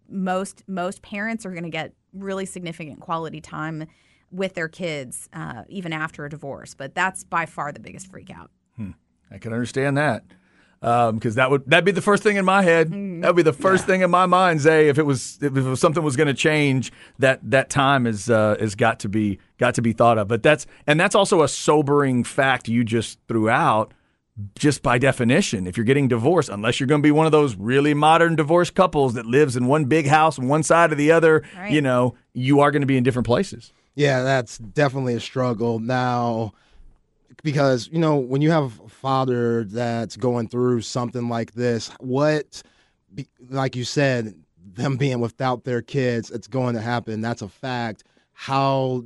most 0.09 0.64
most 0.66 1.02
parents 1.02 1.44
are 1.46 1.50
going 1.50 1.64
to 1.64 1.70
get 1.70 1.94
really 2.12 2.46
significant 2.46 3.00
quality 3.00 3.40
time 3.40 3.87
with 4.31 4.55
their 4.55 4.68
kids 4.68 5.28
uh, 5.35 5.64
even 5.68 5.92
after 5.92 6.24
a 6.24 6.31
divorce. 6.31 6.74
But 6.74 6.94
that's 6.94 7.24
by 7.24 7.46
far 7.46 7.72
the 7.72 7.81
biggest 7.81 8.11
freak 8.11 8.31
out. 8.31 8.50
I 9.31 9.38
can 9.38 9.52
understand 9.52 9.96
that 9.98 10.24
because 10.83 11.37
that 11.37 11.49
would 11.51 11.62
that'd 11.66 11.85
be 11.85 11.92
the 11.92 12.03
first 12.03 12.23
thing 12.25 12.37
in 12.37 12.45
my 12.45 12.62
head. 12.62 12.90
That'd 12.90 13.37
be 13.37 13.42
the 13.42 13.53
first 13.53 13.87
thing 13.87 14.01
in 14.03 14.11
my 14.11 14.27
mind, 14.27 14.61
Zay. 14.61 14.88
If 14.88 14.99
it 14.99 15.07
was 15.07 15.38
if 15.40 15.57
it 15.57 15.62
was 15.62 15.81
something 15.81 16.03
was 16.03 16.16
going 16.16 16.27
to 16.27 16.35
change, 16.35 16.92
that 17.21 17.38
that 17.51 17.71
time 17.71 18.07
is 18.07 18.29
uh, 18.29 18.57
is 18.59 18.75
got 18.75 18.99
to 19.01 19.09
be 19.09 19.38
got 19.59 19.75
to 19.77 19.83
be 19.83 19.92
thought 19.92 20.18
of. 20.18 20.27
But 20.29 20.42
that's 20.42 20.66
and 20.87 20.99
that's 21.01 21.14
also 21.14 21.42
a 21.42 21.49
sobering 21.49 22.25
fact 22.25 22.68
you 22.68 22.83
just 22.85 23.18
threw 23.29 23.49
out. 23.49 23.95
Just 24.59 24.83
by 24.83 24.97
definition, 24.97 25.66
if 25.66 25.77
you're 25.77 25.85
getting 25.85 26.09
divorced, 26.09 26.49
unless 26.49 26.81
you're 26.81 26.87
going 26.87 27.03
to 27.03 27.07
be 27.07 27.11
one 27.11 27.27
of 27.27 27.33
those 27.33 27.55
really 27.55 27.92
modern 27.92 28.35
divorced 28.35 28.75
couples 28.75 29.12
that 29.12 29.27
lives 29.27 29.57
in 29.57 29.66
one 29.66 29.85
big 29.85 30.07
house 30.07 30.38
on 30.38 30.49
one 30.49 30.62
side 30.62 30.90
or 30.90 30.95
the 30.95 31.12
other, 31.12 31.42
Right. 31.55 31.71
you 31.71 31.83
know, 31.83 32.14
you 32.33 32.61
are 32.61 32.71
going 32.71 32.81
to 32.81 32.87
be 32.87 32.97
in 32.97 33.05
different 33.05 33.27
places. 33.27 33.75
Yeah, 33.95 34.23
that's 34.23 34.57
definitely 34.57 35.12
a 35.14 35.21
struggle 35.21 35.81
now 35.81 36.55
because 37.42 37.90
you 37.92 37.99
know 37.99 38.16
when 38.16 38.40
you 38.40 38.51
have 38.51 38.81
a 38.81 38.82
father 39.03 39.65
that's 39.65 40.17
going 40.17 40.49
through 40.49 40.81
something 40.81 41.29
like 41.29 41.53
this, 41.53 41.91
what, 41.99 42.62
like 43.51 43.75
you 43.75 43.85
said, 43.85 44.35
them 44.65 44.97
being 44.97 45.19
without 45.21 45.65
their 45.65 45.83
kids, 45.83 46.31
it's 46.31 46.47
going 46.47 46.77
to 46.77 46.81
happen. 46.81 47.21
That's 47.21 47.43
a 47.43 47.49
fact. 47.49 48.05
How 48.33 49.03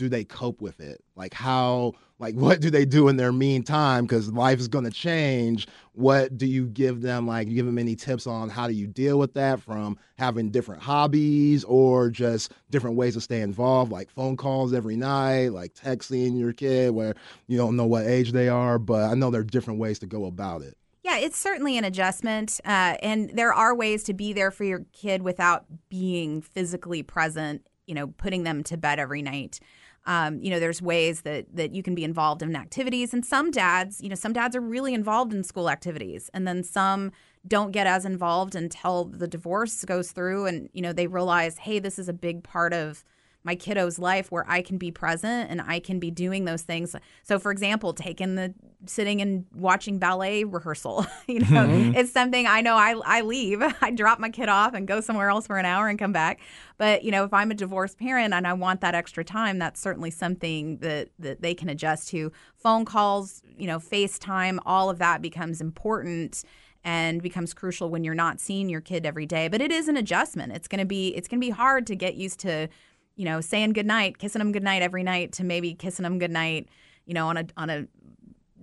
do 0.00 0.08
they 0.08 0.24
cope 0.24 0.62
with 0.62 0.80
it? 0.80 1.04
Like 1.14 1.34
how, 1.34 1.92
like 2.18 2.34
what 2.34 2.62
do 2.62 2.70
they 2.70 2.86
do 2.86 3.08
in 3.08 3.18
their 3.18 3.32
meantime? 3.32 4.06
Because 4.06 4.32
life 4.32 4.58
is 4.58 4.66
going 4.66 4.86
to 4.86 4.90
change. 4.90 5.68
What 5.92 6.38
do 6.38 6.46
you 6.46 6.68
give 6.68 7.02
them? 7.02 7.26
Like 7.26 7.48
you 7.48 7.54
give 7.54 7.66
them 7.66 7.76
any 7.76 7.94
tips 7.96 8.26
on 8.26 8.48
how 8.48 8.66
do 8.66 8.72
you 8.72 8.86
deal 8.86 9.18
with 9.18 9.34
that 9.34 9.60
from 9.60 9.98
having 10.16 10.50
different 10.50 10.80
hobbies 10.80 11.64
or 11.64 12.08
just 12.08 12.54
different 12.70 12.96
ways 12.96 13.12
to 13.12 13.20
stay 13.20 13.42
involved, 13.42 13.92
like 13.92 14.08
phone 14.08 14.38
calls 14.38 14.72
every 14.72 14.96
night, 14.96 15.48
like 15.48 15.74
texting 15.74 16.38
your 16.38 16.54
kid 16.54 16.92
where 16.92 17.14
you 17.46 17.58
don't 17.58 17.76
know 17.76 17.84
what 17.84 18.06
age 18.06 18.32
they 18.32 18.48
are, 18.48 18.78
but 18.78 19.04
I 19.10 19.12
know 19.12 19.30
there 19.30 19.42
are 19.42 19.44
different 19.44 19.80
ways 19.80 19.98
to 19.98 20.06
go 20.06 20.24
about 20.24 20.62
it. 20.62 20.78
Yeah, 21.02 21.18
it's 21.18 21.36
certainly 21.36 21.76
an 21.76 21.84
adjustment. 21.84 22.58
Uh, 22.64 22.96
and 23.02 23.28
there 23.34 23.52
are 23.52 23.74
ways 23.74 24.02
to 24.04 24.14
be 24.14 24.32
there 24.32 24.50
for 24.50 24.64
your 24.64 24.86
kid 24.94 25.20
without 25.20 25.66
being 25.90 26.40
physically 26.40 27.02
present, 27.02 27.66
you 27.86 27.94
know, 27.94 28.06
putting 28.06 28.44
them 28.44 28.62
to 28.64 28.78
bed 28.78 28.98
every 28.98 29.20
night. 29.20 29.60
Um, 30.06 30.40
you 30.40 30.50
know, 30.50 30.58
there's 30.58 30.80
ways 30.80 31.22
that, 31.22 31.46
that 31.54 31.74
you 31.74 31.82
can 31.82 31.94
be 31.94 32.04
involved 32.04 32.42
in 32.42 32.56
activities. 32.56 33.12
And 33.12 33.24
some 33.24 33.50
dads, 33.50 34.00
you 34.00 34.08
know, 34.08 34.14
some 34.14 34.32
dads 34.32 34.56
are 34.56 34.60
really 34.60 34.94
involved 34.94 35.32
in 35.32 35.44
school 35.44 35.68
activities. 35.68 36.30
And 36.32 36.48
then 36.48 36.62
some 36.62 37.12
don't 37.46 37.70
get 37.70 37.86
as 37.86 38.04
involved 38.04 38.54
until 38.54 39.04
the 39.04 39.28
divorce 39.28 39.84
goes 39.84 40.12
through 40.12 40.46
and, 40.46 40.68
you 40.72 40.82
know, 40.82 40.92
they 40.92 41.06
realize, 41.06 41.58
hey, 41.58 41.78
this 41.78 41.98
is 41.98 42.08
a 42.08 42.12
big 42.14 42.42
part 42.42 42.72
of 42.72 43.04
my 43.42 43.54
kiddo's 43.54 43.98
life 43.98 44.30
where 44.30 44.44
I 44.48 44.60
can 44.60 44.76
be 44.76 44.90
present 44.90 45.50
and 45.50 45.62
I 45.62 45.80
can 45.80 45.98
be 45.98 46.10
doing 46.10 46.44
those 46.44 46.62
things. 46.62 46.94
So, 47.22 47.38
for 47.38 47.50
example, 47.50 47.94
taking 47.94 48.34
the 48.34 48.54
sitting 48.86 49.20
and 49.20 49.46
watching 49.54 49.98
ballet 49.98 50.44
rehearsal, 50.44 51.06
you 51.26 51.40
know, 51.40 51.46
mm-hmm. 51.46 51.94
it's 51.94 52.12
something 52.12 52.46
I 52.46 52.60
know 52.60 52.76
I, 52.76 53.00
I 53.04 53.20
leave. 53.22 53.62
I 53.80 53.90
drop 53.90 54.18
my 54.18 54.30
kid 54.30 54.48
off 54.48 54.74
and 54.74 54.86
go 54.86 55.00
somewhere 55.00 55.30
else 55.30 55.46
for 55.46 55.56
an 55.56 55.64
hour 55.64 55.88
and 55.88 55.98
come 55.98 56.12
back. 56.12 56.40
But, 56.76 57.02
you 57.02 57.10
know, 57.10 57.24
if 57.24 57.32
I'm 57.32 57.50
a 57.50 57.54
divorced 57.54 57.98
parent 57.98 58.34
and 58.34 58.46
I 58.46 58.52
want 58.52 58.82
that 58.82 58.94
extra 58.94 59.24
time, 59.24 59.58
that's 59.58 59.80
certainly 59.80 60.10
something 60.10 60.78
that, 60.78 61.08
that 61.18 61.40
they 61.40 61.54
can 61.54 61.68
adjust 61.68 62.08
to. 62.10 62.32
Phone 62.56 62.84
calls, 62.84 63.42
you 63.56 63.66
know, 63.66 63.78
FaceTime, 63.78 64.58
all 64.66 64.90
of 64.90 64.98
that 64.98 65.22
becomes 65.22 65.60
important 65.60 66.44
and 66.84 67.22
becomes 67.22 67.52
crucial 67.52 67.90
when 67.90 68.04
you're 68.04 68.14
not 68.14 68.40
seeing 68.40 68.68
your 68.68 68.80
kid 68.80 69.04
every 69.04 69.26
day. 69.26 69.48
But 69.48 69.60
it 69.60 69.70
is 69.70 69.88
an 69.88 69.96
adjustment. 69.96 70.52
It's 70.52 70.68
gonna 70.68 70.86
be 70.86 71.08
it's 71.08 71.28
gonna 71.28 71.40
be 71.40 71.50
hard 71.50 71.86
to 71.88 71.94
get 71.96 72.14
used 72.14 72.40
to, 72.40 72.68
you 73.16 73.24
know, 73.24 73.40
saying 73.40 73.72
goodnight, 73.72 74.18
kissing 74.18 74.38
them 74.40 74.52
goodnight 74.52 74.82
every 74.82 75.02
night 75.02 75.32
to 75.32 75.44
maybe 75.44 75.74
kissing 75.74 76.04
them 76.04 76.18
goodnight, 76.18 76.68
you 77.06 77.14
know, 77.14 77.28
on 77.28 77.36
a 77.36 77.44
on 77.56 77.70
a 77.70 77.86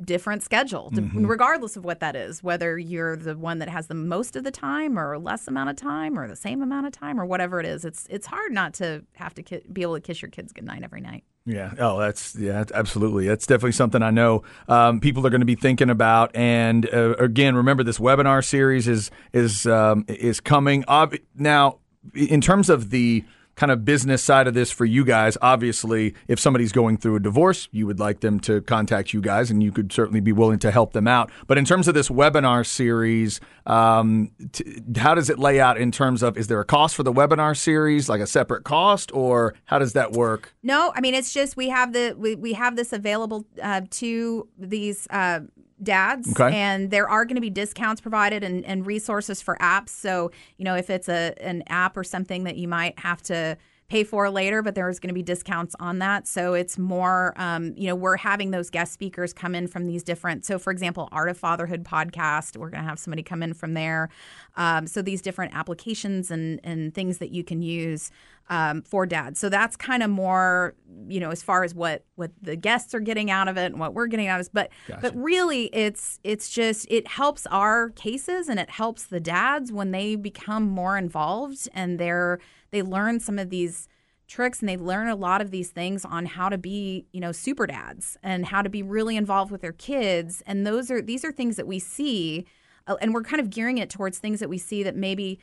different 0.04 0.44
schedule, 0.44 0.92
to- 0.92 1.02
regardless 1.16 1.76
of 1.76 1.84
what 1.84 2.00
that 2.02 2.16
is, 2.16 2.44
whether 2.44 2.78
you're 2.78 3.16
the 3.16 3.36
one 3.36 3.58
that 3.58 3.68
has 3.68 3.88
the 3.88 3.96
most 3.96 4.36
of 4.36 4.44
the 4.44 4.52
time 4.52 4.98
or 4.98 5.18
less 5.18 5.48
amount 5.48 5.72
of 5.72 5.76
time 5.76 6.20
or 6.20 6.28
the 6.28 6.36
same 6.36 6.62
amount 6.62 6.86
of 6.86 6.92
time 6.94 7.20
or 7.20 7.26
whatever 7.26 7.60
it 7.60 7.66
is. 7.66 7.84
It's 7.84 8.06
it's 8.10 8.28
hard 8.28 8.52
not 8.52 8.74
to 8.76 9.04
have 9.16 9.34
to 9.36 9.44
ki- 9.44 9.64
be 9.74 9.82
able 9.82 9.96
to 9.96 10.02
kiss 10.02 10.22
your 10.22 10.30
kids 10.30 10.54
goodnight 10.54 10.84
every 10.84 11.02
night. 11.02 11.24
Yeah. 11.48 11.74
Oh, 11.80 11.98
that's 12.00 12.36
yeah, 12.36 12.64
absolutely. 12.74 13.26
That's 13.26 13.48
definitely 13.48 13.72
something 13.72 14.04
I 14.04 14.12
know 14.12 14.44
um, 14.68 15.00
people 15.00 15.26
are 15.26 15.30
going 15.30 15.42
to 15.42 15.46
be 15.46 15.56
thinking 15.56 15.90
about. 15.90 16.36
And 16.36 16.88
uh, 16.94 17.16
again, 17.18 17.56
remember 17.56 17.84
this 17.84 17.98
webinar 18.00 18.46
series 18.46 18.88
is 18.88 19.10
is 19.34 19.66
um, 19.66 20.06
is 20.10 20.40
coming. 20.42 20.84
Ob- 20.88 21.16
now, 21.36 21.80
in 22.14 22.42
terms 22.42 22.70
of 22.70 22.90
the 22.92 23.24
kind 23.58 23.72
of 23.72 23.84
business 23.84 24.24
side 24.24 24.48
of 24.48 24.54
this 24.54 24.72
for 24.72 24.86
you 24.86 25.04
guys, 25.04 25.36
obviously, 25.42 26.14
if 26.28 26.40
somebody's 26.40 26.72
going 26.72 26.96
through 26.96 27.16
a 27.16 27.20
divorce, 27.20 27.68
you 27.72 27.86
would 27.88 28.00
like 28.00 28.22
them 28.22 28.40
to 28.42 28.62
contact 28.62 29.14
you 29.14 29.20
guys, 29.20 29.52
and 29.52 29.62
you 29.62 29.72
could 29.72 29.92
certainly 29.92 30.22
be 30.22 30.32
willing 30.32 30.60
to 30.60 30.72
help 30.72 30.94
them 30.94 31.08
out. 31.08 31.32
But 31.48 31.58
in 31.58 31.66
terms 31.66 31.88
of 31.88 31.96
this 31.96 32.08
webinar 32.08 32.66
series, 32.66 33.42
um, 33.66 34.32
t- 34.54 34.82
how 34.96 35.16
does 35.16 35.30
it 35.30 35.40
lay 35.40 35.60
out 35.60 35.78
in 35.78 35.92
terms 35.92 36.24
of 36.24 36.38
is 36.38 36.48
there 36.48 36.62
a 36.62 36.66
cost 36.66 36.96
for 36.96 37.04
the 37.04 37.12
webinar 37.12 37.58
series, 37.58 38.08
like 38.08 38.22
a 38.22 38.28
separate 38.28 38.64
cost, 38.64 39.12
or 39.14 39.56
how 39.66 39.80
does 39.80 39.94
that 39.94 40.12
work? 40.12 40.54
No, 40.62 40.94
I 40.96 41.02
mean 41.02 41.16
it's 41.16 41.34
just 41.34 41.58
we 41.58 41.70
have 41.70 41.94
the 41.94 42.16
we, 42.18 42.36
we 42.36 42.54
have 42.54 42.76
this 42.76 42.94
available 42.94 43.46
uh, 43.62 43.82
to 43.90 44.48
these 44.58 45.08
uh, 45.10 45.40
dads, 45.82 46.32
Okay. 46.32 46.56
and 46.56 46.90
there 46.92 47.08
are 47.10 47.26
going 47.26 47.36
to 47.36 47.42
be 47.42 47.50
discounts 47.50 48.02
provided 48.02 48.44
and, 48.44 48.66
and 48.66 48.86
resources 48.86 49.42
for 49.42 49.56
apps. 49.58 49.90
So 49.90 50.32
you 50.58 50.66
know 50.66 50.76
if 50.76 50.90
it's 50.90 51.10
a 51.10 51.34
an 51.42 51.64
app 51.68 51.96
or 51.98 52.04
something 52.04 52.44
that 52.46 52.58
you 52.58 52.68
might 52.68 52.98
have 53.00 53.22
to 53.24 53.58
pay 53.90 54.04
for 54.04 54.30
later, 54.30 54.62
but 54.62 54.76
there's 54.76 55.00
going 55.00 55.08
to 55.08 55.14
be 55.14 55.24
discounts 55.24 55.74
on 55.80 56.00
that. 56.00 56.28
So 56.28 56.54
it's 56.54 56.78
more, 56.78 57.34
um, 57.38 57.74
you 57.78 57.88
know, 57.88 57.96
we're 57.96 58.18
having 58.18 58.52
those 58.52 58.70
guest 58.70 58.92
speakers 58.92 59.32
come 59.32 59.56
in 59.56 59.66
from 59.66 59.86
these 59.86 60.04
different. 60.04 60.44
So 60.44 60.60
for 60.60 60.72
example, 60.72 61.08
Art 61.14 61.30
of 61.30 61.38
Fatherhood 61.38 61.86
podcast, 61.86 62.58
we're 62.58 62.70
going 62.70 62.84
to 62.84 62.90
have 62.90 63.00
somebody 63.00 63.24
come 63.24 63.42
in 63.42 63.54
from 63.54 63.76
there. 63.76 64.10
Um, 64.58 64.88
so 64.88 65.02
these 65.02 65.22
different 65.22 65.56
applications 65.56 66.32
and 66.32 66.60
and 66.66 66.94
things 66.94 67.20
that 67.20 67.32
you 67.32 67.46
can 67.46 67.62
use 67.62 68.12
um, 68.50 68.82
for 68.82 69.06
dads. 69.06 69.40
So 69.40 69.50
that's 69.50 69.76
kind 69.76 70.04
of 70.04 70.10
more, 70.10 70.76
you 71.08 71.20
know, 71.20 71.32
as 71.32 71.44
far 71.44 71.64
as 71.64 71.76
what 71.76 72.06
what 72.16 72.32
the 72.42 72.56
guests 72.56 72.94
are 72.94 73.00
getting 73.00 73.30
out 73.30 73.48
of 73.48 73.58
it 73.58 73.66
and 73.66 73.80
what 73.80 73.94
we're 73.94 74.08
getting 74.08 74.28
out 74.28 74.40
of 74.40 74.48
it. 74.48 74.52
But 74.54 74.72
but 75.02 75.16
really, 75.16 75.66
it's 75.68 76.20
it's 76.24 76.50
just 76.50 76.88
it 76.90 77.08
helps 77.08 77.46
our 77.48 77.90
cases 77.90 78.48
and 78.50 78.60
it 78.60 78.70
helps 78.70 79.06
the 79.06 79.20
dads 79.20 79.72
when 79.72 79.92
they 79.92 80.16
become 80.16 80.64
more 80.64 80.98
involved 80.98 81.68
and 81.74 82.00
they're 82.00 82.40
they 82.72 82.82
learn 82.82 83.20
some 83.20 83.40
of 83.40 83.50
these 83.50 83.88
tricks 84.28 84.60
and 84.60 84.68
they 84.68 84.78
learn 84.78 85.08
a 85.08 85.16
lot 85.16 85.42
of 85.42 85.52
these 85.52 85.70
things 85.70 86.04
on 86.04 86.26
how 86.26 86.50
to 86.50 86.58
be 86.58 87.06
you 87.14 87.20
know 87.20 87.32
super 87.32 87.66
dads 87.66 88.18
and 88.22 88.46
how 88.46 88.62
to 88.62 88.70
be 88.70 88.84
really 88.84 89.16
involved 89.16 89.52
with 89.52 89.62
their 89.62 89.72
kids 89.72 90.44
and 90.46 90.68
those 90.68 90.92
are 90.92 91.02
these 91.02 91.24
are 91.24 91.32
things 91.32 91.56
that 91.56 91.66
we 91.66 91.80
see 91.80 92.46
uh, 92.88 92.96
and 93.02 93.14
we're 93.14 93.24
kind 93.24 93.40
of 93.40 93.50
gearing 93.50 93.78
it 93.78 93.90
towards 93.90 94.20
things 94.20 94.42
that 94.42 94.50
we 94.50 94.58
see 94.58 94.84
that 94.84 94.96
maybe 94.96 95.40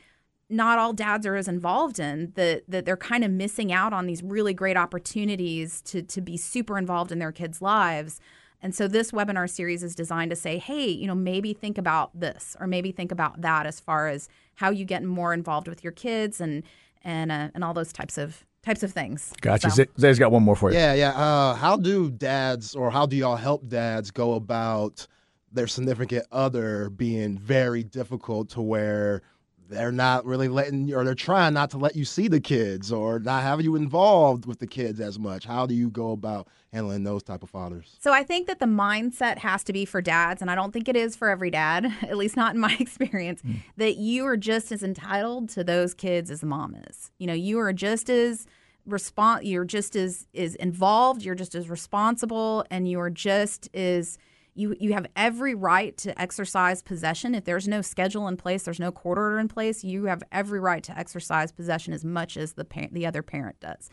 not 0.49 0.77
all 0.77 0.93
dads 0.93 1.25
are 1.25 1.35
as 1.35 1.47
involved 1.47 1.99
in 1.99 2.31
that 2.35 2.63
that 2.67 2.85
they're 2.85 2.97
kind 2.97 3.23
of 3.23 3.31
missing 3.31 3.71
out 3.71 3.93
on 3.93 4.05
these 4.05 4.21
really 4.21 4.53
great 4.53 4.77
opportunities 4.77 5.81
to 5.81 6.01
to 6.03 6.21
be 6.21 6.37
super 6.37 6.77
involved 6.77 7.11
in 7.11 7.19
their 7.19 7.31
kids' 7.31 7.61
lives. 7.61 8.19
And 8.61 8.73
so 8.73 8.87
this 8.87 9.11
webinar 9.11 9.49
series 9.49 9.83
is 9.83 9.93
designed 9.95 10.31
to 10.31 10.35
say, 10.35 10.57
hey, 10.57 10.87
you 10.87 11.05
know, 11.07 11.13
maybe 11.15 11.53
think 11.53 11.77
about 11.77 12.17
this 12.19 12.55
or 12.59 12.65
maybe 12.67 12.91
think 12.91 13.11
about 13.11 13.41
that 13.41 13.65
as 13.67 13.79
far 13.79 14.07
as 14.07 14.27
how 14.55 14.71
you 14.71 14.85
get 14.85 15.03
more 15.03 15.33
involved 15.33 15.67
with 15.67 15.83
your 15.83 15.93
kids 15.93 16.39
and 16.41 16.63
and 17.03 17.31
uh, 17.31 17.49
and 17.53 17.63
all 17.63 17.73
those 17.73 17.91
types 17.93 18.17
of 18.17 18.45
types 18.63 18.81
of 18.81 18.91
things. 18.91 19.33
Gotcha. 19.41 19.69
So- 19.69 19.75
Zay- 19.83 19.89
Zay's 19.99 20.19
got 20.19 20.31
one 20.31 20.41
more 20.43 20.55
for 20.55 20.71
you. 20.71 20.77
Yeah, 20.77 20.93
yeah. 20.93 21.09
Uh, 21.11 21.53
how 21.55 21.75
do 21.77 22.09
dads 22.09 22.75
or 22.75 22.89
how 22.89 23.05
do 23.05 23.15
y'all 23.15 23.35
help 23.35 23.67
dads 23.67 24.09
go 24.11 24.33
about 24.33 25.05
their 25.51 25.67
significant 25.67 26.25
other 26.31 26.89
being 26.89 27.37
very 27.37 27.83
difficult 27.83 28.49
to 28.49 28.61
where 28.61 29.21
they're 29.69 29.91
not 29.91 30.25
really 30.25 30.47
letting 30.47 30.87
you, 30.87 30.95
or 30.95 31.03
they're 31.03 31.15
trying 31.15 31.53
not 31.53 31.71
to 31.71 31.77
let 31.77 31.95
you 31.95 32.05
see 32.05 32.27
the 32.27 32.39
kids 32.39 32.91
or 32.91 33.19
not 33.19 33.43
having 33.43 33.65
you 33.65 33.75
involved 33.75 34.45
with 34.45 34.59
the 34.59 34.67
kids 34.67 34.99
as 34.99 35.17
much? 35.17 35.45
How 35.45 35.65
do 35.65 35.73
you 35.73 35.89
go 35.89 36.11
about 36.11 36.47
handling 36.71 37.03
those 37.03 37.23
type 37.23 37.43
of 37.43 37.49
fathers? 37.49 37.95
So 37.99 38.13
I 38.13 38.23
think 38.23 38.47
that 38.47 38.59
the 38.59 38.65
mindset 38.65 39.39
has 39.39 39.63
to 39.65 39.73
be 39.73 39.85
for 39.85 40.01
dads, 40.01 40.41
and 40.41 40.51
I 40.51 40.55
don't 40.55 40.71
think 40.71 40.87
it 40.87 40.95
is 40.95 41.15
for 41.15 41.29
every 41.29 41.51
dad, 41.51 41.91
at 42.01 42.17
least 42.17 42.35
not 42.35 42.55
in 42.55 42.61
my 42.61 42.75
experience, 42.79 43.41
hmm. 43.41 43.53
that 43.77 43.97
you 43.97 44.25
are 44.25 44.37
just 44.37 44.71
as 44.71 44.83
entitled 44.83 45.49
to 45.49 45.63
those 45.63 45.93
kids 45.93 46.29
as 46.29 46.41
the 46.41 46.47
mom 46.47 46.75
is. 46.89 47.11
You 47.17 47.27
know, 47.27 47.33
you 47.33 47.59
are 47.59 47.73
just 47.73 48.09
as 48.09 48.45
respon 48.87 49.39
you're 49.41 49.65
just 49.65 49.95
as 49.95 50.27
is 50.33 50.55
involved, 50.55 51.23
you're 51.23 51.35
just 51.35 51.55
as 51.55 51.69
responsible, 51.69 52.65
and 52.69 52.87
you 52.87 52.99
are 52.99 53.09
just 53.09 53.69
as 53.75 54.17
you 54.55 54.75
you 54.79 54.93
have 54.93 55.05
every 55.15 55.53
right 55.53 55.95
to 55.97 56.19
exercise 56.19 56.81
possession. 56.81 57.35
If 57.35 57.43
there's 57.43 57.67
no 57.67 57.81
schedule 57.81 58.27
in 58.27 58.37
place, 58.37 58.63
there's 58.63 58.79
no 58.79 58.91
court 58.91 59.17
order 59.17 59.37
in 59.37 59.47
place, 59.47 59.83
you 59.83 60.05
have 60.05 60.23
every 60.31 60.59
right 60.59 60.83
to 60.83 60.97
exercise 60.97 61.51
possession 61.51 61.93
as 61.93 62.03
much 62.03 62.37
as 62.37 62.53
the 62.53 62.65
parent, 62.65 62.93
the 62.93 63.05
other 63.05 63.21
parent 63.21 63.59
does. 63.59 63.89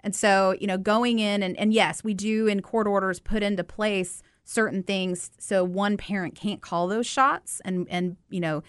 And 0.00 0.14
so, 0.14 0.56
you 0.60 0.66
know, 0.66 0.78
going 0.78 1.18
in 1.18 1.42
and, 1.42 1.56
and 1.58 1.72
yes, 1.72 2.02
we 2.02 2.14
do 2.14 2.46
in 2.46 2.62
court 2.62 2.86
orders 2.86 3.20
put 3.20 3.42
into 3.42 3.64
place 3.64 4.22
certain 4.46 4.82
things 4.82 5.30
so 5.38 5.64
one 5.64 5.96
parent 5.96 6.36
can't 6.36 6.62
call 6.62 6.86
those 6.86 7.06
shots 7.06 7.60
and 7.64 7.84
and 7.90 8.16
you 8.30 8.38
know 8.38 8.62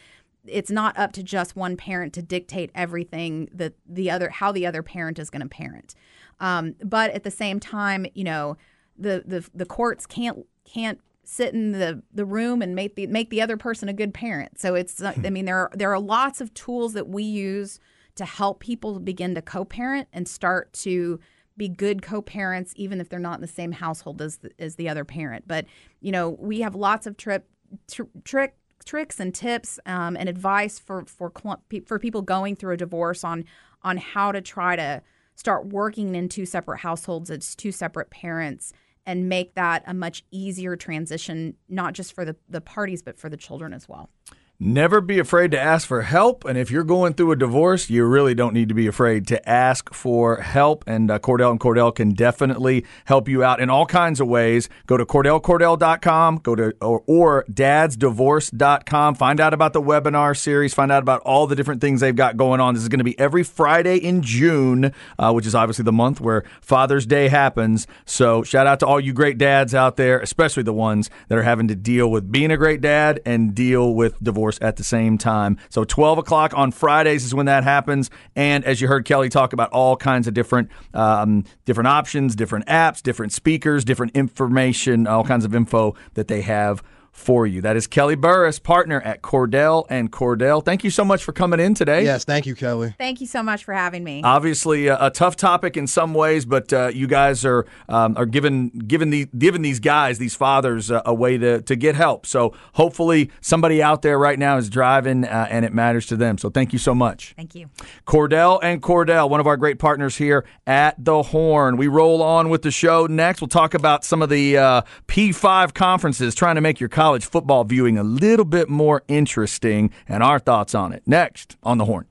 it's 0.47 0.71
not 0.71 0.97
up 0.97 1.11
to 1.13 1.21
just 1.21 1.55
one 1.55 1.77
parent 1.77 2.13
to 2.13 2.21
dictate 2.21 2.71
everything 2.73 3.47
that 3.53 3.73
the 3.87 4.09
other 4.09 4.31
how 4.31 4.51
the 4.51 4.65
other 4.65 4.81
parent 4.81 5.19
is 5.19 5.29
going 5.29 5.41
to 5.41 5.47
parent 5.47 5.93
um, 6.39 6.73
but 6.83 7.11
at 7.11 7.23
the 7.23 7.29
same 7.29 7.59
time 7.59 8.07
you 8.15 8.23
know 8.23 8.57
the, 8.97 9.23
the 9.23 9.47
the 9.53 9.67
courts 9.67 10.07
can't 10.07 10.47
can't 10.65 10.99
sit 11.27 11.53
in 11.53 11.73
the, 11.73 12.01
the 12.13 12.25
room 12.25 12.61
and 12.61 12.73
make 12.73 12.95
the 12.95 13.05
make 13.07 13.29
the 13.29 13.41
other 13.41 13.57
person 13.57 13.89
a 13.89 13.93
good 13.93 14.13
parent. 14.13 14.59
So 14.59 14.75
it's 14.75 15.01
uh, 15.01 15.13
i 15.25 15.29
mean 15.29 15.45
there 15.45 15.57
are 15.57 15.71
there 15.75 15.91
are 15.91 15.99
lots 15.99 16.39
of 16.39 16.53
tools 16.53 16.93
that 16.93 17.09
we 17.09 17.23
use 17.23 17.79
to 18.15 18.25
help 18.25 18.59
people 18.59 18.99
begin 18.99 19.35
to 19.35 19.41
co-parent 19.41 20.07
and 20.13 20.27
start 20.27 20.71
to 20.73 21.19
be 21.57 21.67
good 21.67 22.01
co-parents 22.01 22.71
even 22.77 23.01
if 23.01 23.09
they're 23.09 23.19
not 23.19 23.35
in 23.35 23.41
the 23.41 23.47
same 23.47 23.73
household 23.73 24.21
as 24.21 24.37
the, 24.37 24.51
as 24.57 24.75
the 24.75 24.87
other 24.87 25.03
parent. 25.03 25.45
But 25.47 25.65
you 25.99 26.13
know 26.13 26.29
we 26.29 26.61
have 26.61 26.75
lots 26.75 27.05
of 27.05 27.17
trip 27.17 27.49
tr- 27.91 28.03
trick 28.23 28.55
tricks 28.85 29.19
and 29.19 29.35
tips 29.35 29.79
um, 29.85 30.15
and 30.15 30.29
advice 30.29 30.79
for 30.79 31.03
for 31.05 31.31
cl- 31.37 31.61
for 31.85 31.99
people 31.99 32.21
going 32.21 32.55
through 32.55 32.73
a 32.73 32.77
divorce 32.77 33.25
on 33.25 33.43
on 33.83 33.97
how 33.97 34.31
to 34.31 34.39
try 34.39 34.77
to 34.77 35.01
start 35.35 35.67
working 35.67 36.15
in 36.15 36.29
two 36.29 36.45
separate 36.45 36.79
households 36.79 37.29
as 37.29 37.53
two 37.53 37.73
separate 37.73 38.09
parents 38.09 38.71
and 39.07 39.29
make 39.29 39.55
that 39.55 39.81
a 39.87 39.93
much 39.93 40.23
easier 40.29 40.75
transition 40.75 41.55
not 41.67 41.93
just 41.93 42.13
for 42.13 42.25
the, 42.25 42.35
the 42.47 42.61
parties 42.61 43.01
but 43.01 43.17
for 43.17 43.29
the 43.29 43.37
children 43.37 43.73
as 43.73 43.89
well 43.89 44.11
Never 44.59 45.01
be 45.01 45.19
afraid 45.19 45.51
to 45.51 45.59
ask 45.59 45.87
for 45.87 46.01
help. 46.01 46.43
And 46.43 46.57
if 46.57 46.71
you're 46.71 46.83
going 46.83 47.13
through 47.13 47.31
a 47.31 47.35
divorce, 47.35 47.91
you 47.91 48.03
really 48.05 48.33
don't 48.33 48.55
need 48.55 48.69
to 48.69 48.73
be 48.73 48.87
afraid 48.87 49.27
to 49.27 49.47
ask 49.47 49.93
for 49.93 50.37
help. 50.37 50.83
And 50.87 51.11
uh, 51.11 51.19
Cordell 51.19 51.51
and 51.51 51.59
Cordell 51.59 51.93
can 51.93 52.15
definitely 52.15 52.83
help 53.05 53.29
you 53.29 53.43
out 53.43 53.59
in 53.59 53.69
all 53.69 53.85
kinds 53.85 54.19
of 54.19 54.27
ways. 54.27 54.67
Go 54.87 54.97
to 54.97 55.05
CordellCordell.com, 55.05 56.37
go 56.37 56.55
to 56.55 56.75
or, 56.81 57.03
or 57.05 57.45
dadsdivorce.com. 57.51 59.13
Find 59.13 59.39
out 59.39 59.53
about 59.53 59.73
the 59.73 59.81
webinar 59.81 60.35
series. 60.35 60.73
Find 60.73 60.91
out 60.91 61.03
about 61.03 61.21
all 61.21 61.45
the 61.45 61.55
different 61.55 61.79
things 61.79 62.01
they've 62.01 62.15
got 62.15 62.35
going 62.35 62.59
on. 62.59 62.73
This 62.73 62.81
is 62.81 62.89
going 62.89 62.97
to 62.97 63.05
be 63.05 63.17
every 63.19 63.43
Friday 63.43 63.97
in 63.97 64.23
June, 64.23 64.91
uh, 65.19 65.31
which 65.33 65.45
is 65.45 65.53
obviously 65.53 65.83
the 65.83 65.91
month 65.91 66.19
where 66.19 66.43
Father's 66.61 67.05
Day 67.05 67.27
happens. 67.27 67.85
So 68.05 68.41
shout 68.41 68.65
out 68.65 68.79
to 68.79 68.87
all 68.87 68.99
you 68.99 69.13
great 69.13 69.37
dads 69.37 69.75
out 69.75 69.97
there, 69.97 70.19
especially 70.19 70.63
the 70.63 70.73
ones 70.73 71.11
that 71.27 71.37
are 71.37 71.43
having 71.43 71.67
to 71.67 71.75
deal 71.75 72.09
with 72.09 72.31
being 72.31 72.49
a 72.49 72.57
great 72.57 72.81
dad 72.81 73.21
and 73.23 73.53
deal 73.53 73.93
with 73.93 74.19
divorce 74.23 74.46
at 74.61 74.77
the 74.77 74.83
same 74.83 75.17
time. 75.17 75.57
So 75.69 75.83
12 75.83 76.19
o'clock 76.19 76.53
on 76.55 76.71
Fridays 76.71 77.25
is 77.25 77.33
when 77.33 77.45
that 77.47 77.63
happens. 77.63 78.09
And 78.35 78.63
as 78.65 78.81
you 78.81 78.87
heard 78.87 79.05
Kelly 79.05 79.29
talk 79.29 79.53
about 79.53 79.69
all 79.71 79.97
kinds 79.97 80.27
of 80.27 80.33
different 80.33 80.69
um, 80.93 81.43
different 81.65 81.87
options, 81.87 82.35
different 82.35 82.65
apps, 82.67 83.01
different 83.01 83.33
speakers, 83.33 83.83
different 83.83 84.15
information, 84.15 85.07
all 85.07 85.23
kinds 85.23 85.45
of 85.45 85.53
info 85.53 85.95
that 86.13 86.27
they 86.27 86.41
have 86.41 86.81
for 87.17 87.47
you. 87.47 87.61
That 87.61 87.75
is 87.75 87.87
Kelly 87.87 88.15
Burris, 88.15 88.59
partner 88.59 89.01
at 89.01 89.23
Cordell 89.23 89.85
and 89.89 90.11
Cordell. 90.11 90.63
Thank 90.63 90.83
you 90.83 90.91
so 90.91 91.03
much 91.03 91.23
for 91.23 91.31
coming 91.31 91.59
in 91.59 91.73
today. 91.73 92.03
Yes, 92.03 92.23
thank 92.23 92.45
you, 92.45 92.53
Kelly. 92.53 92.93
Thank 92.97 93.19
you 93.19 93.27
so 93.27 93.41
much 93.41 93.65
for 93.65 93.73
having 93.73 94.03
me. 94.03 94.21
Obviously, 94.23 94.87
a, 94.87 95.07
a 95.07 95.09
tough 95.09 95.35
topic 95.35 95.75
in 95.75 95.87
some 95.87 96.13
ways, 96.13 96.45
but 96.45 96.71
uh, 96.71 96.91
you 96.93 97.07
guys 97.07 97.43
are 97.43 97.65
um, 97.89 98.15
are 98.17 98.27
giving 98.27 98.69
giving 98.69 99.09
the 99.09 99.25
giving 99.37 99.63
these 99.63 99.79
guys, 99.79 100.19
these 100.19 100.35
fathers, 100.35 100.91
uh, 100.91 101.01
a 101.05 101.13
way 101.13 101.39
to 101.39 101.61
to 101.63 101.75
get 101.75 101.95
help. 101.95 102.27
So 102.27 102.53
hopefully, 102.73 103.31
somebody 103.41 103.81
out 103.81 104.03
there 104.03 104.19
right 104.19 104.37
now 104.37 104.57
is 104.57 104.69
driving, 104.69 105.25
uh, 105.25 105.47
and 105.49 105.65
it 105.65 105.73
matters 105.73 106.05
to 106.07 106.15
them. 106.15 106.37
So 106.37 106.51
thank 106.51 106.71
you 106.71 106.79
so 106.79 106.93
much. 106.93 107.33
Thank 107.35 107.55
you. 107.55 107.69
Cordell 108.05 108.59
and 108.61 108.81
Cordell, 108.81 109.27
one 109.27 109.39
of 109.39 109.47
our 109.47 109.57
great 109.57 109.79
partners 109.79 110.17
here 110.17 110.45
at 110.67 111.03
the 111.03 111.23
Horn. 111.23 111.77
We 111.77 111.87
roll 111.87 112.21
on 112.21 112.49
with 112.49 112.61
the 112.61 112.71
show 112.71 113.07
next. 113.07 113.41
We'll 113.41 113.47
talk 113.47 113.73
about 113.73 114.05
some 114.05 114.21
of 114.21 114.29
the 114.29 114.57
uh, 114.57 114.81
P5 115.07 115.73
conferences, 115.73 116.35
trying 116.35 116.55
to 116.55 116.61
make 116.61 116.79
your 116.79 116.89
college 116.89 117.06
football 117.15 117.63
viewing 117.63 117.97
a 117.97 118.03
little 118.03 118.45
bit 118.45 118.69
more 118.69 119.03
interesting, 119.07 119.91
and 120.07 120.23
our 120.23 120.39
thoughts 120.39 120.75
on 120.75 120.91
it 120.93 121.03
next 121.05 121.55
on 121.63 121.77
the 121.77 121.85
Horn. 121.85 122.05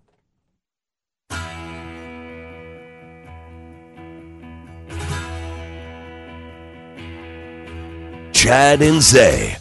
Chad 8.33 8.81
and 8.83 9.03
Zay. 9.03 9.57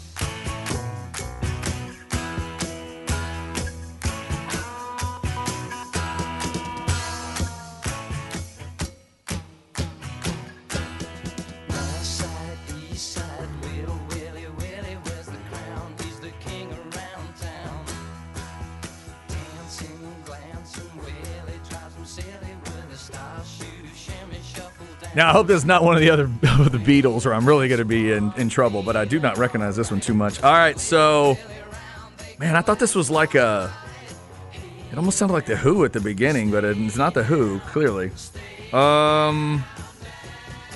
Now, 25.15 25.29
I 25.29 25.31
hope 25.31 25.47
this 25.47 25.57
is 25.57 25.65
not 25.65 25.81
one 25.81 25.95
of 25.95 26.01
the 26.01 26.09
other 26.09 26.23
of 26.59 26.71
the 26.71 26.77
Beatles, 26.77 27.25
or 27.25 27.33
I'm 27.33 27.47
really 27.47 27.67
going 27.69 27.79
to 27.79 27.85
be 27.85 28.11
in, 28.11 28.33
in 28.35 28.49
trouble. 28.49 28.83
But 28.83 28.97
I 28.97 29.05
do 29.05 29.19
not 29.19 29.37
recognize 29.37 29.75
this 29.77 29.89
one 29.89 30.01
too 30.01 30.13
much. 30.13 30.43
All 30.43 30.51
right, 30.51 30.77
so 30.79 31.37
man, 32.37 32.55
I 32.55 32.61
thought 32.61 32.79
this 32.79 32.95
was 32.95 33.09
like 33.09 33.33
a. 33.35 33.71
It 34.91 34.97
almost 34.97 35.17
sounded 35.17 35.33
like 35.33 35.45
the 35.45 35.55
Who 35.55 35.83
at 35.85 35.93
the 35.93 35.99
beginning, 36.01 36.51
but 36.51 36.63
it's 36.63 36.97
not 36.97 37.13
the 37.13 37.23
Who. 37.23 37.59
Clearly, 37.61 38.11
um, 38.73 39.63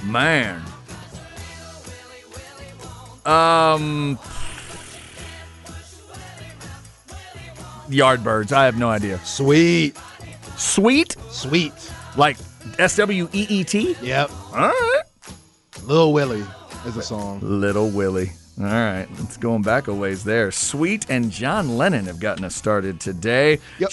man, 0.03 0.61
um, 3.25 4.17
Yardbirds. 7.89 8.51
I 8.51 8.65
have 8.65 8.77
no 8.77 8.89
idea. 8.89 9.19
Sweet, 9.25 9.97
Sweet, 10.57 11.15
sweet. 11.29 11.73
like 12.17 12.37
S 12.77 12.95
W 12.97 13.27
E 13.33 13.47
E 13.49 13.63
T. 13.63 13.95
Yep. 14.01 14.31
All 14.53 14.67
right. 14.67 15.01
Lil 15.83 16.13
Willie 16.13 16.45
is 16.85 16.97
a 16.97 17.01
song. 17.01 17.39
Little 17.41 17.89
Willy. 17.89 18.31
All 18.59 18.65
right, 18.65 19.07
it's 19.19 19.37
going 19.37 19.61
back 19.61 19.87
a 19.87 19.93
ways 19.93 20.25
there. 20.25 20.51
Sweet 20.51 21.05
and 21.09 21.31
John 21.31 21.77
Lennon 21.77 22.05
have 22.07 22.19
gotten 22.19 22.43
us 22.43 22.55
started 22.55 22.99
today. 22.99 23.59
Yo, 23.77 23.87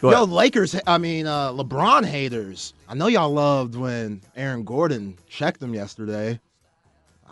Go 0.00 0.10
yo. 0.10 0.24
Lakers. 0.24 0.74
I 0.86 0.96
mean, 0.96 1.26
uh, 1.26 1.52
LeBron 1.52 2.06
haters. 2.06 2.72
I 2.88 2.94
know 2.94 3.08
y'all 3.08 3.30
loved 3.30 3.74
when 3.74 4.22
Aaron 4.34 4.64
Gordon 4.64 5.18
checked 5.28 5.60
them 5.60 5.74
yesterday. 5.74 6.40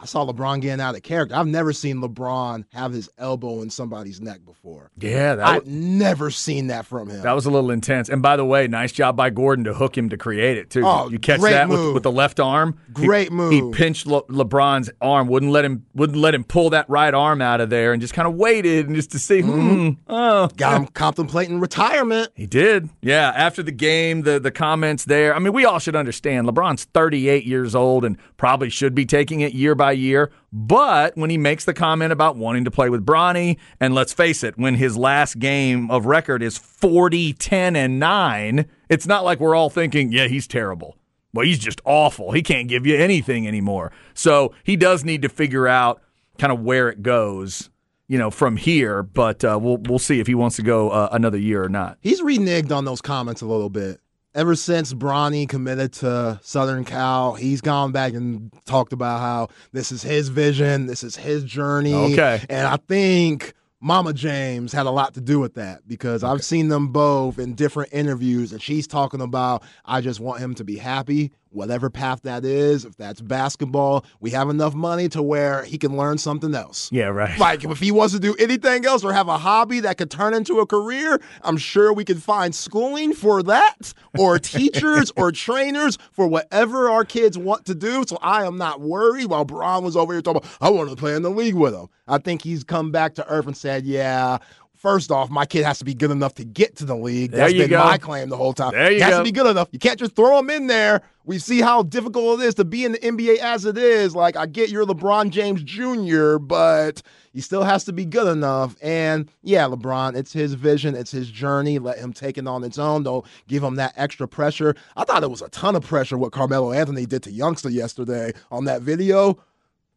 I 0.01 0.07
saw 0.07 0.25
LeBron 0.25 0.61
getting 0.61 0.81
out 0.81 0.95
of 0.95 1.03
character. 1.03 1.35
I've 1.35 1.47
never 1.47 1.73
seen 1.73 1.97
LeBron 1.97 2.65
have 2.73 2.93
his 2.93 3.11
elbow 3.19 3.63
in 3.63 3.71
somebody's 3.71 4.21
neck 4.21 4.45
before. 4.45 4.91
Yeah, 4.99 5.35
that, 5.37 5.47
I've 5.47 5.65
was, 5.65 5.73
never 5.73 6.31
seen 6.31 6.69
that 6.69 6.87
from 6.87 7.09
him. 7.11 7.23
that 7.23 7.33
was 7.33 7.47
a 7.47 7.51
little 7.51 7.71
intense. 7.71 8.09
And 8.09 8.23
by 8.23 8.37
the 8.37 8.45
way, 8.45 8.69
nice 8.69 8.93
job 8.93 9.17
by 9.17 9.31
Gordon 9.31 9.65
to 9.65 9.75
hook 9.75 9.97
him 9.97 10.09
to 10.11 10.17
create 10.17 10.57
it 10.57 10.71
too. 10.71 10.83
Oh, 10.85 11.09
you 11.09 11.19
catch 11.19 11.41
that 11.41 11.69
with, 11.69 11.95
with 11.95 12.03
the 12.03 12.13
left 12.13 12.39
arm? 12.41 12.79
Great 12.93 13.29
He 13.29 13.35
move. 13.35 13.53
He 13.53 13.71
pinched 13.73 14.07
Le- 14.07 14.25
LeBron's 14.25 14.91
arm, 15.01 15.29
wouldn't 15.29 15.53
let 15.53 15.65
him 15.65 15.85
wouldn't 15.95 16.19
let 16.19 16.35
him 16.35 16.45
pull 16.45 16.71
that 16.71 16.89
right 16.89 17.13
arm 17.13 17.43
out 17.43 17.61
of 17.61 17.71
there, 17.71 17.93
and 17.93 18.01
just 18.01 18.15
kind 18.15 18.29
of 18.29 18.35
waited 18.35 18.87
and 18.87 18.95
just 18.95 19.11
to 19.13 19.19
see. 19.19 19.41
Hmm, 19.41 19.91
oh, 20.09 20.49
Got 20.57 20.81
him 20.81 20.87
contemplating 20.89 21.61
retirement. 21.61 22.31
He 22.35 22.47
did. 22.47 22.89
Yeah. 23.01 23.33
After 23.35 23.63
the 23.63 23.73
game, 23.73 24.23
the, 24.23 24.39
the 24.39 24.51
comments 24.51 25.05
there. 25.05 25.35
I 25.35 25.39
mean, 25.39 25.53
we 25.53 25.65
all 25.65 25.79
should 25.79 25.97
understand 25.97 26.47
LeBron's 26.47 26.85
38 26.85 27.45
years 27.45 27.75
old 27.75 28.05
and 28.05 28.17
probably 28.37 28.71
should 28.71 28.95
be 28.95 29.07
taking 29.07 29.41
it 29.41 29.53
year 29.53 29.75
by 29.75 29.88
year. 29.93 30.31
But 30.53 31.17
when 31.17 31.31
he 31.31 31.39
makes 31.39 31.65
the 31.65 31.75
comment 31.75 32.13
about 32.13 32.37
wanting 32.37 32.65
to 32.65 32.71
play 32.71 32.89
with 32.89 33.05
Bronny, 33.05 33.59
and 33.81 33.95
let's 33.95 34.13
face 34.13 34.43
it, 34.43 34.59
when 34.59 34.75
his 34.75 34.97
last 34.97 35.39
game 35.39 35.91
of 35.91 36.07
record 36.07 36.43
is 36.43 36.59
40, 36.59 37.35
10, 37.35 37.77
and 37.77 37.99
9, 37.99 38.67
it's 38.89 39.07
not 39.07 39.25
like 39.25 39.41
we're 39.41 39.55
all 39.55 39.71
thinking, 39.71 40.13
yeah, 40.13 40.27
he's 40.27 40.47
terrible. 40.47 40.97
Well, 41.35 41.47
he's 41.47 41.59
just 41.59 41.81
awful. 41.85 42.33
He 42.33 42.43
can't 42.43 42.69
give 42.69 42.87
you 42.87 42.97
anything 42.97 43.47
anymore. 43.47 43.93
So 44.15 44.55
he 44.65 44.77
does 44.77 45.05
need 45.05 45.23
to 45.23 45.29
figure 45.29 45.69
out 45.69 46.03
kind 46.39 46.53
of 46.53 46.61
where 46.61 46.89
it 46.89 47.03
goes, 47.03 47.69
you 48.07 48.19
know, 48.19 48.31
from 48.31 48.57
here. 48.57 49.03
But 49.03 49.45
uh, 49.45 49.59
we'll 49.61 49.77
we'll 49.77 49.99
see 49.99 50.21
if 50.21 50.27
he 50.27 50.35
wants 50.35 50.57
to 50.57 50.63
go 50.63 50.91
uh, 50.91 51.09
another 51.13 51.39
year 51.39 51.63
or 51.63 51.69
not. 51.69 51.99
He's 52.01 52.23
reneged 52.23 52.73
on 52.73 52.85
those 52.85 53.03
comments 53.03 53.43
a 53.43 53.47
little 53.47 53.69
bit. 53.69 54.01
Ever 54.35 54.55
since 54.55 54.93
Bronny 54.93 55.49
committed 55.49 55.93
to 55.95 56.39
Southern 56.43 56.85
Cal, 56.85 57.35
he's 57.35 57.61
gone 57.61 57.93
back 57.93 58.13
and 58.13 58.53
talked 58.67 58.93
about 58.93 59.21
how 59.21 59.49
this 59.73 59.91
is 59.91 60.03
his 60.03 60.29
vision, 60.29 60.87
this 60.87 61.03
is 61.03 61.17
his 61.17 61.45
journey. 61.45 61.95
Okay. 62.13 62.45
And 62.49 62.67
I 62.67 62.77
think 62.77 63.55
Mama 63.81 64.13
James 64.13 64.73
had 64.73 64.87
a 64.87 64.91
lot 64.91 65.15
to 65.15 65.21
do 65.21 65.41
with 65.41 65.55
that 65.55 65.89
because 65.89 66.23
I've 66.23 66.45
seen 66.45 66.69
them 66.69 66.89
both 66.89 67.39
in 67.39 67.55
different 67.55 67.93
interviews, 67.93 68.53
and 68.53 68.61
she's 68.61 68.87
talking 68.87 69.21
about, 69.21 69.63
I 69.85 70.01
just 70.01 70.21
want 70.21 70.41
him 70.41 70.55
to 70.57 70.65
be 70.65 70.77
happy, 70.77 71.33
whatever 71.51 71.91
path 71.91 72.23
that 72.23 72.45
is. 72.45 72.85
If 72.85 72.97
that's 72.97 73.21
basketball, 73.21 74.05
we 74.21 74.31
have 74.31 74.49
enough 74.49 74.75
money 74.75 75.09
to 75.11 75.23
where 75.23 75.65
he 75.65 75.79
can 75.79 75.97
learn 75.97 76.19
something 76.19 76.55
else. 76.55 76.91
Yeah, 76.93 77.07
right. 77.07 77.39
Like 77.49 77.65
if 77.65 77.79
he 77.79 77.93
wants 77.93 78.13
to 78.15 78.21
do 78.21 78.35
anything 78.39 78.85
else 78.85 79.05
or 79.05 79.13
have 79.13 79.29
a 79.29 79.39
hobby 79.39 79.81
that 79.81 79.97
could 79.97 80.11
turn 80.11 80.35
into 80.35 80.59
a 80.59 80.67
career, 80.67 81.21
I'm 81.43 81.57
sure 81.57 81.93
we 81.93 82.05
could 82.05 82.23
find 82.23 82.55
schooling 82.55 83.15
for 83.15 83.43
that 83.45 83.95
or 84.19 84.39
teachers 84.41 85.13
or 85.17 85.33
trainers 85.33 85.99
for 86.13 86.27
whatever 86.27 86.91
our 86.91 87.05
kids 87.05 87.39
want 87.39 87.65
to 87.67 87.75
do. 87.75 88.05
So 88.07 88.19
I 88.21 88.45
am 88.45 88.59
not 88.59 88.81
worried 88.81 89.27
while 89.27 89.45
Bron 89.45 89.85
was 89.85 89.97
over 89.97 90.13
here 90.13 90.21
talking 90.21 90.43
about, 90.43 90.57
I 90.61 90.71
want 90.71 90.91
to 90.91 90.97
play 90.97 91.15
in 91.15 91.23
the 91.23 91.31
league 91.31 91.55
with 91.55 91.75
him. 91.75 91.89
I 92.07 92.19
think 92.19 92.43
he's 92.43 92.65
come 92.65 92.91
back 92.91 93.15
to 93.15 93.27
earth 93.29 93.47
and 93.47 93.57
said, 93.57 93.85
yeah, 93.85 94.39
First 94.79 95.11
off, 95.11 95.29
my 95.29 95.45
kid 95.45 95.65
has 95.65 95.81
to 95.81 95.85
be 95.85 95.93
good 95.93 96.13
enough 96.13 96.35
to 96.37 96.45
get 96.45 96.77
to 96.77 96.85
the 96.85 96.95
league. 96.95 97.33
There 97.33 97.41
That's 97.41 97.53
been 97.53 97.69
go. 97.69 97.81
my 97.81 97.99
claim 97.99 98.29
the 98.29 98.37
whole 98.37 98.53
time. 98.53 98.71
There 98.73 98.93
you 98.93 98.99
he 98.99 99.03
has 99.03 99.11
go. 99.11 99.19
to 99.19 99.25
be 99.25 99.33
good 99.33 99.49
enough. 99.49 99.69
You 99.73 99.81
can't 99.81 99.99
just 99.99 100.15
throw 100.15 100.39
him 100.39 100.51
in 100.51 100.69
there. 100.69 101.03
We 101.25 101.41
see 101.41 101.61
how 101.61 101.83
difficult 101.83 102.41
it 102.41 102.45
is 102.45 102.55
to 102.55 102.65
be 102.65 102.85
in 102.85 102.93
the 102.93 102.99
NBA 102.99 103.39
as 103.39 103.65
it 103.65 103.77
is. 103.77 104.15
Like, 104.15 104.37
I 104.37 104.47
get 104.47 104.71
you're 104.71 104.87
LeBron 104.87 105.31
James 105.31 105.65
Jr., 105.65 106.39
but 106.39 107.03
he 107.33 107.41
still 107.41 107.65
has 107.65 107.85
to 107.85 107.93
be 107.93 108.05
good 108.05 108.29
enough. 108.29 108.77
And 108.81 109.29
yeah, 109.43 109.65
LeBron, 109.65 110.17
it's 110.17 110.33
his 110.33 110.55
vision, 110.55 110.95
it's 110.95 111.11
his 111.11 111.29
journey. 111.29 111.81
Let 111.81 111.99
him 111.99 112.13
take 112.13 112.39
it 112.39 112.47
on 112.47 112.63
its 112.63 112.79
own. 112.79 113.03
Don't 113.03 113.27
give 113.49 113.65
him 113.65 113.75
that 113.75 113.95
extra 113.97 114.29
pressure. 114.29 114.77
I 114.97 115.03
thought 115.05 115.25
it 115.25 115.31
was 115.31 115.43
a 115.43 115.49
ton 115.49 115.75
of 115.75 115.85
pressure 115.85 116.17
what 116.17 116.33
Carmelo 116.33 116.73
Anthony 116.73 117.05
did 117.05 117.25
to 117.25 117.33
Youngster 117.33 117.69
yesterday 117.69 118.33
on 118.53 118.65
that 118.67 118.83
video. 118.83 119.39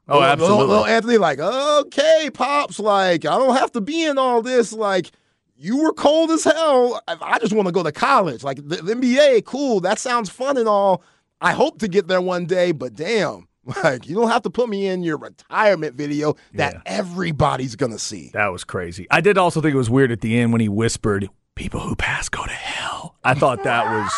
Oh, 0.07 0.15
Little- 0.19 0.23
absolutely. 0.29 0.67
Little 0.67 0.85
Anthony, 0.85 1.17
like, 1.17 1.39
okay, 1.39 2.29
pops, 2.33 2.79
like, 2.79 3.25
I 3.25 3.37
don't 3.37 3.55
have 3.55 3.71
to 3.73 3.81
be 3.81 4.03
in 4.03 4.17
all 4.17 4.41
this. 4.41 4.73
Like, 4.73 5.11
you 5.57 5.77
were 5.83 5.93
cold 5.93 6.31
as 6.31 6.43
hell. 6.43 7.01
I 7.07 7.15
I 7.21 7.39
just 7.39 7.53
want 7.53 7.67
to 7.67 7.71
go 7.71 7.83
to 7.83 7.91
college. 7.91 8.43
Like, 8.43 8.57
the, 8.57 8.77
the 8.77 8.93
NBA, 8.95 9.45
cool. 9.45 9.79
That 9.79 9.99
sounds 9.99 10.29
fun 10.29 10.57
and 10.57 10.67
all. 10.67 11.03
I 11.39 11.53
hope 11.53 11.79
to 11.79 11.87
get 11.87 12.07
there 12.07 12.21
one 12.21 12.45
day, 12.45 12.71
but 12.71 12.93
damn, 12.95 13.47
like, 13.83 14.07
you 14.07 14.15
don't 14.15 14.29
have 14.29 14.41
to 14.43 14.49
put 14.49 14.69
me 14.69 14.87
in 14.87 15.03
your 15.03 15.17
retirement 15.17 15.95
video 15.95 16.35
that 16.55 16.73
Yeah. 16.73 16.81
everybody's 16.85 17.75
going 17.75 17.91
to 17.91 17.99
see. 17.99 18.31
That 18.33 18.47
was 18.51 18.63
crazy. 18.63 19.07
I 19.11 19.21
did 19.21 19.37
also 19.37 19.61
think 19.61 19.73
it 19.73 19.77
was 19.77 19.89
weird 19.89 20.11
at 20.11 20.21
the 20.21 20.37
end 20.37 20.51
when 20.51 20.61
he 20.61 20.69
whispered, 20.69 21.29
"People 21.55 21.79
who 21.81 21.95
pass 21.95 22.27
go 22.27 22.43
to 22.43 22.51
hell." 22.51 23.15
I 23.23 23.33
thought 23.35 23.63
that 23.63 23.85
was 23.85 24.11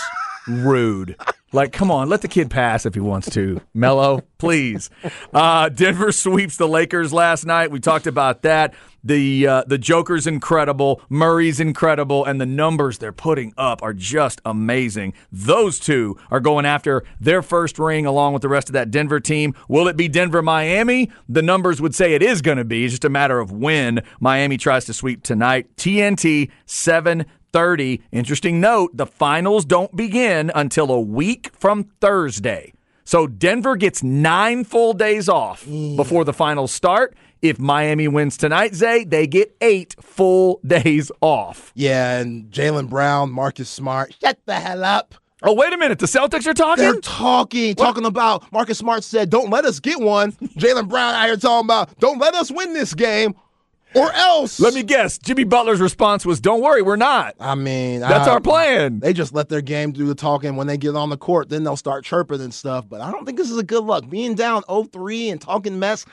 rude. 0.48 1.18
Like, 1.54 1.72
come 1.72 1.91
on, 1.91 2.10
let 2.10 2.22
the 2.22 2.28
kid 2.28 2.49
pass 2.49 2.86
if 2.86 2.95
he 2.95 2.99
wants 2.99 3.30
to. 3.32 3.62
Melo, 3.76 4.22
please. 4.39 4.89
Uh, 5.34 5.70
Denver 5.70 6.12
sweeps 6.12 6.58
the 6.58 6.68
Lakers 6.68 7.14
last 7.14 7.45
night. 7.45 7.70
We 7.72 7.80
talked 7.80 8.08
about 8.08 8.41
that. 8.41 8.74
The 9.04 9.47
uh, 9.47 9.64
the 9.68 9.78
Joker's 9.78 10.26
incredible, 10.28 11.01
Murray's 11.10 11.60
incredible, 11.60 12.24
and 12.24 12.39
the 12.39 12.45
numbers 12.45 12.97
they're 12.99 13.12
putting 13.12 13.54
up 13.58 13.84
are 13.84 13.93
just 13.93 14.39
amazing. 14.45 15.14
Those 15.32 15.78
two 15.78 16.18
are 16.32 16.39
going 16.39 16.66
after 16.66 17.04
their 17.20 17.41
first 17.41 17.78
ring 17.78 18.06
along 18.06 18.34
with 18.34 18.41
the 18.41 18.49
rest 18.49 18.70
of 18.70 18.74
that 18.74 18.91
Denver 18.91 19.20
team. 19.20 19.56
Will 19.68 19.89
it 19.89 19.97
be 19.97 20.08
Denver 20.08 20.41
Miami? 20.41 21.12
The 21.28 21.41
numbers 21.41 21.82
would 21.82 21.93
say 21.93 22.14
it 22.14 22.24
is 22.24 22.41
going 22.41 22.58
to 22.58 22.64
be. 22.64 22.86
It's 22.86 22.93
just 22.93 23.06
a 23.06 23.10
matter 23.10 23.39
of 23.39 23.51
when 23.51 24.04
Miami 24.22 24.58
tries 24.58 24.86
to 24.86 24.93
sweep 24.93 25.22
tonight. 25.22 25.76
TNT 25.76 26.49
7:30. 27.54 28.01
Interesting 28.12 28.60
note: 28.60 28.95
the 28.95 29.06
finals 29.06 29.66
don't 29.66 29.95
begin 29.95 30.51
until 30.54 30.91
a 30.91 30.99
week 30.99 31.51
from 31.54 31.86
Thursday. 32.01 32.74
So 33.06 33.28
Denver 33.28 33.76
gets 33.76 34.01
nine 34.01 34.64
full 34.64 34.93
days 34.93 35.28
off 35.28 35.66
mm. 35.66 35.95
before 35.95 36.24
the 36.24 36.34
finals 36.34 36.72
start. 36.72 37.16
If 37.41 37.60
Miami 37.60 38.08
wins 38.08 38.38
tonight, 38.38 38.74
Zay, 38.74 39.04
they 39.04 39.28
get 39.28 39.56
eight 39.60 39.95
full 40.01 40.62
days 40.66 41.12
off. 41.20 41.74
Yeah, 41.76 42.20
and 42.20 42.49
Jaylen 42.49 42.89
Brown, 42.89 43.32
Marcus 43.32 43.70
Smart, 43.70 44.16
shut 44.22 44.39
the 44.45 44.56
hell 44.56 44.84
up. 44.84 45.16
Oh, 45.45 45.51
wait 45.51 45.74
a 45.74 45.78
minute. 45.78 45.99
The 45.99 46.06
Celtics 46.06 46.47
are 46.47 46.54
talking? 46.54 46.86
They're 46.86 47.01
talking, 47.01 47.76
talking 47.76 48.06
about 48.06 48.49
Marcus 48.54 48.78
Smart 48.78 49.04
said, 49.04 49.30
"Don't 49.30 49.49
let 49.49 49.66
us 49.66 49.82
get 49.82 49.99
one." 49.99 50.32
Jaylen 50.58 50.88
Brown 50.88 51.14
out 51.14 51.26
here 51.26 51.36
talking 51.36 51.66
about, 51.66 51.99
"Don't 51.99 52.18
let 52.18 52.34
us 52.34 52.49
win 52.49 52.74
this 52.74 52.93
game, 52.93 53.36
or 53.96 54.12
else." 54.14 54.60
Let 54.60 54.74
me 54.74 54.84
guess. 54.84 55.18
Jimmy 55.18 55.44
Butler's 55.44 55.82
response 55.82 56.26
was, 56.26 56.39
Don't 56.41 56.62
worry, 56.62 56.82
we're 56.82 56.96
not. 56.96 57.36
I 57.39 57.56
mean, 57.56 58.00
That's 58.02 58.28
I- 58.28 58.32
our 58.32 58.39
plan. 58.41 59.00
They 59.00 59.14
just 59.14 59.34
let 59.34 59.50
their 59.50 59.62
game 59.62 59.91
do 59.91 60.06
the 60.06 60.16
talking. 60.16 60.56
When 60.56 60.68
they 60.68 60.78
get 60.78 60.96
on 60.96 61.10
the 61.10 61.18
court, 61.18 61.50
then 61.50 61.64
they'll 61.64 61.76
start 61.78 62.04
chirping 62.06 62.41
and 62.41 62.54
stuff. 62.54 62.86
But 62.89 63.02
I 63.02 63.12
don't 63.12 63.26
think 63.26 63.38
this 63.38 63.50
is 63.52 63.58
a 63.58 63.64
good 63.64 63.84
look. 63.84 64.10
Being 64.10 64.36
down 64.36 64.64
0-3 64.64 65.32
and 65.32 65.39
talking 65.41 65.80
mess, 65.80 66.06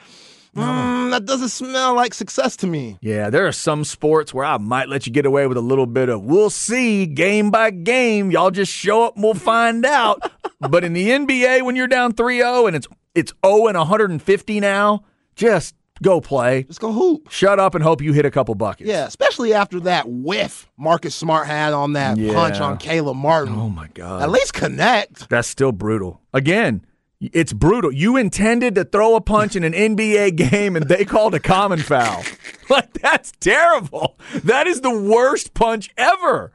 mm, 0.56 1.10
that 1.10 1.24
doesn't 1.24 1.48
smell 1.50 1.94
like 1.94 2.14
success 2.14 2.56
to 2.58 2.66
me. 2.66 2.98
Yeah, 3.00 3.30
there 3.30 3.46
are 3.46 3.52
some 3.52 3.84
sports 3.84 4.32
where 4.34 4.44
I 4.44 4.58
might 4.58 4.88
let 4.88 5.06
you 5.06 5.12
get 5.12 5.26
away 5.26 5.46
with 5.46 5.56
a 5.56 5.60
little 5.62 5.86
bit 5.86 6.08
of 6.08 6.22
we'll 6.22 6.50
see 6.50 7.06
game 7.06 7.50
by 7.50 7.70
game. 7.70 8.30
Y'all 8.30 8.50
just 8.50 8.72
show 8.72 9.04
up 9.04 9.14
and 9.14 9.24
we'll 9.24 9.34
find 9.34 9.84
out. 9.86 10.30
but 10.60 10.84
in 10.84 10.92
the 10.92 11.08
NBA, 11.08 11.62
when 11.64 11.76
you're 11.76 11.86
down 11.86 12.12
3 12.12 12.38
0 12.38 12.66
and 12.66 12.76
it's 12.76 12.88
it's 13.14 13.32
0 13.44 13.66
and 13.68 13.76
150 13.78 14.60
now, 14.60 15.04
just 15.34 15.74
go 16.02 16.20
play. 16.20 16.64
Just 16.64 16.80
go 16.80 16.92
hoop. 16.92 17.30
Shut 17.30 17.58
up 17.60 17.74
and 17.74 17.82
hope 17.84 18.00
you 18.02 18.12
hit 18.12 18.24
a 18.24 18.30
couple 18.30 18.54
buckets. 18.54 18.88
Yeah, 18.88 19.06
especially 19.06 19.52
after 19.54 19.80
that 19.80 20.04
whiff 20.08 20.68
Marcus 20.78 21.14
Smart 21.14 21.46
had 21.46 21.72
on 21.72 21.92
that 21.94 22.16
Yeah. 22.16 22.32
punch 22.34 22.60
on 22.60 22.78
Caleb 22.78 23.16
Martin. 23.16 23.54
Oh 23.56 23.68
my 23.68 23.88
God. 23.94 24.22
At 24.22 24.30
least 24.30 24.54
connect. 24.54 25.28
That's 25.28 25.48
still 25.48 25.72
brutal. 25.72 26.20
Again, 26.32 26.84
it's 27.20 27.52
brutal. 27.52 27.92
You 27.92 28.16
intended 28.16 28.74
to 28.76 28.84
throw 28.84 29.14
a 29.14 29.20
punch 29.20 29.54
in 29.54 29.62
an 29.64 29.74
NBA 29.74 30.36
game 30.36 30.74
and 30.76 30.88
they 30.88 31.04
called 31.04 31.34
a 31.34 31.40
common 31.40 31.78
foul. 31.80 32.22
Like 32.70 32.92
that's 32.92 33.32
terrible. 33.40 34.16
That 34.44 34.68
is 34.68 34.80
the 34.80 34.96
worst 34.96 35.54
punch 35.54 35.90
ever. 35.96 36.52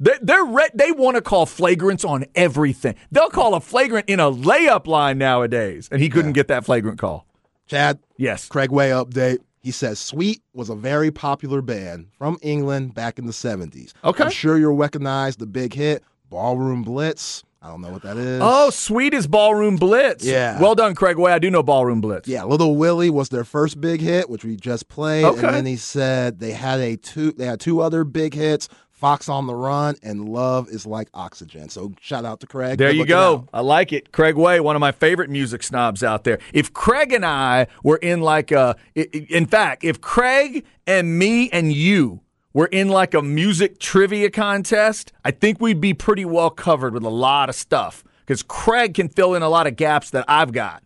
They, 0.00 0.14
they're 0.22 0.42
re- 0.42 0.70
they 0.72 0.92
want 0.92 1.16
to 1.16 1.20
call 1.20 1.44
flagrants 1.44 2.08
on 2.08 2.24
everything. 2.34 2.94
They'll 3.12 3.28
call 3.28 3.54
a 3.54 3.60
flagrant 3.60 4.08
in 4.08 4.18
a 4.18 4.30
layup 4.32 4.86
line 4.86 5.18
nowadays, 5.18 5.90
and 5.92 6.00
he 6.00 6.08
couldn't 6.08 6.32
get 6.32 6.48
that 6.48 6.64
flagrant 6.64 6.98
call. 6.98 7.26
Chad, 7.68 7.98
Yes. 8.16 8.48
Craig 8.48 8.70
Way 8.72 8.90
update. 8.90 9.38
He 9.60 9.70
says 9.70 9.98
Sweet 9.98 10.40
was 10.54 10.70
a 10.70 10.74
very 10.74 11.10
popular 11.10 11.60
band 11.60 12.06
from 12.16 12.38
England 12.42 12.94
back 12.94 13.18
in 13.18 13.26
the 13.26 13.32
70s. 13.32 13.92
Okay. 14.04 14.24
I'm 14.24 14.30
sure 14.30 14.56
you'll 14.58 14.76
recognize 14.76 15.36
the 15.36 15.46
big 15.46 15.74
hit, 15.74 16.02
Ballroom 16.30 16.82
Blitz. 16.82 17.42
I 17.60 17.68
don't 17.68 17.80
know 17.80 17.90
what 17.90 18.02
that 18.02 18.16
is. 18.16 18.40
Oh, 18.42 18.70
sweet 18.70 19.12
is 19.12 19.26
Ballroom 19.26 19.76
Blitz. 19.76 20.24
Yeah. 20.24 20.60
Well 20.62 20.76
done, 20.76 20.94
Craig 20.94 21.18
Way. 21.18 21.32
I 21.32 21.40
do 21.40 21.50
know 21.50 21.64
Ballroom 21.64 22.00
Blitz. 22.00 22.28
Yeah, 22.28 22.44
Little 22.44 22.76
Willy 22.76 23.10
was 23.10 23.30
their 23.30 23.42
first 23.42 23.80
big 23.80 24.00
hit, 24.00 24.30
which 24.30 24.44
we 24.44 24.54
just 24.54 24.88
played. 24.88 25.24
Okay. 25.24 25.44
And 25.44 25.56
then 25.56 25.66
he 25.66 25.74
said 25.76 26.38
they 26.38 26.52
had 26.52 26.78
a 26.78 26.96
two 26.96 27.32
they 27.32 27.46
had 27.46 27.58
two 27.58 27.80
other 27.80 28.04
big 28.04 28.34
hits, 28.34 28.68
Fox 28.98 29.28
on 29.28 29.46
the 29.46 29.54
Run 29.54 29.94
and 30.02 30.28
Love 30.28 30.68
is 30.68 30.84
Like 30.84 31.08
Oxygen. 31.14 31.68
So 31.68 31.92
shout 32.00 32.24
out 32.24 32.40
to 32.40 32.46
Craig. 32.46 32.78
There 32.78 32.90
you 32.90 33.06
go. 33.06 33.34
out. 33.34 33.48
I 33.52 33.60
like 33.60 33.92
it. 33.92 34.10
Craig 34.10 34.34
Way, 34.34 34.58
one 34.58 34.74
of 34.74 34.80
my 34.80 34.90
favorite 34.90 35.30
music 35.30 35.62
snobs 35.62 36.02
out 36.02 36.24
there. 36.24 36.40
If 36.52 36.72
Craig 36.72 37.12
and 37.12 37.24
I 37.24 37.68
were 37.84 37.98
in 37.98 38.20
like 38.20 38.50
a, 38.50 38.74
in 38.94 39.46
fact, 39.46 39.84
if 39.84 40.00
Craig 40.00 40.64
and 40.86 41.16
me 41.16 41.48
and 41.50 41.72
you 41.72 42.20
were 42.52 42.66
in 42.66 42.88
like 42.88 43.14
a 43.14 43.22
music 43.22 43.78
trivia 43.78 44.30
contest, 44.30 45.12
I 45.24 45.30
think 45.30 45.60
we'd 45.60 45.80
be 45.80 45.94
pretty 45.94 46.24
well 46.24 46.50
covered 46.50 46.92
with 46.92 47.04
a 47.04 47.08
lot 47.10 47.48
of 47.48 47.54
stuff 47.54 48.02
because 48.26 48.42
Craig 48.42 48.94
can 48.94 49.08
fill 49.08 49.34
in 49.34 49.42
a 49.42 49.48
lot 49.48 49.68
of 49.68 49.76
gaps 49.76 50.10
that 50.10 50.24
I've 50.26 50.50
got. 50.52 50.82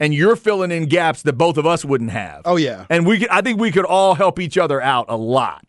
And 0.00 0.14
you're 0.14 0.36
filling 0.36 0.70
in 0.70 0.86
gaps 0.86 1.22
that 1.22 1.32
both 1.32 1.56
of 1.56 1.66
us 1.66 1.84
wouldn't 1.84 2.12
have. 2.12 2.42
Oh, 2.44 2.54
yeah. 2.54 2.86
And 2.88 3.04
we 3.04 3.18
could, 3.18 3.28
I 3.30 3.40
think 3.40 3.58
we 3.58 3.72
could 3.72 3.84
all 3.84 4.14
help 4.14 4.38
each 4.38 4.56
other 4.56 4.80
out 4.80 5.06
a 5.08 5.16
lot. 5.16 5.64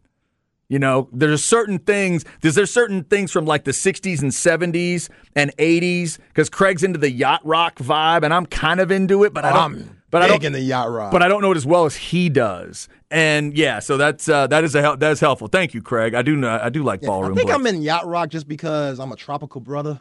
You 0.70 0.78
know, 0.78 1.10
there's 1.12 1.44
certain 1.44 1.80
things. 1.80 2.24
There's 2.42 2.54
there's 2.54 2.72
certain 2.72 3.04
things 3.04 3.32
from 3.32 3.46
like 3.46 3.64
the 3.64 3.72
60s 3.72 4.22
and 4.22 4.32
70s 4.32 5.10
and 5.36 5.56
80s 5.58 6.20
because 6.28 6.48
Craig's 6.48 6.84
into 6.84 7.00
the 7.00 7.12
yacht 7.12 7.42
rock 7.44 7.80
vibe, 7.80 8.24
and 8.24 8.32
I'm 8.32 8.46
kind 8.46 8.80
of 8.80 8.92
into 8.92 9.24
it, 9.24 9.34
but 9.34 9.46
I 9.46 9.50
don't. 9.50 9.60
I'm 9.60 10.02
but 10.12 10.22
I 10.22 10.28
don't. 10.28 10.44
in 10.44 10.54
the 10.54 10.62
yacht 10.62 10.92
rock. 10.92 11.12
But 11.12 11.24
I 11.24 11.28
don't 11.28 11.42
know 11.42 11.52
it 11.52 11.58
as 11.58 11.66
well 11.66 11.86
as 11.86 11.96
he 11.96 12.30
does. 12.30 12.88
And 13.12 13.58
yeah, 13.58 13.80
so 13.80 13.98
that's 13.98 14.30
uh, 14.30 14.46
that 14.48 14.64
is 14.64 14.76
a 14.76 14.82
hel- 14.82 14.98
that's 14.98 15.20
helpful. 15.20 15.48
Thank 15.48 15.74
you, 15.74 15.82
Craig. 15.82 16.14
I 16.14 16.22
do 16.22 16.36
know 16.36 16.60
I 16.62 16.70
do 16.70 16.84
like 16.84 17.04
I 17.04 17.08
ballroom. 17.08 17.36
think 17.36 17.48
Blitz. 17.48 17.60
I'm 17.60 17.66
in 17.68 17.82
yacht 17.82 18.06
rock 18.06 18.30
just 18.30 18.48
because 18.48 19.00
I'm 19.00 19.12
a 19.12 19.16
tropical 19.16 19.62
brother. 19.62 20.00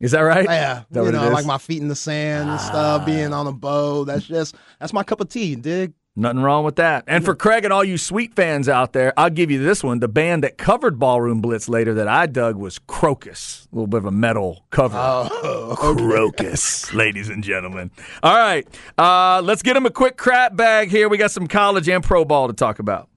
Is 0.00 0.10
that 0.10 0.20
right? 0.20 0.44
Yeah, 0.44 0.82
that 0.90 1.04
you 1.04 1.12
know, 1.12 1.30
like 1.30 1.46
my 1.46 1.58
feet 1.58 1.80
in 1.80 1.88
the 1.88 1.94
sand 1.94 2.50
and 2.50 2.60
stuff, 2.60 3.06
being 3.06 3.32
on 3.32 3.46
a 3.46 3.52
boat. 3.52 4.04
That's 4.06 4.26
just 4.26 4.56
that's 4.80 4.92
my 4.92 5.04
cup 5.04 5.20
of 5.20 5.28
tea. 5.28 5.54
Dig? 5.54 5.92
Nothing 6.16 6.42
wrong 6.42 6.64
with 6.64 6.76
that. 6.76 7.02
And 7.08 7.24
for 7.24 7.34
Craig 7.34 7.64
and 7.64 7.72
all 7.72 7.82
you 7.82 7.98
sweet 7.98 8.36
fans 8.36 8.68
out 8.68 8.92
there, 8.92 9.12
I'll 9.16 9.30
give 9.30 9.50
you 9.50 9.60
this 9.60 9.82
one. 9.82 9.98
The 9.98 10.06
band 10.06 10.44
that 10.44 10.56
covered 10.56 10.96
Ballroom 10.96 11.40
Blitz 11.40 11.68
later 11.68 11.92
that 11.94 12.06
I 12.06 12.26
dug 12.26 12.54
was 12.54 12.78
Krokus. 12.78 13.66
A 13.72 13.74
little 13.74 13.88
bit 13.88 13.98
of 13.98 14.04
a 14.04 14.12
metal 14.12 14.64
cover. 14.70 14.96
Oh, 14.96 15.74
Krokus, 15.76 16.94
ladies 16.94 17.28
and 17.30 17.42
gentlemen. 17.42 17.90
All 18.22 18.36
right, 18.36 18.64
uh, 18.96 19.42
let's 19.42 19.62
get 19.62 19.76
him 19.76 19.86
a 19.86 19.90
quick 19.90 20.16
crap 20.16 20.54
bag 20.54 20.88
here. 20.88 21.08
We 21.08 21.18
got 21.18 21.32
some 21.32 21.48
college 21.48 21.88
and 21.88 22.04
pro 22.04 22.24
ball 22.24 22.46
to 22.46 22.54
talk 22.54 22.78
about. 22.78 23.08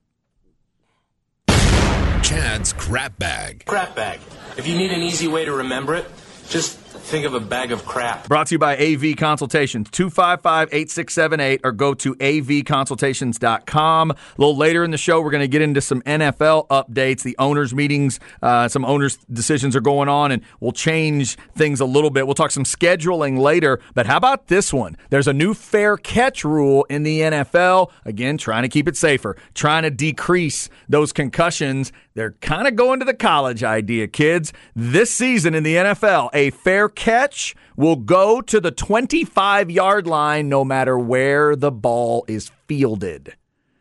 Chad's 2.23 2.73
crap 2.73 3.19
bag. 3.19 3.63
Crap 3.65 3.95
bag. 3.95 4.19
If 4.57 4.67
you 4.67 4.75
need 4.75 4.91
an 4.91 5.01
easy 5.03 5.27
way 5.27 5.45
to 5.45 5.53
remember 5.53 5.93
it, 5.93 6.07
just 6.49 6.86
think 6.97 7.25
of 7.25 7.33
a 7.33 7.39
bag 7.39 7.71
of 7.71 7.85
crap. 7.85 8.27
Brought 8.27 8.47
to 8.47 8.55
you 8.55 8.59
by 8.59 8.77
AV 8.77 9.15
Consultations, 9.17 9.89
255 9.91 10.69
8678, 10.71 11.61
or 11.63 11.71
go 11.71 11.93
to 11.93 12.15
avconsultations.com. 12.15 14.11
A 14.11 14.15
little 14.37 14.57
later 14.57 14.83
in 14.83 14.91
the 14.91 14.97
show, 14.97 15.21
we're 15.21 15.31
going 15.31 15.41
to 15.41 15.47
get 15.47 15.61
into 15.61 15.81
some 15.81 16.01
NFL 16.03 16.67
updates. 16.67 17.23
The 17.23 17.35
owners' 17.39 17.73
meetings, 17.73 18.19
uh, 18.41 18.67
some 18.67 18.85
owners' 18.85 19.17
decisions 19.31 19.75
are 19.75 19.81
going 19.81 20.09
on, 20.09 20.31
and 20.31 20.43
we'll 20.59 20.71
change 20.71 21.37
things 21.55 21.79
a 21.79 21.85
little 21.85 22.09
bit. 22.09 22.25
We'll 22.25 22.35
talk 22.35 22.51
some 22.51 22.63
scheduling 22.63 23.39
later, 23.39 23.79
but 23.93 24.05
how 24.05 24.17
about 24.17 24.47
this 24.47 24.73
one? 24.73 24.97
There's 25.09 25.27
a 25.27 25.33
new 25.33 25.53
fair 25.53 25.97
catch 25.97 26.43
rule 26.43 26.85
in 26.89 27.03
the 27.03 27.21
NFL. 27.21 27.91
Again, 28.05 28.37
trying 28.37 28.63
to 28.63 28.69
keep 28.69 28.87
it 28.87 28.97
safer, 28.97 29.37
trying 29.53 29.83
to 29.83 29.91
decrease 29.91 30.69
those 30.89 31.13
concussions. 31.13 31.91
They're 32.13 32.31
kind 32.41 32.67
of 32.67 32.75
going 32.75 32.99
to 32.99 33.05
the 33.05 33.13
college 33.13 33.63
idea, 33.63 34.07
kids. 34.07 34.51
This 34.75 35.11
season 35.11 35.53
in 35.53 35.63
the 35.63 35.75
NFL, 35.75 36.31
a 36.33 36.49
fair 36.49 36.86
catch 36.89 37.55
will 37.75 37.95
go 37.95 38.41
to 38.41 38.59
the 38.59 38.71
25 38.71 39.69
yard 39.71 40.07
line 40.07 40.49
no 40.49 40.63
matter 40.65 40.97
where 40.97 41.55
the 41.55 41.71
ball 41.71 42.25
is 42.27 42.51
fielded. 42.67 43.35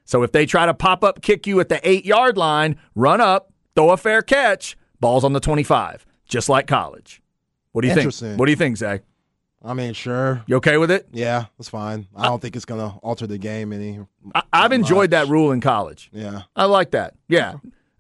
So 0.05 0.23
if 0.23 0.33
they 0.33 0.47
try 0.47 0.67
to 0.67 0.75
pop 0.75 1.03
up 1.03 1.21
kick 1.23 1.47
you 1.47 1.59
at 1.61 1.69
the 1.69 1.81
eight 1.89 2.05
yard 2.05 2.37
line, 2.37 2.77
run 2.95 3.21
up, 3.21 3.53
throw 3.75 3.91
a 3.91 3.97
fair 3.97 4.23
catch, 4.23 4.77
ball's 5.01 5.25
on 5.25 5.33
the 5.33 5.41
25, 5.41 6.07
just 6.29 6.49
like 6.49 6.67
college. 6.67 7.21
What 7.73 7.83
do 7.83 7.89
you 7.89 7.95
think? 7.95 8.39
What 8.39 8.47
do 8.47 8.53
you 8.53 8.57
think, 8.57 8.77
Zach? 8.79 9.03
I 9.65 9.75
mean, 9.75 9.95
sure. 9.95 10.45
You 10.47 10.57
okay 10.57 10.77
with 10.77 10.91
it? 10.93 11.09
Yeah, 11.13 11.47
that's 11.59 11.69
fine. 11.69 12.07
I 12.15 12.27
don't 12.27 12.41
think 12.41 12.55
it's 12.55 12.65
gonna 12.65 12.97
alter 13.03 13.27
the 13.27 13.37
game 13.39 13.73
any. 13.73 13.99
I- 14.35 14.43
I've 14.53 14.73
enjoyed 14.73 15.11
that 15.11 15.27
rule 15.29 15.51
in 15.51 15.61
college. 15.61 16.09
Yeah. 16.13 16.43
I 16.55 16.67
like 16.67 16.93
that. 16.93 17.15
Yeah. 17.29 17.55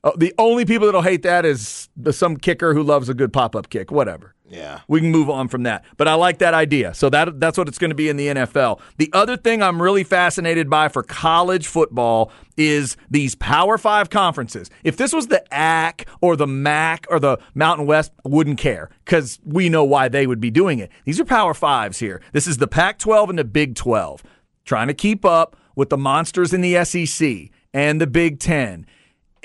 Uh, 0.07 0.12
the 0.16 0.32
only 0.38 0.64
people 0.64 0.86
that'll 0.86 1.02
hate 1.02 1.22
that 1.22 1.44
is 1.44 1.88
some 2.12 2.36
kicker 2.36 2.74
who 2.74 2.82
loves 2.82 3.09
a 3.09 3.14
good 3.14 3.32
pop 3.32 3.57
up 3.57 3.68
kick. 3.70 3.90
Whatever. 3.90 4.36
Yeah. 4.48 4.82
We 4.86 5.00
can 5.00 5.11
move 5.11 5.28
on 5.28 5.48
from 5.48 5.64
that. 5.64 5.84
But 5.96 6.07
I 6.07 6.14
like 6.14 6.38
that 6.38 6.54
idea. 6.54 6.94
So 6.94 7.11
that 7.11 7.40
that's 7.40 7.59
what 7.59 7.66
it's 7.66 7.78
going 7.78 7.90
to 7.90 7.96
be 7.96 8.09
in 8.09 8.16
the 8.16 8.28
NFL. 8.28 8.78
The 8.98 9.11
other 9.12 9.36
thing 9.36 9.64
I'm 9.64 9.82
really 9.82 10.04
fascinated 10.04 10.70
by 10.70 10.86
for 10.86 11.02
college 11.02 11.66
football 11.66 12.30
is 12.57 12.96
these 13.11 13.34
Power 13.34 13.78
5 13.78 14.09
conferences. 14.09 14.70
If 14.84 14.96
this 14.96 15.12
was 15.12 15.26
the 15.26 15.42
AC 15.52 16.04
or 16.20 16.36
the 16.36 16.46
MAC 16.46 17.09
or 17.11 17.18
the 17.18 17.38
Mountain 17.57 17.86
West, 17.86 18.12
wouldn't 18.24 18.59
care 18.59 18.90
cuz 19.07 19.40
we 19.44 19.68
know 19.68 19.82
why 19.82 20.07
they 20.07 20.28
would 20.28 20.40
be 20.40 20.52
doing 20.52 20.78
it. 20.78 20.92
These 21.04 21.18
are 21.18 21.24
Power 21.24 21.52
5s 21.52 21.98
here. 21.98 22.22
This 22.32 22.46
is 22.46 22.59
the 22.59 22.68
Pac-12 22.68 23.30
and 23.30 23.38
the 23.40 23.44
Big 23.44 23.74
12 23.74 24.22
trying 24.64 24.86
to 24.86 24.94
keep 24.94 25.24
up 25.24 25.57
with 25.74 25.90
the 25.90 25.98
monsters 25.98 26.54
in 26.54 26.61
the 26.61 26.84
SEC 26.84 27.50
and 27.74 28.00
the 28.00 28.07
Big 28.07 28.38
10 28.38 28.86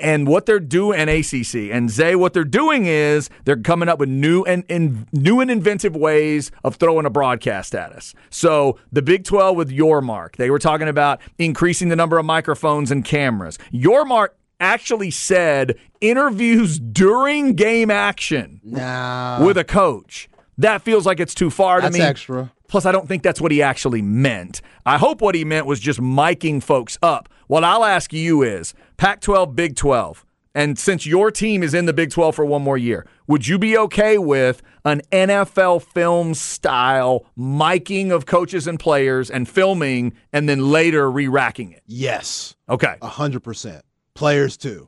and 0.02 0.28
what 0.28 0.46
they're 0.46 0.60
doing 0.60 1.00
and 1.00 1.10
ACC 1.10 1.72
and 1.72 1.90
Zay, 1.90 2.16
what 2.16 2.34
they're 2.34 2.44
doing 2.44 2.86
is 2.86 3.30
they're 3.46 3.56
coming 3.58 3.88
up 3.90 4.00
with 4.00 4.10
new 4.10 4.44
and, 4.44 4.64
and 4.70 5.06
new 5.14 5.40
and 5.40 5.50
inventive 5.52 5.96
ways 5.96 6.52
of 6.64 6.76
throwing 6.76 7.06
a 7.06 7.10
broadcast 7.10 7.76
at 7.76 7.92
us. 7.92 8.14
So 8.30 8.78
the 8.92 9.02
Big 9.02 9.24
12 9.24 9.56
with 9.56 9.70
Yormark, 9.70 10.36
they 10.36 10.50
were 10.50 10.60
talking 10.60 10.88
about 10.88 11.22
increasing 11.38 11.90
the 11.90 11.96
number 11.96 12.18
of 12.18 12.26
microphones 12.26 12.92
and 12.92 13.06
cameras. 13.06 13.58
Yormark 13.74 14.30
actually 14.60 15.12
said 15.12 15.76
interviews 16.02 16.80
during 16.80 17.54
game 17.54 17.90
action 17.90 18.62
with 18.64 19.58
a 19.58 19.66
coach. 19.68 20.30
That 20.58 20.82
feels 20.84 21.06
like 21.06 21.20
it's 21.20 21.34
too 21.34 21.50
far 21.50 21.78
to 21.78 21.84
That's 21.84 21.98
me. 21.98 22.02
extra. 22.02 22.52
Plus, 22.68 22.86
I 22.86 22.92
don't 22.92 23.08
think 23.08 23.24
that's 23.24 23.42
what 23.42 23.52
he 23.52 23.62
actually 23.62 24.02
meant. 24.02 24.62
I 24.86 24.98
hope 24.98 25.20
what 25.22 25.36
he 25.36 25.44
meant 25.44 25.66
was 25.66 25.80
just 25.80 26.00
miking 26.00 26.64
folks 26.64 26.98
up. 27.02 27.28
What 27.48 27.66
I'll 27.66 27.84
ask 27.84 28.14
you 28.14 28.44
is 28.44 28.74
Pac 29.02 29.20
12, 29.22 29.56
Big 29.56 29.76
12, 29.76 30.24
and 30.54 30.78
since 30.78 31.08
your 31.08 31.32
team 31.32 31.64
is 31.64 31.74
in 31.74 31.88
the 31.88 31.92
Big 31.92 32.12
12 32.12 32.36
for 32.36 32.46
one 32.46 32.62
more 32.62 32.78
year, 32.78 33.08
would 33.26 33.48
you 33.48 33.58
be 33.58 33.76
okay 33.76 34.20
with 34.20 34.62
an 34.86 35.02
NFL 35.12 35.82
film 35.82 36.36
style 36.36 37.26
miking 37.36 38.12
of 38.12 38.28
coaches 38.28 38.68
and 38.68 38.80
players 38.80 39.32
and 39.32 39.50
filming 39.50 40.14
and 40.32 40.48
then 40.48 40.70
later 40.70 41.10
re 41.10 41.28
racking 41.28 41.72
it? 41.72 41.82
Yes, 41.88 42.56
Okay. 42.70 42.94
a 43.02 43.08
hundred 43.08 43.42
percent. 43.42 43.84
Players 44.14 44.56
too. 44.56 44.88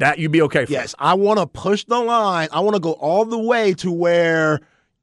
That 0.00 0.18
you'd 0.18 0.32
be 0.32 0.42
okay 0.42 0.64
for. 0.64 0.72
Yes, 0.72 0.96
I 0.98 1.14
want 1.14 1.38
to 1.38 1.46
push 1.46 1.84
the 1.84 2.00
line. 2.00 2.48
I 2.50 2.58
want 2.58 2.74
to 2.74 2.80
go 2.80 2.94
all 2.94 3.24
the 3.24 3.38
way 3.38 3.74
to 3.74 3.92
where 3.92 4.58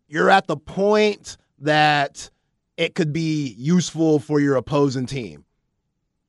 you're 0.09 0.29
at 0.29 0.47
the 0.47 0.57
point 0.57 1.37
that 1.59 2.29
it 2.75 2.93
could 2.93 3.13
be 3.13 3.55
useful 3.57 4.19
for 4.19 4.41
your 4.41 4.57
opposing 4.57 5.05
team 5.05 5.45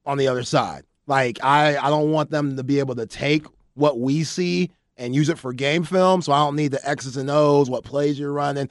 on 0.07 0.17
the 0.17 0.29
other 0.29 0.45
side. 0.45 0.85
Like 1.07 1.39
I, 1.43 1.77
I 1.77 1.91
don't 1.91 2.11
want 2.13 2.31
them 2.31 2.57
to 2.57 2.63
be 2.65 2.79
able 2.79 2.95
to 2.97 3.07
take 3.07 3.47
what 3.75 3.99
we 4.01 4.25
see 4.25 4.71
and 4.97 5.15
use 5.15 5.29
it 5.29 5.39
for 5.39 5.53
game 5.53 5.83
film. 5.85 6.23
So 6.23 6.33
I 6.33 6.39
don't 6.39 6.57
need 6.57 6.71
the 6.71 6.89
X's 6.89 7.17
and 7.17 7.29
O's, 7.31 7.69
what 7.69 7.85
plays 7.85 8.19
you're 8.19 8.33
running, 8.33 8.69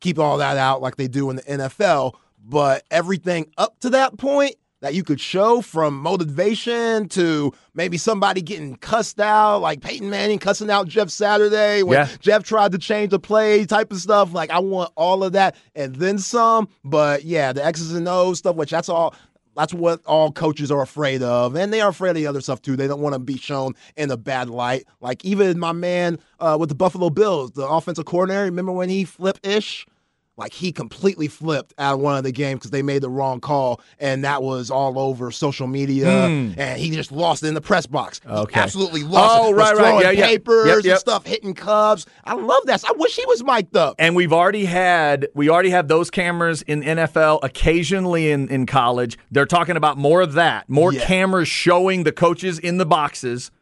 keep 0.00 0.18
all 0.18 0.38
that 0.38 0.56
out 0.56 0.80
like 0.82 0.96
they 0.96 1.08
do 1.08 1.30
in 1.30 1.36
the 1.36 1.42
NFL. 1.42 2.14
But 2.46 2.84
everything 2.90 3.46
up 3.58 3.78
to 3.80 3.90
that 3.90 4.16
point 4.18 4.54
that 4.82 4.92
you 4.94 5.02
could 5.02 5.18
show 5.18 5.62
from 5.62 5.98
motivation 5.98 7.08
to 7.08 7.52
maybe 7.72 7.96
somebody 7.96 8.42
getting 8.42 8.76
cussed 8.76 9.18
out, 9.18 9.58
like 9.60 9.80
Peyton 9.80 10.10
Manning 10.10 10.38
cussing 10.38 10.70
out 10.70 10.88
Jeff 10.88 11.08
Saturday 11.08 11.82
when 11.82 11.96
Yeah. 12.00 12.08
Jeff 12.20 12.42
tried 12.42 12.72
to 12.72 12.78
change 12.78 13.10
the 13.10 13.18
play 13.18 13.64
type 13.64 13.90
of 13.92 13.98
stuff. 13.98 14.34
Like 14.34 14.50
I 14.50 14.58
want 14.58 14.92
all 14.94 15.24
of 15.24 15.32
that 15.32 15.56
and 15.74 15.96
then 15.96 16.18
some. 16.18 16.68
But 16.84 17.24
yeah, 17.24 17.52
the 17.54 17.64
X's 17.64 17.94
and 17.94 18.06
O's 18.06 18.38
stuff, 18.40 18.56
which 18.56 18.70
that's 18.70 18.90
all 18.90 19.14
that's 19.54 19.74
what 19.74 20.04
all 20.04 20.32
coaches 20.32 20.70
are 20.70 20.82
afraid 20.82 21.22
of. 21.22 21.56
And 21.56 21.72
they 21.72 21.80
are 21.80 21.90
afraid 21.90 22.10
of 22.10 22.16
the 22.16 22.26
other 22.26 22.40
stuff 22.40 22.62
too. 22.62 22.76
They 22.76 22.86
don't 22.86 23.00
want 23.00 23.14
to 23.14 23.18
be 23.18 23.36
shown 23.36 23.74
in 23.96 24.10
a 24.10 24.16
bad 24.16 24.48
light. 24.50 24.84
Like 25.00 25.24
even 25.24 25.58
my 25.58 25.72
man 25.72 26.18
uh, 26.40 26.56
with 26.58 26.68
the 26.68 26.74
Buffalo 26.74 27.10
Bills, 27.10 27.52
the 27.52 27.66
offensive 27.66 28.04
coordinator, 28.04 28.44
remember 28.44 28.72
when 28.72 28.88
he 28.88 29.04
flipped 29.04 29.46
ish? 29.46 29.86
Like 30.36 30.52
he 30.52 30.72
completely 30.72 31.28
flipped 31.28 31.74
out 31.78 31.94
of 31.94 32.00
one 32.00 32.16
of 32.16 32.24
the 32.24 32.32
games 32.32 32.58
because 32.58 32.72
they 32.72 32.82
made 32.82 33.02
the 33.02 33.08
wrong 33.08 33.38
call, 33.40 33.80
and 34.00 34.24
that 34.24 34.42
was 34.42 34.68
all 34.68 34.98
over 34.98 35.30
social 35.30 35.68
media. 35.68 36.06
Hmm. 36.28 36.52
And 36.58 36.80
he 36.80 36.90
just 36.90 37.12
lost 37.12 37.44
it 37.44 37.46
in 37.48 37.54
the 37.54 37.60
press 37.60 37.86
box. 37.86 38.20
He. 38.24 38.28
Okay. 38.30 38.58
absolutely 38.60 39.04
lost 39.04 39.38
Oh, 39.40 39.50
it. 39.50 39.56
Right, 39.56 39.76
right. 39.76 40.02
Yeah, 40.02 40.10
yeah. 40.10 40.26
papers 40.26 40.84
Yep, 40.84 40.92
and 40.92 40.98
stuff, 40.98 41.24
hitting 41.24 41.54
Cubs. 41.54 42.06
I 42.24 42.34
love 42.34 42.66
that. 42.66 42.82
I 42.84 42.92
wish 42.96 43.14
he 43.14 43.24
was 43.26 43.44
mic'd 43.44 43.76
up. 43.76 43.94
And 44.00 44.16
we've 44.16 44.32
already 44.32 44.64
had 44.64 45.28
we 45.34 45.48
already 45.48 45.70
have 45.70 45.86
those 45.86 46.10
cameras 46.10 46.62
in 46.62 46.82
NFL, 46.82 47.38
occasionally 47.44 48.32
in, 48.32 48.48
in 48.48 48.66
college. 48.66 49.16
They're 49.30 49.46
talking 49.46 49.76
about 49.76 49.98
more 49.98 50.20
of 50.20 50.32
that, 50.32 50.68
more 50.68 50.92
Yeah. 50.92 51.04
cameras 51.04 51.46
showing 51.46 52.02
the 52.02 52.12
coaches 52.12 52.58
in 52.58 52.78
the 52.78 52.86
boxes, 52.86 53.52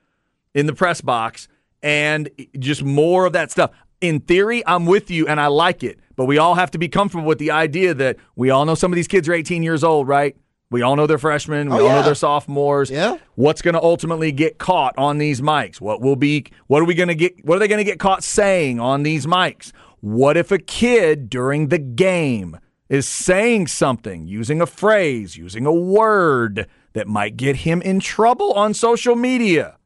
in 0.54 0.64
the 0.66 0.72
press 0.74 1.02
box, 1.02 1.48
and 1.82 2.30
just 2.58 2.82
more 2.82 3.26
of 3.26 3.34
that 3.34 3.50
stuff. 3.50 3.72
In 4.00 4.20
theory, 4.20 4.62
I'm 4.66 4.86
with 4.86 5.10
you 5.10 5.28
and 5.28 5.38
I 5.40 5.46
like 5.46 5.84
it, 5.84 6.00
but 6.22 6.26
we 6.26 6.38
all 6.38 6.54
have 6.54 6.70
to 6.70 6.78
be 6.78 6.86
comfortable 6.88 7.26
with 7.26 7.38
the 7.40 7.50
idea 7.50 7.92
that 7.94 8.16
we 8.36 8.48
all 8.48 8.64
know 8.64 8.76
some 8.76 8.92
of 8.92 8.94
these 8.94 9.08
kids 9.08 9.28
are 9.28 9.32
18 9.32 9.64
years 9.64 9.82
old, 9.82 10.06
right? 10.06 10.36
We 10.70 10.80
all 10.80 10.94
know 10.94 11.08
they're 11.08 11.18
freshmen. 11.18 11.68
We 11.68 11.80
Oh, 11.80 11.88
all 11.88 11.96
know 11.96 12.02
they're 12.04 12.14
sophomores. 12.14 12.92
Yeah. 12.92 13.18
What's 13.34 13.60
going 13.60 13.74
to 13.74 13.82
ultimately 13.82 14.30
get 14.30 14.56
caught 14.56 14.94
on 14.96 15.18
these 15.18 15.40
mics? 15.40 15.80
What 15.80 16.00
will 16.00 16.14
be? 16.14 16.46
What 16.68 16.80
are 16.80 16.84
we 16.84 16.94
going 16.94 17.08
to 17.08 17.16
get? 17.16 17.44
What 17.44 17.56
are 17.56 17.58
they 17.58 17.66
going 17.66 17.84
to 17.84 17.90
get 17.90 17.98
caught 17.98 18.22
saying 18.22 18.78
on 18.78 19.02
these 19.02 19.26
mics? 19.26 19.72
What 19.98 20.36
if 20.36 20.52
a 20.52 20.58
kid 20.58 21.28
during 21.28 21.70
the 21.70 21.78
game 21.78 22.56
is 22.88 23.08
saying 23.08 23.66
something, 23.66 24.28
using 24.28 24.60
a 24.60 24.66
phrase, 24.66 25.36
using 25.36 25.66
a 25.66 25.72
word 25.72 26.68
that 26.92 27.08
might 27.08 27.36
get 27.36 27.56
him 27.56 27.82
in 27.82 27.98
trouble 27.98 28.52
on 28.52 28.74
social 28.74 29.16
media? 29.16 29.76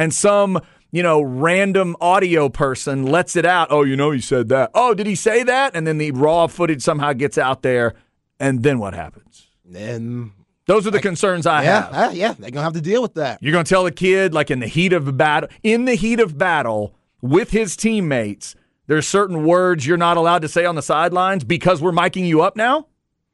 and 0.00 0.14
some 0.14 0.60
you 0.90 1.02
know 1.02 1.20
random 1.20 1.96
audio 2.00 2.48
person 2.48 3.06
lets 3.06 3.36
it 3.36 3.44
out. 3.44 3.68
Oh 3.70 3.82
you 3.82 3.96
know 3.96 4.10
he 4.10 4.20
said 4.20 4.48
that. 4.48 4.70
Oh 4.74 4.94
did 4.94 5.06
he 5.06 5.14
say 5.14 5.42
that? 5.42 5.74
And 5.74 5.86
then 5.86 5.98
the 5.98 6.10
raw 6.12 6.46
footage 6.46 6.82
somehow 6.82 7.12
gets 7.12 7.38
out 7.38 7.62
there 7.62 7.94
and 8.40 8.62
then 8.62 8.78
what 8.78 8.94
happens? 8.94 9.48
And 9.74 10.32
those 10.66 10.86
are 10.86 10.90
the 10.90 11.00
concerns 11.00 11.46
i 11.46 11.62
yeah, 11.62 11.90
have. 11.90 12.10
uh, 12.10 12.12
yeah, 12.12 12.34
they're 12.38 12.50
gonna 12.50 12.62
have 12.64 12.74
to 12.74 12.80
deal 12.80 13.00
with 13.02 13.14
that. 13.14 13.42
you're 13.42 13.52
going 13.52 13.64
to 13.64 13.68
tell 13.68 13.86
a 13.86 13.90
kid 13.90 14.34
like 14.34 14.50
in 14.50 14.60
the 14.60 14.66
heat 14.66 14.92
of 14.92 15.16
battle 15.16 15.48
in 15.62 15.86
the 15.86 15.94
heat 15.94 16.20
of 16.20 16.36
battle 16.36 16.94
with 17.22 17.50
his 17.50 17.74
teammates 17.74 18.54
there's 18.88 19.06
certain 19.06 19.44
words 19.44 19.86
you're 19.86 19.98
not 19.98 20.16
allowed 20.16 20.42
to 20.42 20.48
say 20.48 20.64
on 20.64 20.74
the 20.74 20.82
sidelines 20.82 21.44
because 21.44 21.80
we're 21.80 21.92
miking 21.92 22.26
you 22.26 22.40
up 22.40 22.56
now? 22.56 22.86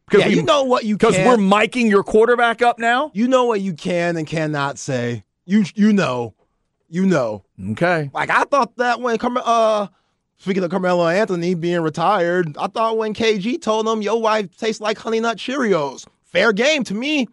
Because 0.07 0.27
Yeah, 0.27 0.33
you 0.33 0.43
know 0.43 0.65
what 0.65 0.85
you 0.85 0.97
because 0.97 1.17
we're 1.17 1.37
miking 1.37 1.89
your 1.89 2.03
quarterback 2.03 2.61
up 2.61 2.79
now? 2.79 3.13
You 3.15 3.29
know 3.29 3.45
what 3.45 3.61
you 3.61 3.73
can 3.73 4.17
and 4.17 4.27
cannot 4.27 4.79
say. 4.79 5.25
You 5.47 5.65
you 5.77 5.93
know, 5.93 6.35
you 6.95 7.05
know. 7.07 7.43
okay 7.73 8.11
Like 8.15 8.31
I 8.31 8.45
thought 8.45 8.77
that 8.77 9.01
when 9.01 9.19
Carme- 9.19 9.43
uh 9.45 9.89
speaking 10.37 10.63
of 10.63 10.71
Carmelo 10.71 11.09
Anthony 11.09 11.55
being 11.55 11.81
retired, 11.81 12.57
I 12.57 12.69
thought 12.69 12.97
when 12.97 13.15
KG 13.15 13.61
told 13.61 13.89
him 13.89 14.01
your 14.01 14.21
wife 14.21 14.57
tastes 14.57 14.81
like 14.81 14.97
honey 14.99 15.19
nut 15.21 15.37
Cheerios. 15.39 16.07
Fair 16.23 16.53
game 16.53 16.85
to 16.85 16.95
me. 16.95 17.27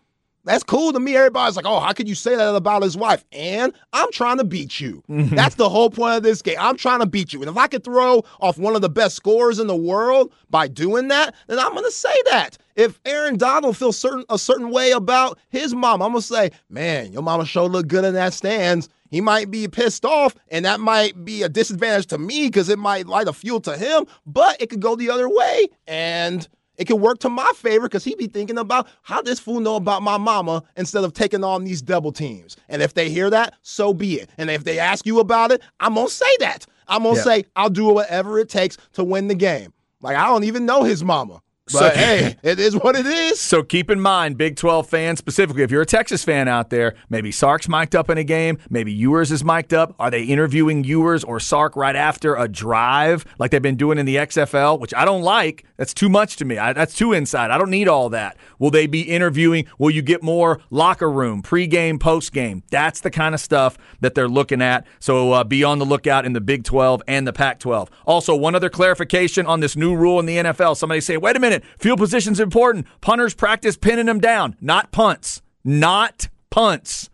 That's 0.43 0.63
cool 0.63 0.91
to 0.91 0.99
me. 0.99 1.15
Everybody's 1.15 1.55
like, 1.55 1.67
oh, 1.67 1.79
how 1.79 1.93
could 1.93 2.09
you 2.09 2.15
say 2.15 2.35
that 2.35 2.55
about 2.55 2.81
his 2.81 2.97
wife? 2.97 3.23
And 3.31 3.73
I'm 3.93 4.11
trying 4.11 4.37
to 4.39 4.43
beat 4.43 4.79
you. 4.79 5.03
That's 5.07 5.53
the 5.53 5.69
whole 5.69 5.91
point 5.91 6.15
of 6.17 6.23
this 6.23 6.41
game. 6.41 6.55
I'm 6.59 6.77
trying 6.77 6.99
to 7.01 7.05
beat 7.05 7.31
you. 7.31 7.41
And 7.41 7.49
if 7.49 7.57
I 7.57 7.67
could 7.67 7.83
throw 7.83 8.23
off 8.39 8.57
one 8.57 8.75
of 8.75 8.81
the 8.81 8.89
best 8.89 9.15
scorers 9.15 9.59
in 9.59 9.67
the 9.67 9.75
world 9.75 10.33
by 10.49 10.67
doing 10.67 11.09
that, 11.09 11.35
then 11.45 11.59
I'm 11.59 11.75
gonna 11.75 11.91
say 11.91 12.15
that. 12.31 12.57
If 12.75 12.99
Aaron 13.05 13.37
Donald 13.37 13.77
feels 13.77 13.97
certain 13.99 14.25
a 14.29 14.39
certain 14.39 14.71
way 14.71 14.89
about 14.91 15.37
his 15.49 15.75
mom, 15.75 16.01
I'm 16.01 16.09
gonna 16.13 16.23
say, 16.23 16.49
man, 16.69 17.13
your 17.13 17.21
mama 17.21 17.45
sure 17.45 17.69
look 17.69 17.87
good 17.87 18.03
in 18.03 18.15
that 18.15 18.33
stands. 18.33 18.89
He 19.11 19.21
might 19.21 19.51
be 19.51 19.67
pissed 19.67 20.05
off, 20.05 20.33
and 20.47 20.65
that 20.65 20.79
might 20.79 21.23
be 21.23 21.43
a 21.43 21.49
disadvantage 21.49 22.07
to 22.07 22.17
me 22.17 22.47
because 22.47 22.69
it 22.69 22.79
might 22.79 23.05
light 23.07 23.27
a 23.27 23.33
fuel 23.33 23.59
to 23.61 23.77
him, 23.77 24.05
but 24.25 24.59
it 24.61 24.69
could 24.69 24.79
go 24.79 24.95
the 24.95 25.09
other 25.11 25.29
way. 25.29 25.67
And 25.85 26.47
it 26.77 26.85
could 26.85 26.95
work 26.95 27.19
to 27.19 27.29
my 27.29 27.51
favor 27.55 27.87
because 27.87 28.05
he 28.05 28.15
be 28.15 28.27
thinking 28.27 28.57
about 28.57 28.87
how 29.03 29.21
this 29.21 29.39
fool 29.39 29.59
know 29.59 29.75
about 29.75 30.01
my 30.01 30.17
mama 30.17 30.63
instead 30.77 31.03
of 31.03 31.13
taking 31.13 31.43
on 31.43 31.65
these 31.65 31.81
double 31.81 32.11
teams. 32.13 32.55
And 32.69 32.81
if 32.81 32.93
they 32.93 33.09
hear 33.09 33.29
that, 33.29 33.53
so 33.61 33.93
be 33.93 34.15
it. 34.15 34.29
And 34.37 34.49
if 34.49 34.63
they 34.63 34.79
ask 34.79 35.05
you 35.05 35.19
about 35.19 35.51
it, 35.51 35.61
I'm 35.81 35.93
gonna 35.95 36.07
say 36.09 36.33
that. 36.39 36.65
I'm 36.87 37.03
gonna 37.03 37.17
Yeah. 37.17 37.23
say 37.23 37.43
I'll 37.55 37.69
do 37.69 37.85
whatever 37.89 38.39
it 38.39 38.49
takes 38.49 38.77
to 38.93 39.03
win 39.03 39.27
the 39.27 39.35
game. 39.35 39.73
Like 40.01 40.15
I 40.15 40.25
don't 40.27 40.45
even 40.45 40.65
know 40.65 40.83
his 40.83 41.03
mama. 41.03 41.41
But 41.67 41.71
So- 41.71 41.89
hey, 41.91 42.35
it 42.43 42.59
is 42.59 42.75
what 42.75 42.95
it 42.95 43.05
is. 43.05 43.39
So 43.39 43.63
keep 43.63 43.89
in 43.91 43.99
mind, 44.01 44.37
Big 44.37 44.55
12 44.55 44.87
fans 44.87 45.19
specifically, 45.19 45.63
if 45.63 45.71
you're 45.71 45.83
a 45.83 45.85
Texas 45.85 46.23
fan 46.23 46.47
out 46.47 46.69
there, 46.69 46.95
maybe 47.09 47.31
Sark's 47.31 47.69
mic'd 47.69 47.95
up 47.95 48.09
in 48.09 48.17
a 48.17 48.23
game, 48.23 48.57
maybe 48.69 48.91
Ewers 48.91 49.31
is 49.31 49.43
mic'd 49.43 49.73
up. 49.73 49.93
Are 49.99 50.09
they 50.09 50.23
interviewing 50.23 50.83
Ewers 50.83 51.23
or 51.23 51.39
Sark 51.39 51.75
right 51.75 51.95
after 51.95 52.35
a 52.35 52.47
drive 52.47 53.25
like 53.37 53.51
they've 53.51 53.61
been 53.61 53.75
doing 53.77 53.97
in 53.97 54.05
the 54.05 54.15
XFL, 54.17 54.79
which 54.79 54.93
I 54.93 55.05
don't 55.05 55.21
like? 55.21 55.65
That's 55.77 55.93
too 55.93 56.09
much 56.09 56.35
to 56.37 56.45
me. 56.45 56.57
I, 56.57 56.73
that's 56.73 56.93
too 56.95 57.13
inside. 57.13 57.51
I 57.51 57.57
don't 57.57 57.69
need 57.71 57.87
all 57.87 58.09
that. 58.09 58.37
Will 58.59 58.69
they 58.71 58.85
be 58.87 59.01
interviewing? 59.01 59.65
Will 59.79 59.89
you 59.91 60.01
get 60.01 60.21
more 60.23 60.59
locker 60.69 61.09
room, 61.11 61.41
pregame, 61.41 61.97
postgame? 61.97 62.61
That's 62.69 62.99
the 63.01 63.09
kind 63.11 63.33
of 63.33 63.41
stuff 63.41 63.77
that 63.99 64.13
they're 64.15 64.27
looking 64.27 64.61
at. 64.61 64.85
So 64.99 65.31
uh, 65.31 65.43
be 65.43 65.63
on 65.63 65.79
the 65.79 65.85
lookout 65.85 66.25
in 66.25 66.33
the 66.33 66.41
Big 66.41 66.63
12 66.63 67.01
and 67.07 67.25
the 67.27 67.33
Pac 67.33 67.59
12. 67.59 67.89
Also, 68.05 68.35
one 68.35 68.55
other 68.55 68.69
clarification 68.69 69.45
on 69.47 69.59
this 69.59 69.75
new 69.75 69.95
rule 69.95 70.19
in 70.19 70.25
the 70.25 70.37
NFL. 70.37 70.75
Somebody 70.77 71.01
say, 71.01 71.17
wait 71.17 71.35
a 71.35 71.39
minute, 71.39 71.60
field 71.77 71.99
position's 71.99 72.39
important. 72.39 72.87
Punters 73.01 73.33
practice 73.33 73.77
pinning 73.77 74.05
them 74.05 74.19
down, 74.19 74.55
not 74.61 74.91
punts. 74.91 75.41
Not 75.63 76.29
punts. 76.49 77.09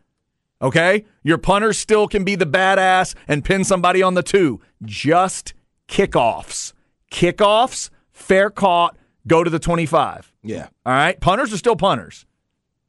Okay? 0.62 1.06
Your 1.24 1.38
punter 1.38 1.74
still 1.74 2.08
can 2.08 2.24
be 2.24 2.36
the 2.36 2.45
badass 2.45 3.16
and 3.28 3.43
pin 3.43 3.64
somebody 3.64 4.02
on 4.02 4.14
the 4.14 4.24
two. 4.24 4.62
Just 4.84 5.54
kickoffs. 5.88 6.74
Kickoffs, 7.12 7.89
fair 8.12 8.50
caught, 8.50 8.98
go 9.28 9.43
to 9.43 9.50
the 9.50 9.60
25. 9.60 10.34
Yeah. 10.43 10.68
All 10.86 10.93
right? 10.93 11.20
Punters 11.20 11.54
are 11.54 11.58
still 11.58 11.76
punters. 11.76 12.26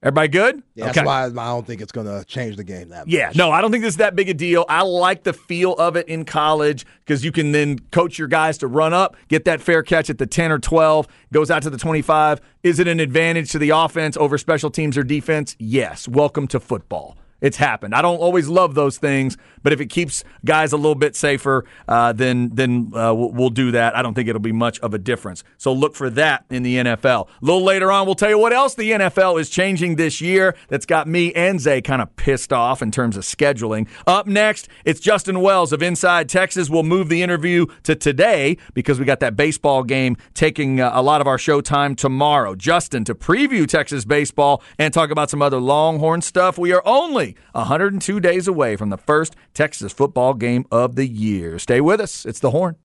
Everybody 0.00 0.28
good? 0.28 0.62
Yeah, 0.76 0.92
that's 0.92 1.04
why 1.04 1.24
I 1.24 1.28
don't 1.28 1.66
think 1.66 1.80
it's 1.80 1.90
gonna 1.90 2.22
change 2.24 2.54
the 2.54 2.62
game 2.62 2.90
that 2.90 3.06
much. 3.06 3.08
Yeah, 3.08 3.32
no, 3.34 3.50
I 3.50 3.60
don't 3.60 3.72
think 3.72 3.82
this 3.82 3.94
is 3.94 3.96
that 3.96 4.14
big 4.14 4.28
a 4.28 4.34
deal. 4.34 4.64
I 4.68 4.82
like 4.82 5.24
the 5.24 5.32
feel 5.32 5.74
of 5.74 5.96
it 5.96 6.06
in 6.06 6.24
college 6.24 6.86
because 7.04 7.24
you 7.24 7.32
can 7.32 7.50
then 7.50 7.80
coach 7.90 8.16
your 8.16 8.28
guys 8.28 8.58
to 8.58 8.68
run 8.68 8.94
up, 8.94 9.16
get 9.26 9.44
that 9.46 9.60
fair 9.60 9.82
catch 9.82 10.08
at 10.08 10.18
the 10.18 10.26
10 10.26 10.52
or 10.52 10.60
12, 10.60 11.08
goes 11.32 11.50
out 11.50 11.62
to 11.62 11.70
the 11.70 11.78
25. 11.78 12.40
Is 12.62 12.78
it 12.78 12.86
an 12.86 13.00
advantage 13.00 13.50
to 13.50 13.58
the 13.58 13.70
offense 13.70 14.16
over 14.16 14.38
special 14.38 14.70
teams 14.70 14.96
or 14.96 15.02
defense? 15.02 15.56
Yes. 15.58 16.06
Welcome 16.06 16.46
to 16.48 16.60
football. 16.60 17.16
It's 17.40 17.56
happened. 17.56 17.94
I 17.94 18.02
don't 18.02 18.18
always 18.18 18.48
love 18.48 18.74
those 18.74 18.98
things, 18.98 19.36
but 19.62 19.72
if 19.72 19.80
it 19.80 19.86
keeps 19.86 20.24
guys 20.44 20.72
a 20.72 20.76
little 20.76 20.94
bit 20.94 21.14
safer, 21.14 21.64
uh, 21.86 22.12
then 22.12 22.50
then 22.52 22.90
uh, 22.94 23.14
we'll, 23.14 23.30
we'll 23.30 23.50
do 23.50 23.70
that. 23.72 23.96
I 23.96 24.02
don't 24.02 24.14
think 24.14 24.28
it'll 24.28 24.40
be 24.40 24.52
much 24.52 24.80
of 24.80 24.92
a 24.92 24.98
difference. 24.98 25.44
So 25.56 25.72
look 25.72 25.94
for 25.94 26.10
that 26.10 26.44
in 26.50 26.62
the 26.62 26.76
NFL. 26.76 27.28
A 27.28 27.44
little 27.44 27.62
later 27.62 27.92
on, 27.92 28.06
we'll 28.06 28.16
tell 28.16 28.30
you 28.30 28.38
what 28.38 28.52
else 28.52 28.74
the 28.74 28.90
NFL 28.90 29.40
is 29.40 29.50
changing 29.50 29.96
this 29.96 30.20
year 30.20 30.56
that's 30.68 30.86
got 30.86 31.06
me 31.06 31.32
and 31.34 31.60
Zay 31.60 31.80
kind 31.80 32.02
of 32.02 32.14
pissed 32.16 32.52
off 32.52 32.82
in 32.82 32.90
terms 32.90 33.16
of 33.16 33.22
scheduling. 33.22 33.86
Up 34.06 34.26
next, 34.26 34.68
it's 34.84 35.00
Justin 35.00 35.40
Wells 35.40 35.72
of 35.72 35.82
Inside 35.82 36.28
Texas. 36.28 36.68
We'll 36.68 36.82
move 36.82 37.08
the 37.08 37.22
interview 37.22 37.66
to 37.84 37.94
today 37.94 38.56
because 38.74 38.98
we 38.98 39.04
got 39.04 39.20
that 39.20 39.36
baseball 39.36 39.84
game 39.84 40.16
taking 40.34 40.80
uh, 40.80 40.90
a 40.92 41.02
lot 41.02 41.20
of 41.20 41.26
our 41.26 41.38
show 41.38 41.60
time 41.60 41.94
tomorrow. 41.94 42.54
Justin 42.54 43.04
to 43.04 43.14
preview 43.14 43.66
Texas 43.66 44.04
baseball 44.04 44.62
and 44.78 44.92
talk 44.92 45.10
about 45.10 45.30
some 45.30 45.42
other 45.42 45.60
Longhorn 45.60 46.20
stuff. 46.20 46.58
We 46.58 46.72
are 46.72 46.82
only 46.84 47.27
only 47.28 47.36
102 47.52 48.20
days 48.20 48.48
away 48.48 48.76
from 48.76 48.90
the 48.90 48.96
first 48.96 49.36
Texas 49.54 49.92
football 49.92 50.34
game 50.34 50.66
of 50.70 50.96
the 50.96 51.06
year. 51.06 51.58
Stay 51.58 51.80
with 51.80 52.00
us. 52.00 52.24
It's 52.24 52.40
the 52.40 52.50
horn. 52.50 52.76